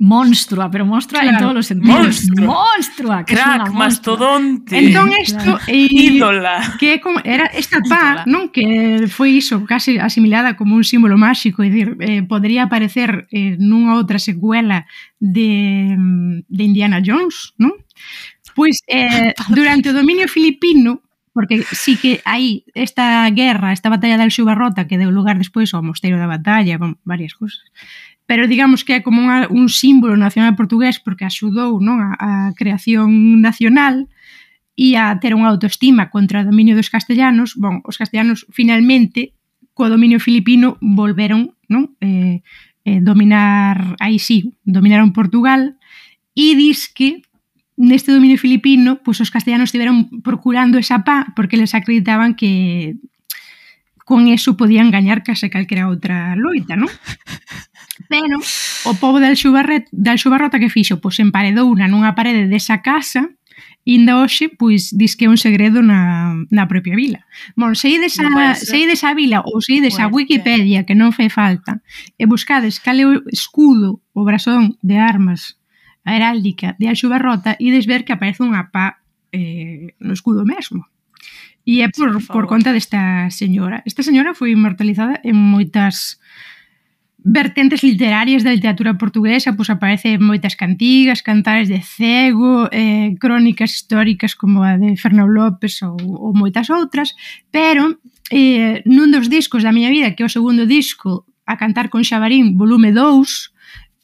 [0.00, 1.36] monstrua, pero monstrua claro.
[1.36, 2.00] en todos os sentidos.
[2.00, 2.46] Monstrua.
[2.46, 3.78] monstrua que Crack, monstrua.
[3.78, 4.78] mastodonte.
[4.78, 6.56] Entón isto é ídola.
[6.80, 8.24] Que é como, era esta pá, ídola.
[8.24, 8.48] non?
[8.48, 13.60] Que foi iso, case asimilada como un símbolo máxico, e dir, eh, podría aparecer eh,
[13.60, 14.88] nunha outra secuela
[15.20, 15.92] de,
[16.48, 17.76] de Indiana Jones, non?
[18.56, 24.32] Pois eh, durante o dominio filipino porque sí que aí esta guerra, esta batalla del
[24.32, 27.62] Xubarrota que deu lugar despois ao mosteiro da batalla, bon, varias cousas
[28.30, 32.30] pero digamos que é como unha, un símbolo nacional portugués porque axudou non a, a
[32.54, 34.06] creación nacional
[34.78, 39.34] e a ter unha autoestima contra o dominio dos castellanos, bon, os castellanos finalmente
[39.74, 42.46] co dominio filipino volveron non eh,
[42.86, 45.74] eh, dominar aí sí, dominaron Portugal
[46.30, 47.26] e dis que
[47.74, 52.94] neste dominio filipino, pois os castellanos estiveron procurando esa pá porque les acreditaban que
[54.06, 56.86] con eso podían gañar case calquera outra loita, non?
[58.08, 58.40] Pero
[58.88, 61.02] o pobo de Alxubarret, de Alxubarrota que fixo?
[61.02, 63.28] Pois emparedou na nunha parede desa casa
[63.84, 67.24] Inda hoxe, pois, dis que é un segredo na, na propia vila.
[67.56, 71.16] Bon, se ides a, se ides a vila ou se ides a Wikipedia, que non
[71.16, 71.80] fai falta,
[72.20, 75.56] e buscades cal é o escudo o brasón de armas
[76.04, 79.00] a heráldica de Alxubarrota ides ver que aparece unha pá
[79.32, 80.84] eh, no escudo mesmo.
[81.64, 83.80] E é por, por conta desta señora.
[83.88, 86.20] Esta señora foi inmortalizada en moitas
[87.24, 94.34] vertentes literarias da literatura portuguesa, pois aparece moitas cantigas, cantares de cego, eh, crónicas históricas
[94.34, 97.12] como a de Fernão López ou, ou moitas outras,
[97.52, 98.00] pero
[98.32, 102.06] eh, nun dos discos da miña vida, que é o segundo disco, A Cantar con
[102.06, 103.52] Xabarín, volume 2,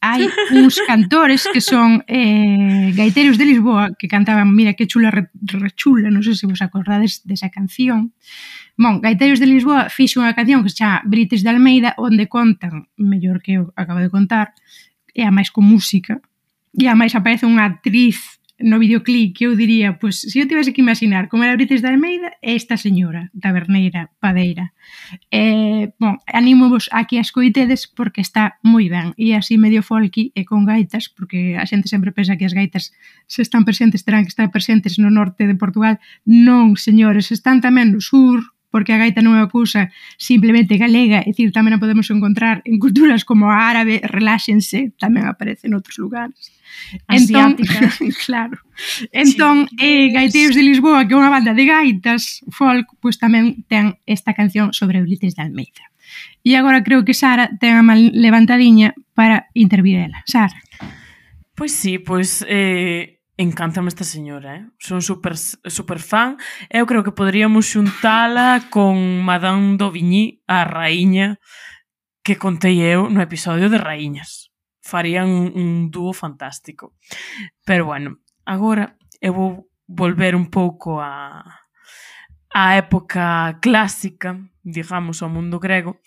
[0.03, 0.27] hai
[0.59, 6.13] uns cantores que son eh, gaiteros de Lisboa que cantaban Mira que chula, rechula, re
[6.13, 8.13] non sei se vos acordades desa canción,
[8.77, 12.93] Bon, Gaiteiros de Lisboa fixo unha canción que se chama Brites de Almeida, onde contan,
[13.01, 14.53] mellor que eu acabo de contar,
[15.17, 16.21] é a máis con música,
[16.77, 20.49] e a máis aparece unha actriz no videoclip que eu diría, pois, pues, se eu
[20.49, 24.73] tivese que imaginar como era Brites de Almeida, é esta señora, taberneira, padeira.
[25.33, 30.33] Eh, bon, anímovos a que a escoitedes porque está moi ben, e así medio folky
[30.37, 32.93] e con gaitas, porque a xente sempre pensa que as gaitas
[33.25, 35.97] se están presentes, terán que estar presentes no norte de Portugal.
[36.25, 39.89] Non, señores, están tamén no sur, porque a gaita non é unha cousa
[40.21, 45.25] simplemente galega, é dicir, tamén a podemos encontrar en culturas como a árabe, reláxense, tamén
[45.25, 46.53] aparece en outros lugares.
[47.09, 47.57] Entón,
[48.29, 48.61] claro.
[49.17, 53.97] Entón, eh, Gaiteiros de Lisboa, que é unha banda de gaitas folk, pois tamén ten
[54.05, 55.89] esta canción sobre Ulises de Almeida.
[56.45, 60.21] E agora creo que Sara ten a mal levantadiña para intervir ela.
[60.29, 60.61] Sara.
[61.57, 64.67] Pois sí, pois eh, Encántame esta señora, eh?
[64.79, 66.41] Son super, super fan.
[66.73, 71.37] Eu creo que poderíamos xuntala con Madame Daubigny, a raíña
[72.25, 74.49] que contei eu no episodio de Raíñas.
[74.81, 76.97] Farían un, un dúo fantástico.
[77.69, 81.45] Pero bueno, agora eu vou volver un pouco a
[82.57, 86.01] a época clásica, digamos, ao mundo grego.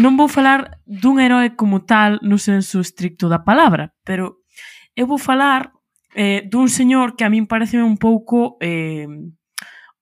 [0.00, 4.40] Non vou falar dun heroe como tal no senso estricto da palabra, pero
[4.96, 5.76] eu vou falar
[6.18, 9.06] eh, dun señor que a min parece un pouco eh,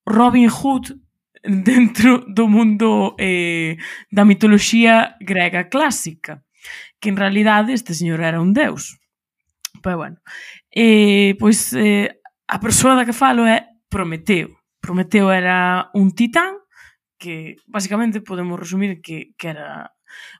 [0.09, 0.97] Robin Hood
[1.45, 3.77] dentro do mundo eh,
[4.09, 6.41] da mitoloxía grega clásica
[6.97, 8.97] que en realidade este señor era un deus
[9.85, 10.17] pero bueno
[10.73, 12.17] eh, pois eh,
[12.49, 16.65] a persoa da que falo é Prometeo Prometeo era un titán
[17.19, 19.93] que basicamente podemos resumir que, que era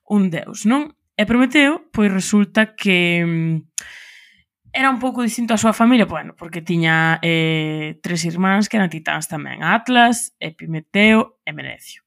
[0.05, 0.94] un deus, non?
[1.16, 3.57] E Prometeo, pois resulta que mm,
[4.77, 8.93] era un pouco distinto a súa familia, bueno, porque tiña eh, tres irmáns que eran
[8.93, 12.05] titáns tamén, Atlas, Epimeteo e Menecio.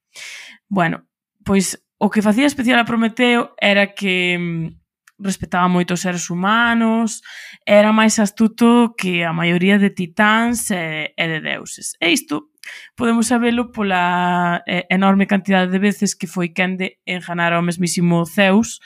[0.70, 1.02] Bueno,
[1.42, 4.78] pois o que facía especial a Prometeo era que mm,
[5.18, 7.26] respetaba moito os seres humanos,
[7.66, 11.98] era máis astuto que a maioría de titáns e, e de deuses.
[11.98, 12.54] E isto
[12.94, 18.78] podemos sabelo pola eh, enorme cantidade de veces que foi cande enganar ao mesmísimo Zeus,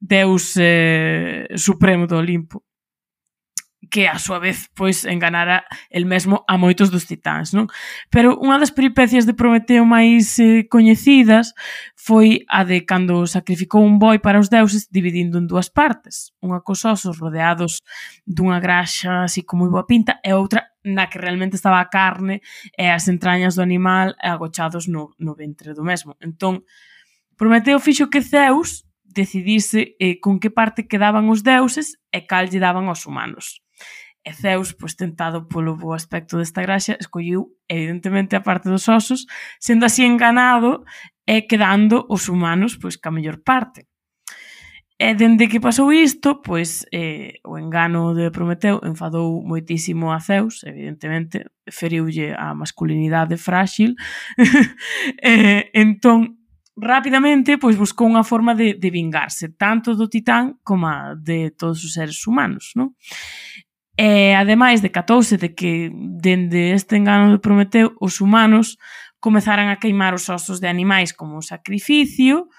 [0.00, 2.64] deus eh, supremo do Olimpo
[3.90, 7.66] que a súa vez pois enganara el mesmo a moitos dos titáns, non?
[8.10, 11.52] Pero unha das peripecias de Prometeo máis eh, coñecidas
[11.94, 16.62] foi a de cando sacrificou un boi para os deuses dividindo en dúas partes, unha
[16.62, 17.82] cos osos rodeados
[18.24, 22.40] dunha graxa así como moi boa pinta e outra na que realmente estaba a carne
[22.78, 26.14] e as entrañas do animal agochados no, no ventre do mesmo.
[26.22, 26.62] Entón,
[27.36, 32.62] Prometeo fixo que Zeus decidise eh, con que parte quedaban os deuses e cal lle
[32.62, 33.65] daban aos humanos.
[34.26, 39.22] E Zeus, pois tentado polo bo aspecto desta graxa, escolliu evidentemente a parte dos osos,
[39.62, 40.82] sendo así enganado
[41.22, 43.86] e quedando os humanos pois ca mellor parte.
[44.98, 50.64] E dende que pasou isto, pois eh, o engano de Prometeu enfadou moitísimo a Zeus,
[50.64, 53.94] evidentemente, feriulle a masculinidade fráxil.
[55.22, 60.88] eh, entón, rapidamente, pois buscou unha forma de, de vingarse, tanto do titán como
[61.20, 62.96] de todos os seres humanos, non?
[63.96, 68.76] E ademais decatouse de que dende este engano de Prometeu os humanos
[69.24, 72.52] comezaran a queimar os osos de animais como sacrificio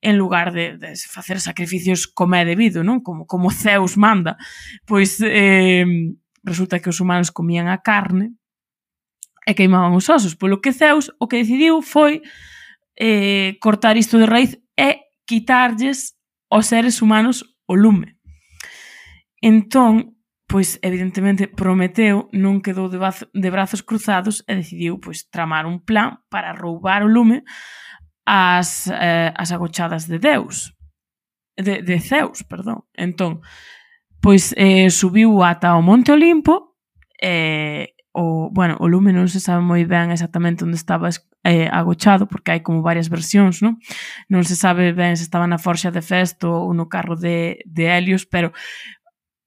[0.00, 3.04] en lugar de, de facer sacrificios como é debido, non?
[3.04, 4.40] Como, como Zeus manda.
[4.88, 5.84] Pois eh,
[6.40, 8.32] resulta que os humanos comían a carne
[9.44, 12.24] e queimaban os osos, polo que Zeus o que decidiu foi
[12.96, 16.16] eh, cortar isto de raíz e quitarlles
[16.48, 18.16] aos seres humanos o lume.
[19.42, 20.17] Entón,
[20.48, 25.84] pois evidentemente Prometeo non quedou de, bazo, de brazos cruzados e decidiu pois tramar un
[25.84, 27.44] plan para roubar o lume
[28.24, 30.72] ás eh, as agochadas de Deus.
[31.58, 32.88] De, de Zeus, perdón.
[32.96, 33.44] Entón,
[34.24, 36.80] pois eh, subiu ata o Monte Olimpo
[37.20, 41.06] e eh, o, bueno, o lume non se sabe moi ben exactamente onde estaba
[41.46, 43.78] eh, agochado, porque hai como varias versións, non?
[44.26, 47.84] Non se sabe ben se estaba na forxa de Festo ou no carro de, de
[47.86, 48.50] Helios, pero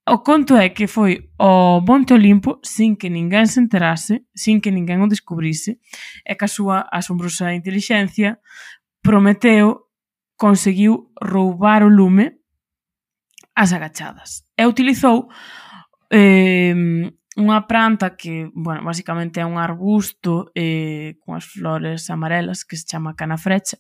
[0.08, 4.74] O conto é que foi ao Monte Olimpo sin que ninguén se enterase, sin que
[4.74, 5.78] ninguén o descubrise,
[6.26, 8.42] e que a súa asombrosa inteligencia
[9.02, 9.90] Prometeo
[10.38, 12.42] conseguiu roubar o lume
[13.54, 15.30] ás agachadas e utilizou
[16.10, 16.74] eh,
[17.38, 22.90] unha planta que, bueno, basicamente é un arbusto eh, con as flores amarelas que se
[22.90, 23.78] chama canafrecha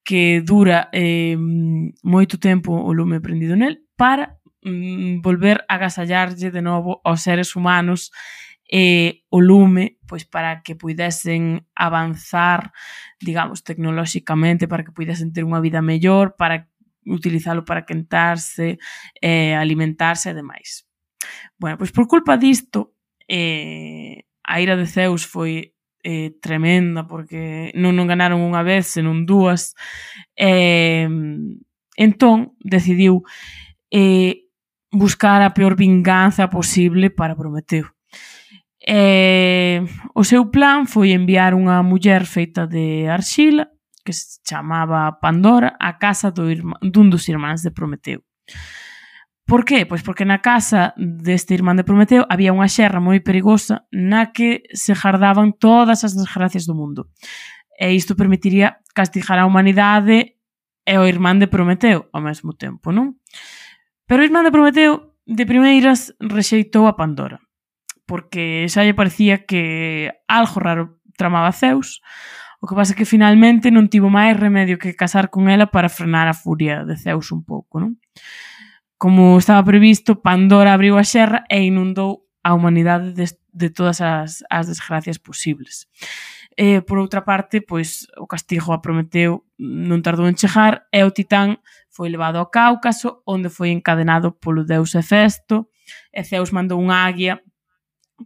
[0.00, 1.36] que dura eh,
[2.00, 7.56] moito tempo o lume prendido nel para mm, volver a agasallarlle de novo aos seres
[7.56, 8.10] humanos
[8.68, 12.72] eh, o lume pois para que puidesen avanzar,
[13.20, 16.66] digamos, tecnolóxicamente, para que puidesen ter unha vida mellor, para
[17.04, 18.80] utilizalo para quentarse,
[19.20, 20.88] eh, alimentarse e demais.
[21.60, 22.96] Bueno, pois por culpa disto,
[23.28, 29.28] eh, a ira de Zeus foi eh, tremenda, porque non non ganaron unha vez, senón
[29.28, 29.76] dúas.
[30.40, 31.04] Eh,
[32.00, 33.28] entón, decidiu
[33.92, 34.47] eh,
[34.90, 37.92] buscar a peor vinganza posible para Prometeo.
[38.80, 39.82] E,
[40.14, 43.68] o seu plan foi enviar unha muller feita de arxila
[44.00, 48.24] que se chamaba Pandora á casa do irmán, dun dos irmáns de Prometeo.
[49.44, 49.84] Por que?
[49.84, 54.64] Pois porque na casa deste irmán de Prometeo había unha xerra moi perigosa na que
[54.72, 57.12] se jardaban todas as desgracias do mundo.
[57.76, 60.40] E isto permitiría castigar a humanidade
[60.88, 63.20] e o irmán de Prometeo ao mesmo tempo, non?
[64.08, 67.44] Pero a irmán de Prometeo de primeiras rexeitou a Pandora,
[68.08, 72.00] porque xa lle parecía que algo raro tramaba Zeus,
[72.56, 76.24] o que pasa que finalmente non tivo máis remedio que casar con ela para frenar
[76.24, 78.00] a furia de Zeus un pouco, non?
[78.96, 84.40] Como estaba previsto, Pandora abriu a xerra e inundou a humanidade de, de todas as,
[84.48, 85.84] as desgracias posibles.
[86.58, 91.14] E, por outra parte, pois o castigo a Prometeu non tardou en chegar e o
[91.14, 95.70] Titán foi levado ao Cáucaso, onde foi encadenado polo deus Hefesto,
[96.10, 97.38] e Zeus mandou unha águia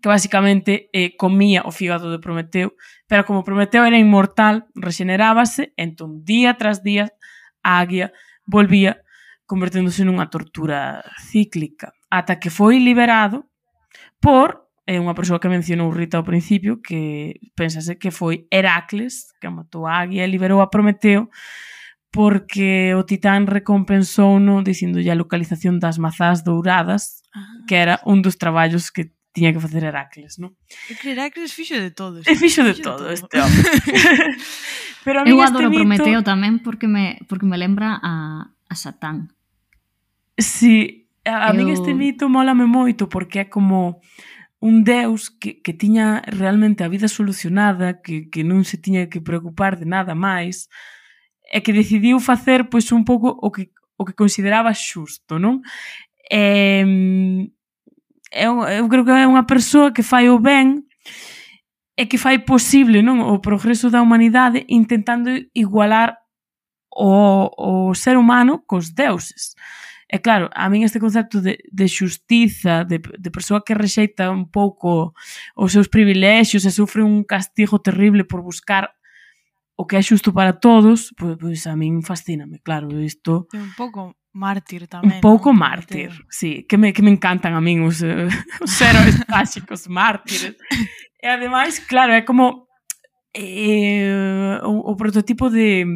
[0.00, 2.72] que basicamente eh, comía o fígado de Prometeu,
[3.04, 7.12] pero como Prometeu era inmortal, rexenerábase, entón día tras día
[7.60, 8.16] a águia
[8.48, 9.04] volvía
[9.44, 13.44] converténdose nunha tortura cíclica, ata que foi liberado
[14.16, 19.46] por é unha persoa que mencionou Rita ao principio que pensase que foi Heracles que
[19.46, 21.30] matou a águia e liberou a Prometeo
[22.10, 27.62] porque o titán recompensou no dicindolle a localización das mazás douradas ah.
[27.70, 30.52] que era un dos traballos que tiña que facer Heracles, non?
[30.92, 32.20] É que Heracles fixo de todo.
[32.20, 33.16] É fixo, fixo de, de todo, todo.
[33.16, 33.58] este home.
[35.04, 35.80] Pero a mí Eu este adoro mito...
[35.80, 39.32] Prometeo tamén porque me, porque me lembra a, a Satán.
[40.36, 41.64] Sí, a, a Eu...
[41.64, 44.04] mí este mito molame moito porque é como
[44.62, 49.18] un Deus que, que tiña realmente a vida solucionada, que, que non se tiña que
[49.18, 50.70] preocupar de nada máis,
[51.50, 55.66] e que decidiu facer pois un pouco o que, o que consideraba xusto, non?
[56.30, 56.86] E,
[58.30, 60.86] eu, eu creo que é unha persoa que fai o ben
[61.98, 66.22] e que fai posible non o progreso da humanidade intentando igualar
[66.94, 69.58] o, o ser humano cos deuses.
[70.12, 74.44] E claro, a min este concepto de, de xustiza, de, de persoa que rexeita un
[74.52, 75.16] pouco
[75.56, 78.92] os seus privilexios e sufre un castigo terrible por buscar
[79.72, 83.48] o que é xusto para todos, pois, pois a min fascíname, claro, isto...
[83.56, 85.16] É un pouco mártir tamén.
[85.16, 85.64] Un pouco ¿no?
[85.64, 88.28] mártir, mártir, sí, que me, que me encantan a min os, eh,
[88.60, 90.60] os héroes clásicos mártires.
[91.16, 92.68] E ademais, claro, é como
[93.32, 95.88] eh, o, o prototipo de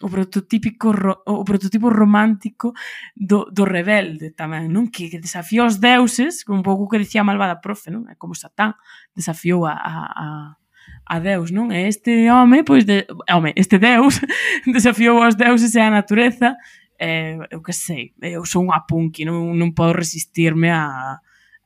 [0.00, 2.72] o prototípico ro, o prototipo romántico
[3.18, 4.88] do, do rebelde tamén, non?
[4.88, 8.06] Que, que desafía os deuses, un pouco que dicía a malvada profe, non?
[8.06, 8.78] É como Satán
[9.14, 10.26] desafiou a, a, a
[11.08, 11.72] a Deus, non?
[11.72, 14.20] E este home, pois, de, home, este Deus
[14.68, 16.56] desafiou aos deuses e a natureza
[16.98, 21.16] eh, eu que sei, eu sou unha punky, non, non podo resistirme a,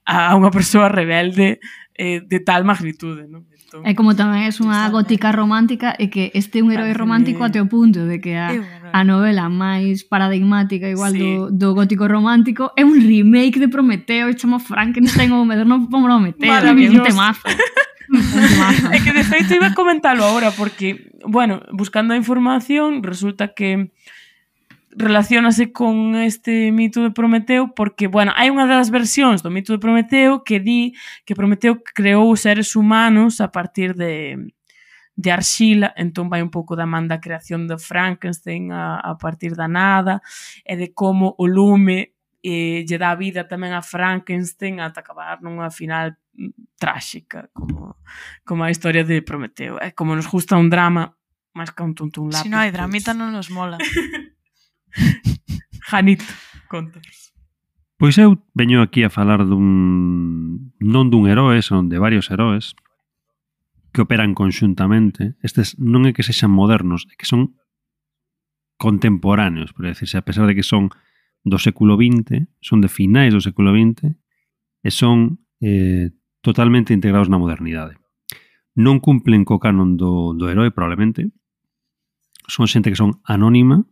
[0.04, 1.58] a unha persoa rebelde
[1.96, 3.48] eh, de tal magnitude, non?
[3.72, 3.88] Exacto.
[3.88, 7.56] É como tamén é unha gótica romántica e que este é un heroe romántico até
[7.56, 8.52] o punto de que a,
[8.92, 11.20] a novela máis paradigmática igual sí.
[11.24, 16.52] do, do gótico romántico é un remake de Prometeo e chama Frankenstein ou Medorno Prometeo.
[16.52, 17.00] Maravilloso.
[17.00, 17.44] É un temazo.
[18.92, 23.88] é que de feito iba a comentalo agora porque, bueno, buscando a información resulta que
[24.96, 29.80] relacionase con este mito de Prometeo porque, bueno, hai unha das versións do mito de
[29.80, 30.92] Prometeo que di
[31.24, 34.36] que Prometeo creou os seres humanos a partir de
[35.12, 39.52] de arxila, entón vai un pouco da man da creación de Frankenstein a, a partir
[39.52, 40.24] da nada
[40.64, 45.68] e de como o lume e lle dá vida tamén a Frankenstein ata acabar nunha
[45.68, 46.16] final
[46.80, 47.96] tráxica como,
[48.44, 49.76] como a historia de Prometeo.
[49.78, 51.12] É como nos gusta un drama
[51.52, 52.44] máis que un tuntun lápiz.
[52.44, 52.76] Se si non hai pois.
[52.80, 53.76] dramita non nos mola.
[55.90, 56.24] Janito,
[56.68, 57.32] contas.
[58.02, 62.74] Pois eu veño aquí a falar dun non dun heroe, son de varios heroes
[63.94, 65.38] que operan conxuntamente.
[65.44, 67.54] Estes non é que sexan modernos, é que son
[68.74, 70.90] contemporáneos, por decirse, a pesar de que son
[71.46, 74.18] do século XX, son de finais do século XX
[74.82, 76.10] e son eh,
[76.42, 77.94] totalmente integrados na modernidade.
[78.74, 81.30] Non cumplen co canon do, do heroe, probablemente.
[82.50, 83.86] Son xente que son anónima,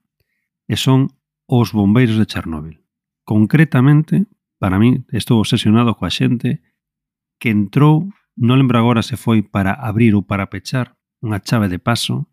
[0.70, 1.10] e son
[1.50, 2.78] os bombeiros de Chernóbil.
[3.26, 4.30] Concretamente,
[4.62, 6.62] para mí, estou obsesionado coa xente
[7.42, 8.06] que entrou,
[8.38, 12.30] non lembro agora se foi para abrir ou para pechar unha chave de paso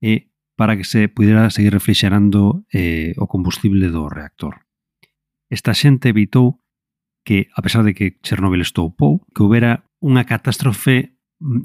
[0.00, 4.64] e para que se pudera seguir refrixerando eh, o combustible do reactor.
[5.52, 6.64] Esta xente evitou
[7.28, 11.12] que, a pesar de que Chernóbil estoupou, que houbera unha catástrofe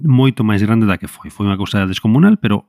[0.04, 1.32] moito máis grande da que foi.
[1.32, 2.68] Foi unha cousa descomunal, pero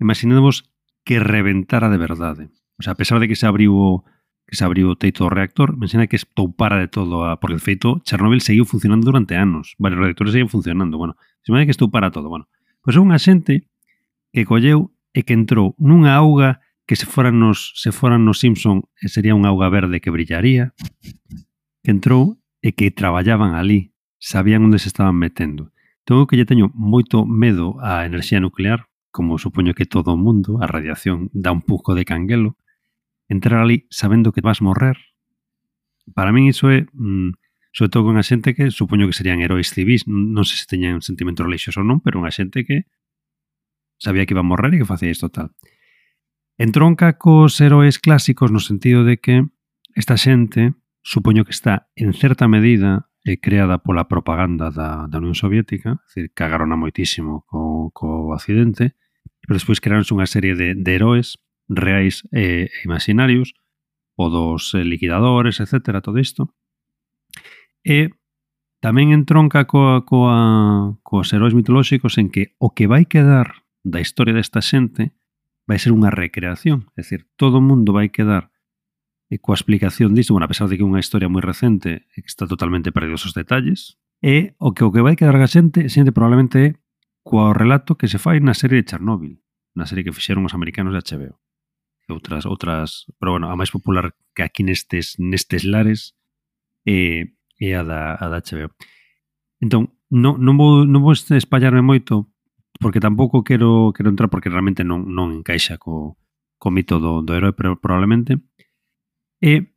[0.00, 0.64] imaginemos
[1.04, 2.44] que reventara de verdade.
[2.80, 4.04] O sea, a pesar de que se abriu
[4.48, 7.62] que se abriu o teito do reactor, menciona que estoupara de todo, a, porque de
[7.62, 12.10] feito, Chernobyl seguiu funcionando durante anos, varios reactores seguían funcionando, bueno, se imagina que estoupara
[12.10, 12.50] todo, bueno.
[12.82, 13.70] Pois pues un axente
[14.32, 18.90] que colleu e que entrou nunha auga que se foran nos, se foran nos Simpson
[18.98, 20.74] eh, sería unha auga verde que brillaría,
[21.86, 25.70] que entrou e que traballaban ali, sabían onde se estaban metendo.
[26.02, 30.58] Tengo que lle teño moito medo á enerxía nuclear, como supoño que todo o mundo,
[30.58, 32.58] a radiación dá un pouco de canguelo,
[33.30, 34.98] entrar ali sabendo que vas morrer.
[36.12, 37.38] Para min iso é, mm,
[37.70, 40.98] sobre todo con a xente que supoño que serían heróis civis, non sei se teñan
[41.00, 42.90] sentimento religioso ou non, pero unha xente que
[44.02, 45.54] sabía que iba a morrer e que facía isto tal.
[46.58, 49.46] Entronca cos heróis clásicos no sentido de que
[49.94, 50.74] esta xente
[51.06, 56.02] supoño que está en certa medida eh, creada pola propaganda da, da Unión Soviética, é
[56.04, 58.98] dicir, cagarona moitísimo co, co accidente,
[59.46, 61.38] pero despois crearonse unha serie de, de heróis
[61.70, 63.54] reais e imaginarios,
[64.18, 66.50] o dos eh, liquidadores, etc., todo isto.
[67.86, 68.10] E
[68.82, 74.34] tamén entronca coa, coa, coas heróis mitolóxicos en que o que vai quedar da historia
[74.34, 75.14] desta xente
[75.64, 76.90] vai ser unha recreación.
[76.98, 78.50] É dicir, todo o mundo vai quedar
[79.30, 82.18] e coa explicación disto, bueno, a pesar de que é unha historia moi recente e
[82.18, 85.86] que está totalmente perdido os detalles, e o que o que vai quedar a xente,
[85.86, 86.68] xente probablemente é
[87.22, 89.38] coa relato que se fai na serie de Chernóbil,
[89.78, 91.38] na serie que fixeron os americanos de HBO
[92.10, 96.14] outras outras, pero bueno, a máis popular que aquí nestes nestes lares
[96.86, 98.74] é, é a da a da HBO.
[99.60, 102.30] Entón, non, non vou non vou espallarme moito
[102.80, 106.18] porque tampouco quero quero entrar porque realmente non non encaixa co
[106.60, 108.40] co mito do, do herói, pero probablemente
[109.40, 109.72] e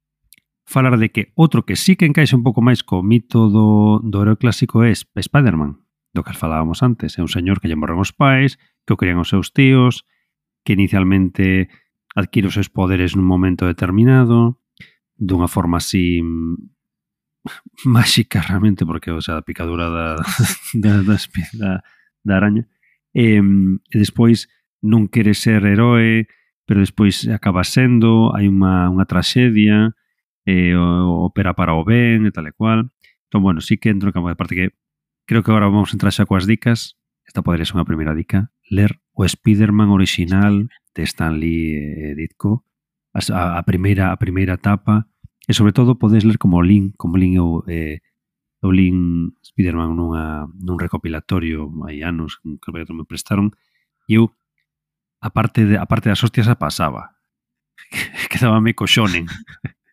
[0.65, 4.17] falar de que outro que sí que encaixa un pouco máis co mito do, do
[4.23, 5.83] herói clásico é Spider-Man,
[6.15, 7.19] do que falábamos antes.
[7.19, 10.07] É un señor que lle morren os pais, que o crían os seus tíos,
[10.63, 11.67] que inicialmente
[12.15, 14.61] adquire os seus poderes nun momento determinado,
[15.17, 16.21] dunha forma así
[17.85, 20.15] máxica realmente, porque o sea, a picadura da,
[20.73, 21.17] da, da,
[21.57, 21.71] da,
[22.23, 22.69] da araña.
[23.13, 24.49] E, e despois
[24.81, 26.25] non quere ser heroe,
[26.65, 29.93] pero despois acaba sendo, hai unha, unha traxedia,
[30.45, 32.91] e, o, opera para o ben e tal e cual.
[33.27, 34.75] Entón, bueno, sí que entro en campo de parte que
[35.25, 36.95] creo que agora vamos a entrar xa coas dicas.
[37.23, 42.65] Esta podería ser unha primeira dica, ler o Spiderman orixinal de Stan Lee e Ditko,
[43.13, 45.07] a, a primeira a primeira etapa,
[45.47, 48.01] e sobre todo podes ler como Lin, como Lin eu eh,
[48.63, 53.51] o Lin Spiderman nunha, nun recopilatorio hai anos que me prestaron.
[54.07, 54.31] E eu
[55.23, 57.15] a parte, de, a parte das hostias a pasaba.
[58.31, 59.27] Quedábame co xonen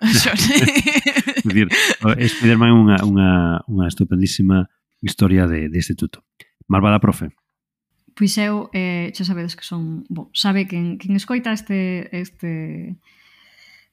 [1.44, 1.68] decir,
[2.30, 3.30] Spiderman é unha, unha,
[3.66, 4.70] unha estupendísima
[5.02, 6.24] historia de, de instituto
[6.66, 7.28] Malvada profe.
[8.14, 10.06] Pois eu, eh, xa sabedes que son...
[10.08, 12.94] Bon, sabe quen, quen escoita este, este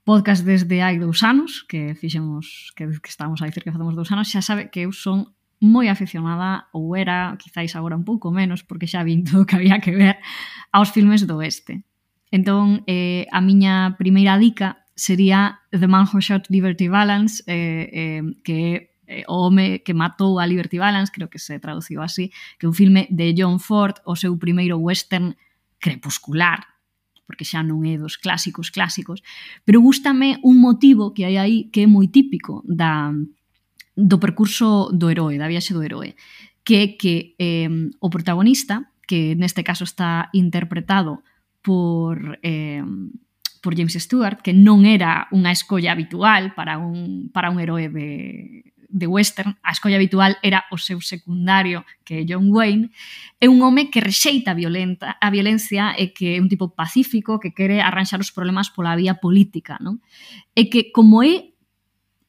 [0.06, 4.30] podcast desde hai dous anos, que fixemos, que, que estamos dicir que facemos dous anos,
[4.30, 8.90] xa sabe que eu son moi aficionada, ou era, quizáis agora un pouco menos, porque
[8.90, 10.18] xa vin todo que había que ver,
[10.70, 11.82] aos filmes do oeste.
[12.30, 18.22] Entón, eh, a miña primeira dica sería The Man Who Shot Liberty Balance, eh, eh,
[18.46, 22.32] que é eh, O home que matou a Liberty Balance, creo que se traduciu así,
[22.56, 25.36] que é un filme de John Ford, o seu primeiro western
[25.84, 26.64] crepuscular,
[27.28, 29.20] porque xa non é dos clásicos clásicos,
[29.68, 33.12] pero gustame un motivo que hai aí que é moi típico da
[33.92, 36.16] do percurso do heroe, da viaxe do heroe,
[36.64, 37.68] que é que eh,
[38.00, 41.24] o protagonista, que neste caso está interpretado
[41.60, 42.84] por eh,
[43.62, 48.74] por James Stewart, que non era unha escolla habitual para un, para un heroe de,
[48.92, 52.92] de western, a escolla habitual era o seu secundario, que é John Wayne,
[53.40, 57.40] é un home que rexeita a, violenta, a violencia e que é un tipo pacífico
[57.40, 60.04] que quere arranxar os problemas pola vía política, non?
[60.54, 61.56] E que como é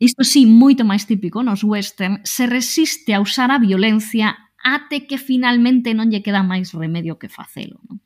[0.03, 5.19] isto sí, moito máis típico nos western, se resiste a usar a violencia até que
[5.19, 7.83] finalmente non lle queda máis remedio que facelo.
[7.87, 7.99] Non?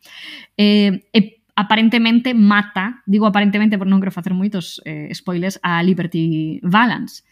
[0.56, 6.60] Eh, e aparentemente mata, digo aparentemente porque non quero facer moitos eh, spoilers, a Liberty
[6.60, 7.24] Valance.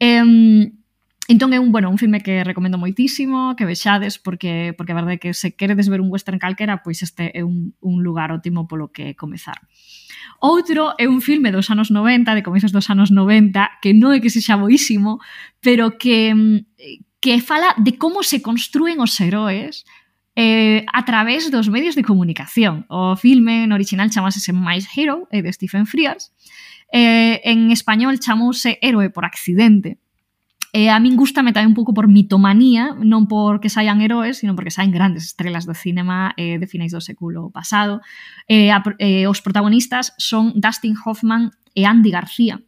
[0.00, 0.72] Eh,
[1.28, 5.20] Entón é un, bueno, un filme que recomendo moitísimo, que vexades, porque, porque a verdade
[5.20, 8.64] é que se queredes ver un western calquera, pois este é un, un lugar ótimo
[8.64, 9.60] polo que comezar.
[10.40, 14.24] Outro é un filme dos anos 90, de comezos dos anos 90, que non é
[14.24, 15.20] que se xa boísimo,
[15.60, 16.32] pero que,
[17.20, 19.84] que fala de como se construen os heróis
[20.32, 22.88] eh, a través dos medios de comunicación.
[22.88, 26.32] O filme en original chamase My Hero, é de Stephen Frears,
[26.92, 29.98] eh, en español chamouse Héroe por accidente.
[30.68, 34.68] E a min gustame tamén un pouco por mitomanía, non porque saian heróis, sino porque
[34.68, 38.04] saen grandes estrelas do cinema eh, de finais do século pasado.
[38.44, 42.60] Eh, a, eh, os protagonistas son Dustin Hoffman e Andy García.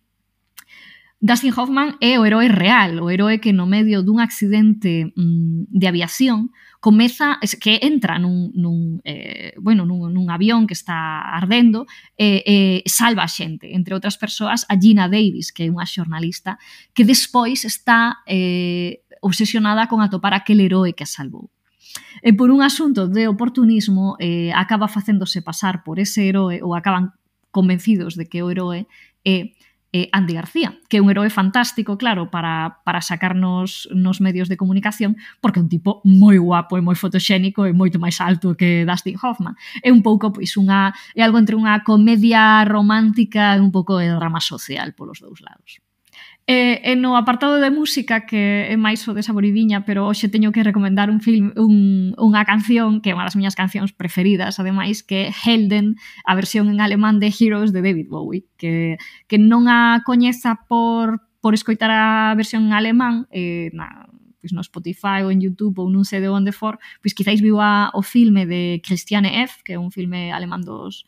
[1.21, 5.85] Dustin Hoffman é o heroe real, o heroe que no medio dun accidente mm, de
[5.85, 11.85] aviación comeza que entra nun, nun eh, bueno, nun, nun avión que está ardendo
[12.17, 15.85] e eh, eh, salva a xente, entre outras persoas a Gina Davis, que é unha
[15.85, 16.57] xornalista
[16.97, 21.53] que despois está eh, obsesionada con atopar aquel heroe que a salvou.
[22.25, 27.13] E por un asunto de oportunismo eh, acaba facéndose pasar por ese heroe ou acaban
[27.53, 28.89] convencidos de que o heroe
[29.21, 29.45] é eh,
[29.93, 34.57] eh, Andy García, que é un heroe fantástico, claro, para, para sacarnos nos medios de
[34.57, 38.87] comunicación, porque é un tipo moi guapo e moi fotoxénico e moito máis alto que
[38.87, 39.59] Dustin Hoffman.
[39.83, 44.15] É un pouco, pois, unha, é algo entre unha comedia romántica e un pouco de
[44.15, 45.90] drama social polos dous lados.
[46.51, 50.51] E, e no apartado de música que é máis o de saboridiña, pero hoxe teño
[50.51, 55.07] que recomendar un film, un, unha canción que é unha das miñas cancións preferidas, ademais
[55.07, 55.95] que é Helden,
[56.27, 58.99] a versión en alemán de Heroes de David Bowie, que,
[59.31, 64.11] que non a coñeza por por escoitar a versión en alemán eh, na,
[64.43, 67.63] pois no Spotify ou en YouTube ou non sei de onde for, pois quizáis viu
[67.63, 71.07] a, o filme de Christiane F, que é un filme alemán dos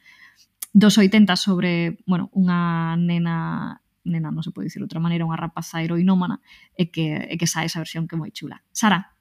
[0.71, 5.83] dos 80 sobre, bueno, unha nena nena, non se pode dicir outra maneira, unha rapaza
[5.83, 6.43] heroinómana,
[6.75, 8.63] e que, e que sae esa versión que é moi chula.
[8.75, 9.13] Sara,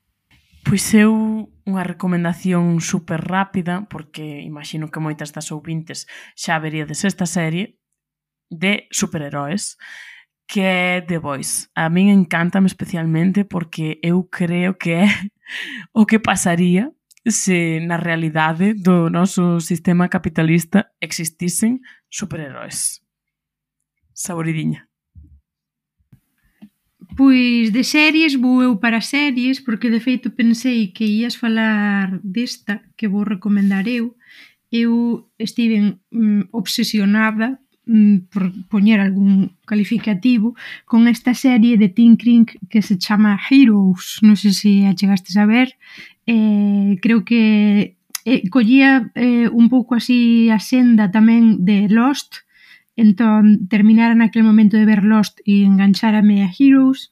[0.61, 6.05] Pois eu unha recomendación super rápida, porque imagino que moitas das ouvintes
[6.37, 7.81] xa veríades esta serie
[8.53, 9.81] de superheróis,
[10.45, 11.65] que é The Voice.
[11.73, 15.07] A min encantame especialmente porque eu creo que é
[15.97, 16.93] o que pasaría
[17.25, 23.00] se na realidade do noso sistema capitalista existisen superheróis
[24.13, 24.91] saboridiña?
[27.17, 32.81] Pois de series vou eu para series porque de feito pensei que ías falar desta
[32.95, 34.15] que vou recomendar eu.
[34.71, 40.55] Eu estive mm, obsesionada mm, por poñer algún calificativo
[40.85, 44.23] con esta serie de Tinkering que se chama Heroes.
[44.23, 45.75] Non sei se a chegaste a ver.
[46.23, 52.47] Eh, creo que eh, collía eh, un pouco así a senda tamén de Lost,
[52.95, 57.11] Entón, terminara naquele momento de ver Lost e engancharame a Heroes.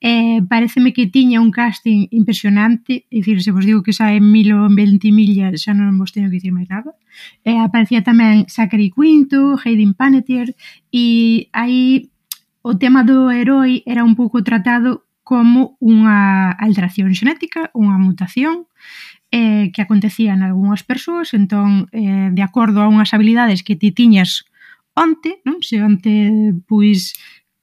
[0.00, 4.62] Eh, pareceme que tiña un casting impresionante, é dicir, se vos digo que sae Milo
[4.70, 6.94] en 20 millas, xa non vos teño que dicir máis nada.
[7.42, 10.54] Eh, aparecía tamén Zachary Quinto, Hayden Panettiere,
[10.94, 12.14] e aí
[12.62, 18.70] o tema do herói era un pouco tratado como unha alteración xenética, unha mutación,
[19.34, 23.92] eh, que acontecía en algunhas persoas, entón, eh, de acordo a unhas habilidades que ti
[23.92, 24.47] tiñas
[24.98, 25.62] onte, non?
[25.62, 26.10] Se onte
[26.66, 27.14] pois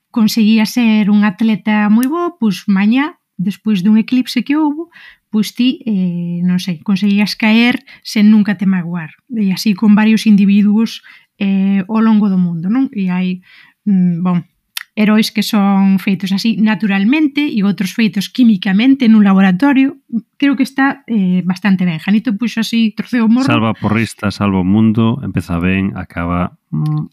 [0.10, 4.88] conseguía ser un atleta moi bo, pois mañá despois dun eclipse que houbo,
[5.28, 9.12] pois ti, eh, non sei, conseguías caer sen nunca te magoar.
[9.28, 11.04] E así con varios individuos
[11.36, 12.88] eh, ao longo do mundo, non?
[12.96, 13.44] E hai,
[13.84, 14.48] mm, bon,
[14.96, 20.00] heróis que son feitos así naturalmente e outros feitos químicamente nun laboratorio.
[20.40, 22.00] Creo que está eh, bastante ben.
[22.00, 23.48] Janito puxo así, troceo o morro.
[23.48, 26.56] Salva porrista, salva o mundo, empeza ben, acaba...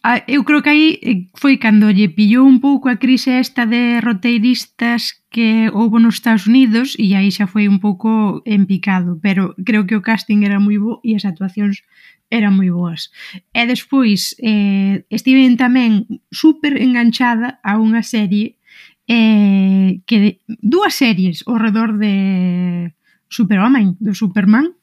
[0.02, 3.66] Ah, eu creo que aí eh, foi cando lle pillou un pouco a crise esta
[3.66, 9.16] de roteiristas que houve nos Estados Unidos e aí xa foi un pouco en picado,
[9.24, 11.80] pero creo que o casting era moi bo e as actuacións
[12.28, 13.09] eran moi boas.
[13.56, 18.60] E despois eh, estive tamén super enganchada a unha serie
[19.09, 22.92] eh, que dúas series ao redor de
[23.32, 24.76] Superman, do Superman,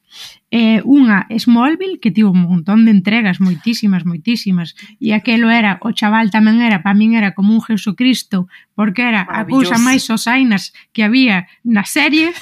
[0.50, 5.94] eh, unha Smallville que tivo un montón de entregas, moitísimas, moitísimas, e aquelo era, o
[5.94, 10.74] chaval tamén era, para min era como un Jesucristo, porque era a cousa máis osainas
[10.90, 12.34] que había na serie,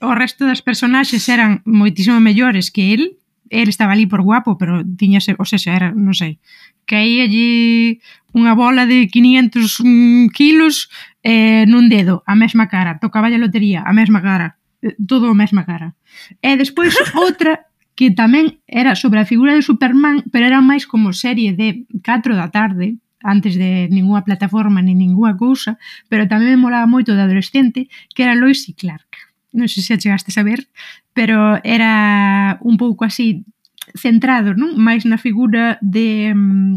[0.00, 3.16] o resto das personaxes eran moitísimo mellores que el,
[3.50, 6.38] el estaba ali por guapo, pero tiñase, o sea, era, non sei,
[6.86, 8.00] caía allí
[8.30, 13.82] unha bola de 500 mm, kilos eh, nun dedo, a mesma cara, tocaba a lotería,
[13.84, 14.59] a mesma cara,
[15.06, 15.94] todo a mesma cara.
[16.40, 21.12] E despois outra que tamén era sobre a figura de Superman, pero era máis como
[21.12, 25.76] serie de 4 da tarde, antes de ninguna plataforma ni ninguna cousa,
[26.08, 29.28] pero tamén me molaba moito de adolescente, que era Lois y Clark.
[29.52, 30.72] Non sei se chegaste a saber,
[31.12, 33.44] pero era un pouco así
[33.92, 34.80] centrado, non?
[34.80, 36.74] Máis na figura de mm,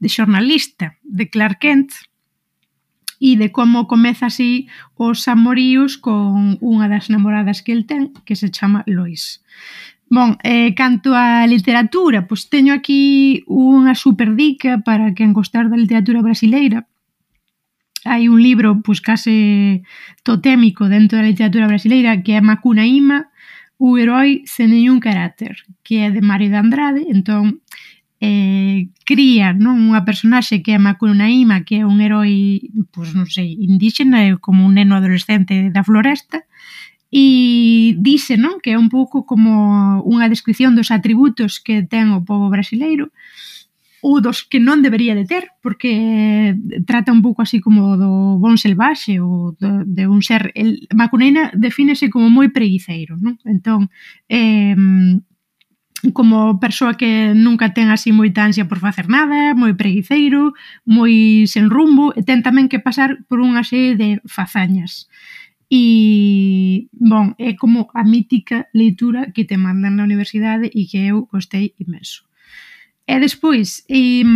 [0.00, 1.92] de xornalista de Clark Kent,
[3.22, 4.66] e de como comeza así
[4.98, 9.46] os amoríos con unha das namoradas que el ten, que se chama Lois.
[10.10, 15.78] Bon, eh, canto a literatura, pois teño aquí unha super dica para quen gostar da
[15.78, 16.90] literatura brasileira.
[18.02, 19.86] Hai un libro pois case
[20.26, 23.30] totémico dentro da literatura brasileira que é Macuna Ima,
[23.78, 27.62] o herói sen nenhum carácter, que é de Mário de Andrade, entón
[28.22, 33.58] eh, cría non unha personaxe que é Macunaíma, que é un herói, pois non sei,
[33.58, 36.46] indígena, como un neno adolescente da floresta,
[37.10, 42.22] e dice non que é un pouco como unha descripción dos atributos que ten o
[42.22, 43.10] povo brasileiro,
[44.06, 46.54] ou dos que non debería de ter, porque
[46.86, 50.54] trata un pouco así como do bon selvaxe ou do, de un ser...
[50.54, 53.34] El, Macuneina defínese como moi preguiceiro, non?
[53.42, 53.90] Entón,
[54.30, 54.78] eh,
[56.10, 60.50] como persoa que nunca ten así moita ansia por facer nada, moi preguiceiro,
[60.82, 65.06] moi sen rumbo, e ten tamén que pasar por unha serie de fazañas.
[65.70, 71.30] E, bon, é como a mítica leitura que te mandan na universidade e que eu
[71.30, 72.26] gostei imenso.
[73.06, 74.26] E despois, e,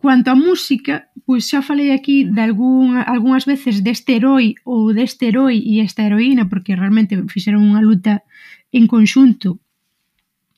[0.00, 5.28] cuanto a música, pois xa falei aquí de algún, algunhas veces deste heroi ou deste
[5.28, 8.24] heroi e esta heroína, porque realmente fixeron unha luta
[8.72, 9.60] en conxunto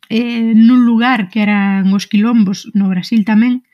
[0.09, 3.65] eh, nun lugar que eran os quilombos, no Brasil tamén,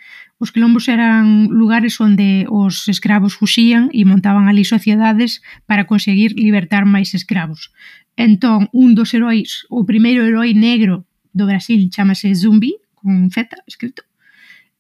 [0.41, 6.89] os quilombos eran lugares onde os escravos fuxían e montaban ali sociedades para conseguir libertar
[6.89, 7.75] máis escravos.
[8.17, 11.05] Entón, un dos heróis, o primeiro herói negro
[11.37, 14.03] do Brasil chamase Zumbi, con Z escrito.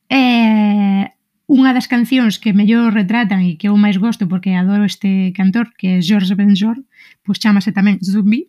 [0.08, 1.12] E
[1.50, 5.76] unha das cancións que mellor retratan e que eu máis gosto porque adoro este cantor,
[5.76, 6.80] que é George Benjor,
[7.20, 8.48] pois chamase tamén Zumbi,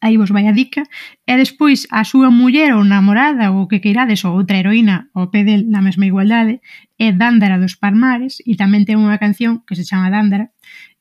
[0.00, 0.86] aí vos vai a dica,
[1.26, 5.42] e despois a súa muller ou namorada ou que queirades ou outra heroína ao pé
[5.42, 6.62] del na mesma igualdade
[6.98, 10.54] é Dándara dos Palmares e tamén ten unha canción que se chama Dándara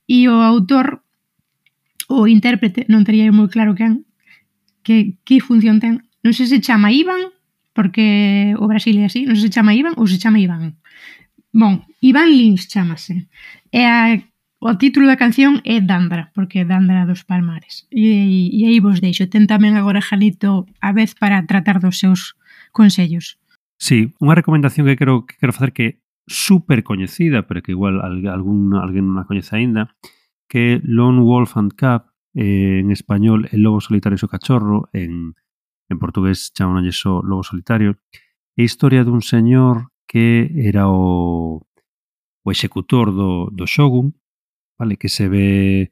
[0.09, 1.05] e o autor
[2.09, 4.07] o intérprete, non tería moi claro quen
[4.81, 7.33] que, que función ten non sei se chama Iván
[7.77, 10.81] porque o Brasil é así, non sei se chama Iván ou se chama Iván
[11.57, 13.27] Bon, Iván Lins chamase.
[13.71, 14.21] E a
[14.59, 17.85] O título da canción é Dandra, porque é Dandra dos Palmares.
[17.93, 19.29] E, e aí vos deixo.
[19.29, 22.33] Ten tamén agora Janito a vez para tratar dos seus
[22.73, 23.37] consellos.
[23.77, 28.73] Sí, unha recomendación que quero, que quero facer que super coñecida, pero que igual algún,
[28.73, 29.93] alguén non a coñece aínda,
[30.49, 34.89] que é Lone Wolf and Cub, eh, en español El Lobo Solitario e o Cachorro,
[34.89, 35.37] en,
[35.85, 38.01] en portugués chamanlle só Lobo Solitario,
[38.57, 41.61] é a historia dun señor que era o,
[42.41, 44.17] o executor do, do Shogun,
[44.77, 44.97] vale?
[44.97, 45.91] Que se ve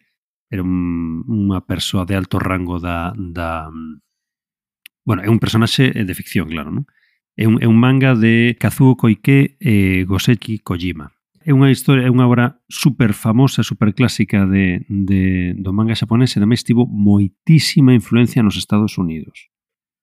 [0.50, 3.70] era un, unha persoa de alto rango da, da...
[3.70, 4.02] Mm,
[5.06, 6.86] bueno, é un personaxe eh, de ficción, claro, non?
[7.36, 11.12] É un, é un manga de Kazuo Koike e Goseki Kojima.
[11.46, 16.34] É unha historia, é unha obra super famosa, super clásica de, de, do manga xaponés
[16.34, 19.52] e tamén estivo moitísima influencia nos Estados Unidos.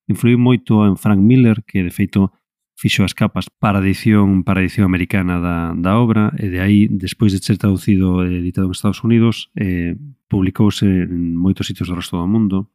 [0.07, 2.31] Influiu moito en Frank Miller, que de feito
[2.75, 6.59] fixo as capas para a edición para a edición americana da, da obra e de
[6.59, 9.95] aí, despois de ser traducido e editado en Estados Unidos, eh,
[10.29, 12.73] publicouse en moitos sitios do resto do mundo.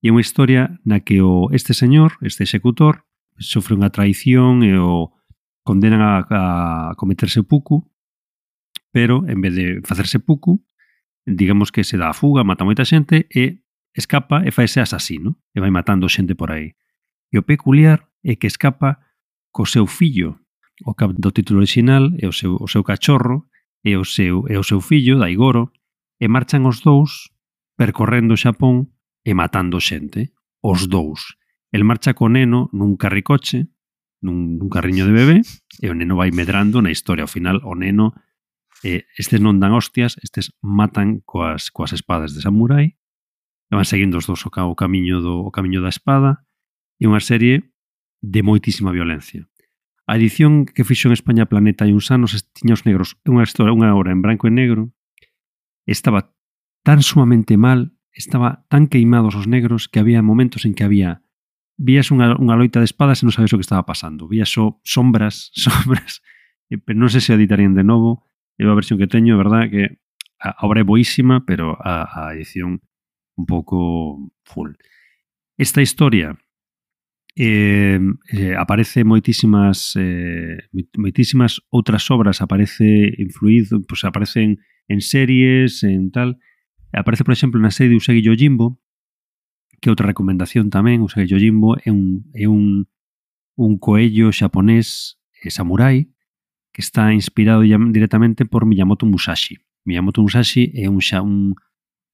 [0.00, 3.04] E é unha historia na que o este señor, este executor,
[3.36, 5.12] sofre unha traición e o
[5.66, 6.42] condenan a, a
[6.94, 7.90] cometerse pucu,
[8.94, 10.62] pero en vez de facerse pucu,
[11.26, 15.58] digamos que se dá a fuga, mata moita xente e escapa e faise asasino e
[15.58, 16.78] vai matando xente por aí.
[17.28, 19.02] E o peculiar é que escapa
[19.56, 20.36] co seu fillo,
[20.84, 23.48] o cap do título original é o seu, o seu cachorro
[23.80, 25.72] e o seu, e o seu fillo, Daigoro,
[26.20, 27.32] e marchan os dous
[27.72, 28.92] percorrendo o Xapón
[29.24, 31.40] e matando xente, os dous.
[31.72, 33.72] El marcha co neno nun carricoche,
[34.20, 35.38] nun, nun carriño de bebé,
[35.80, 37.24] e o neno vai medrando na historia.
[37.24, 38.12] Ao final, o neno,
[38.84, 44.20] eh, estes non dan hostias, estes matan coas, coas espadas de samurai, e van seguindo
[44.20, 46.44] os dous o, ca, o, camiño do, o camiño da espada,
[47.00, 47.72] e unha serie
[48.20, 49.48] de moitísima violencia.
[50.06, 53.74] A edición que fixo en España Planeta hai uns anos tiña os negros unha historia,
[53.74, 54.94] unha hora en branco e negro.
[55.82, 56.30] Estaba
[56.86, 61.26] tan sumamente mal, estaba tan queimados os negros que había momentos en que había
[61.74, 64.30] vías unha, unha loita de espadas e non sabes o que estaba pasando.
[64.30, 66.22] Vías só so, sombras, sombras,
[66.70, 68.22] e, pero non sei se editarían de novo.
[68.54, 69.98] É a versión que teño, é verdad que
[70.38, 72.78] a obra é boísima, pero a, a edición
[73.34, 74.78] un pouco full.
[75.58, 76.38] Esta historia
[77.36, 78.00] eh,
[78.32, 82.40] eh, aparece moitísimas eh, moitísimas outras obras.
[82.40, 86.40] Aparece influído, pues aparecen en series, en tal.
[86.96, 88.80] Aparece por exemplo na serie de Usagi Yojimbo
[89.84, 91.04] que outra recomendación tamén.
[91.04, 92.88] Usagi Yojimbo é un, é un
[93.56, 96.12] un coello xaponés eh, samurai
[96.72, 99.56] que está inspirado directamente por Miyamoto Musashi.
[99.84, 101.56] Miyamoto Musashi é un, xa, un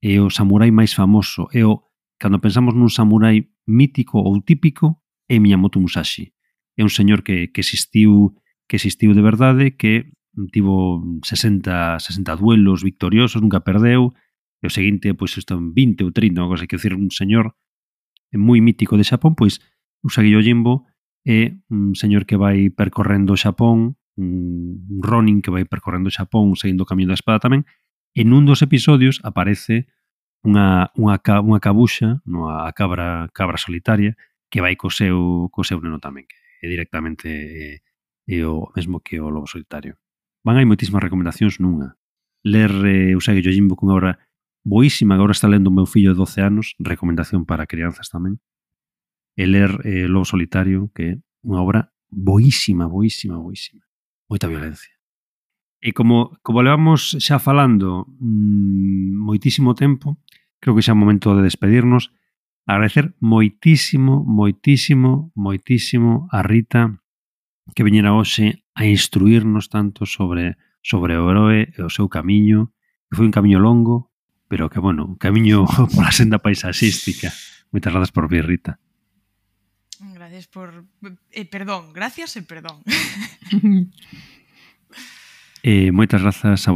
[0.00, 1.50] é o samurai máis famoso.
[1.50, 6.34] É o cando pensamos nun samurai mítico ou típico é Miyamoto Musashi.
[6.76, 8.34] É un señor que, que existiu
[8.68, 10.16] que existiu de verdade, que
[10.50, 14.16] tivo 60, 60 duelos victoriosos, nunca perdeu,
[14.62, 17.52] e o seguinte, pois, están 20 ou 30, unha cosa, que decir, un señor
[18.32, 19.60] moi mítico de Xapón, pois,
[20.00, 20.88] Usagi Yojimbo
[21.28, 26.88] é un señor que vai percorrendo Xapón, un Ronin que vai percorrendo Xapón, seguindo o
[26.88, 27.68] camiño da espada tamén,
[28.16, 29.90] en un dos episodios aparece
[30.40, 34.16] unha, unha, unha cabuxa, unha cabra, cabra solitaria,
[34.52, 37.80] que vai co seu, co seu neno tamén, que é directamente eh,
[38.28, 39.96] é o mesmo que o lobo solitario.
[40.44, 41.96] Van hai moitísimas recomendacións nunha.
[42.44, 44.20] Ler eh, Usagi Yojimbo cunha obra
[44.60, 48.44] boísima agora está lendo o meu fillo de 12 anos, recomendación para crianzas tamén.
[49.40, 53.80] E ler eh, Lobo Solitario, que é unha obra boísima, boísima, boísima.
[54.28, 54.92] Moita violencia.
[55.80, 60.20] E como, como levamos xa falando mmm, moitísimo tempo,
[60.60, 62.12] creo que xa é o momento de despedirnos
[62.66, 67.02] agradecer moitísimo, moitísimo, moitísimo a Rita
[67.74, 72.74] que viñera hoxe a instruirnos tanto sobre sobre o heroe e o seu camiño,
[73.06, 74.10] que foi un camiño longo,
[74.50, 75.64] pero que, bueno, un camiño
[75.94, 77.30] pola senda paisaxística.
[77.70, 78.82] Moitas grazas por vir, Rita.
[80.02, 80.84] Gracias por...
[81.30, 82.82] Eh, perdón, gracias e perdón.
[85.62, 86.74] eh, moitas grazas a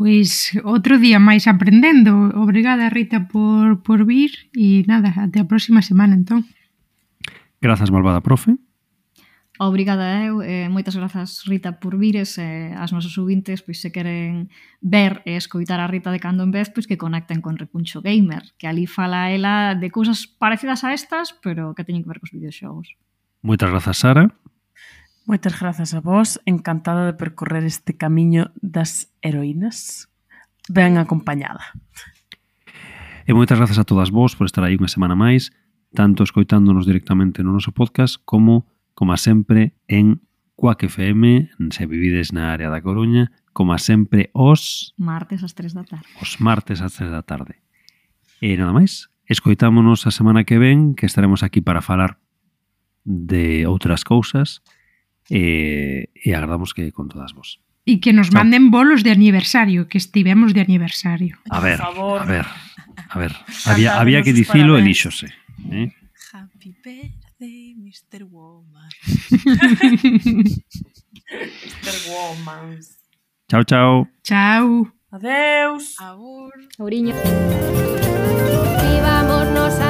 [0.00, 2.32] pois outro día máis aprendendo.
[2.32, 6.48] Obrigada, Rita, por, por vir e nada, até a próxima semana, entón.
[7.60, 8.56] Grazas, malvada profe.
[9.60, 14.48] Obrigada eu, eh, moitas grazas Rita por vires eh, as nosas subintes, pois se queren
[14.80, 18.56] ver e escoitar a Rita de cando en vez, pois que conecten con Recuncho Gamer,
[18.56, 22.32] que ali fala ela de cousas parecidas a estas, pero que teñen que ver cos
[22.32, 22.96] videoxogos.
[23.44, 24.32] Moitas grazas Sara.
[25.30, 30.10] Moitas grazas a vós, encantada de percorrer este camiño das heroínas.
[30.66, 31.62] Ben acompañada.
[33.22, 35.54] E moitas grazas a todas vós por estar aí unha semana máis,
[35.94, 38.66] tanto escoitándonos directamente no noso podcast como,
[38.98, 40.18] como sempre, en
[40.58, 44.90] Cuac FM, se vivides na área da Coruña, como sempre, os...
[44.98, 46.10] Martes ás 3 da tarde.
[46.18, 47.62] Os martes ás 3 da tarde.
[48.42, 52.18] E nada máis, escoitámonos a semana que ven, que estaremos aquí para falar
[53.06, 54.58] de outras cousas,
[55.30, 57.62] e, e agardamos que con todas vos.
[57.86, 58.42] E que nos Chao.
[58.42, 61.38] manden bolos de aniversario, que estivemos de aniversario.
[61.48, 62.18] A ver, Por favor.
[62.20, 62.46] a ver,
[63.08, 63.32] a ver.
[63.64, 65.32] Había, había que dicilo e díxose.
[65.72, 65.88] Eh?
[66.34, 68.24] Happy birthday, Mr.
[68.28, 68.90] Woman.
[71.80, 71.94] Mr.
[72.10, 72.98] Womans.
[73.48, 74.08] Chao, chao.
[74.22, 74.92] Chao.
[75.10, 75.96] Adeus.
[75.98, 76.52] Agur.
[76.78, 77.14] Ouriño.
[78.86, 79.89] Vivamos nosas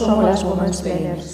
[0.00, 1.29] somos as Women's Planners.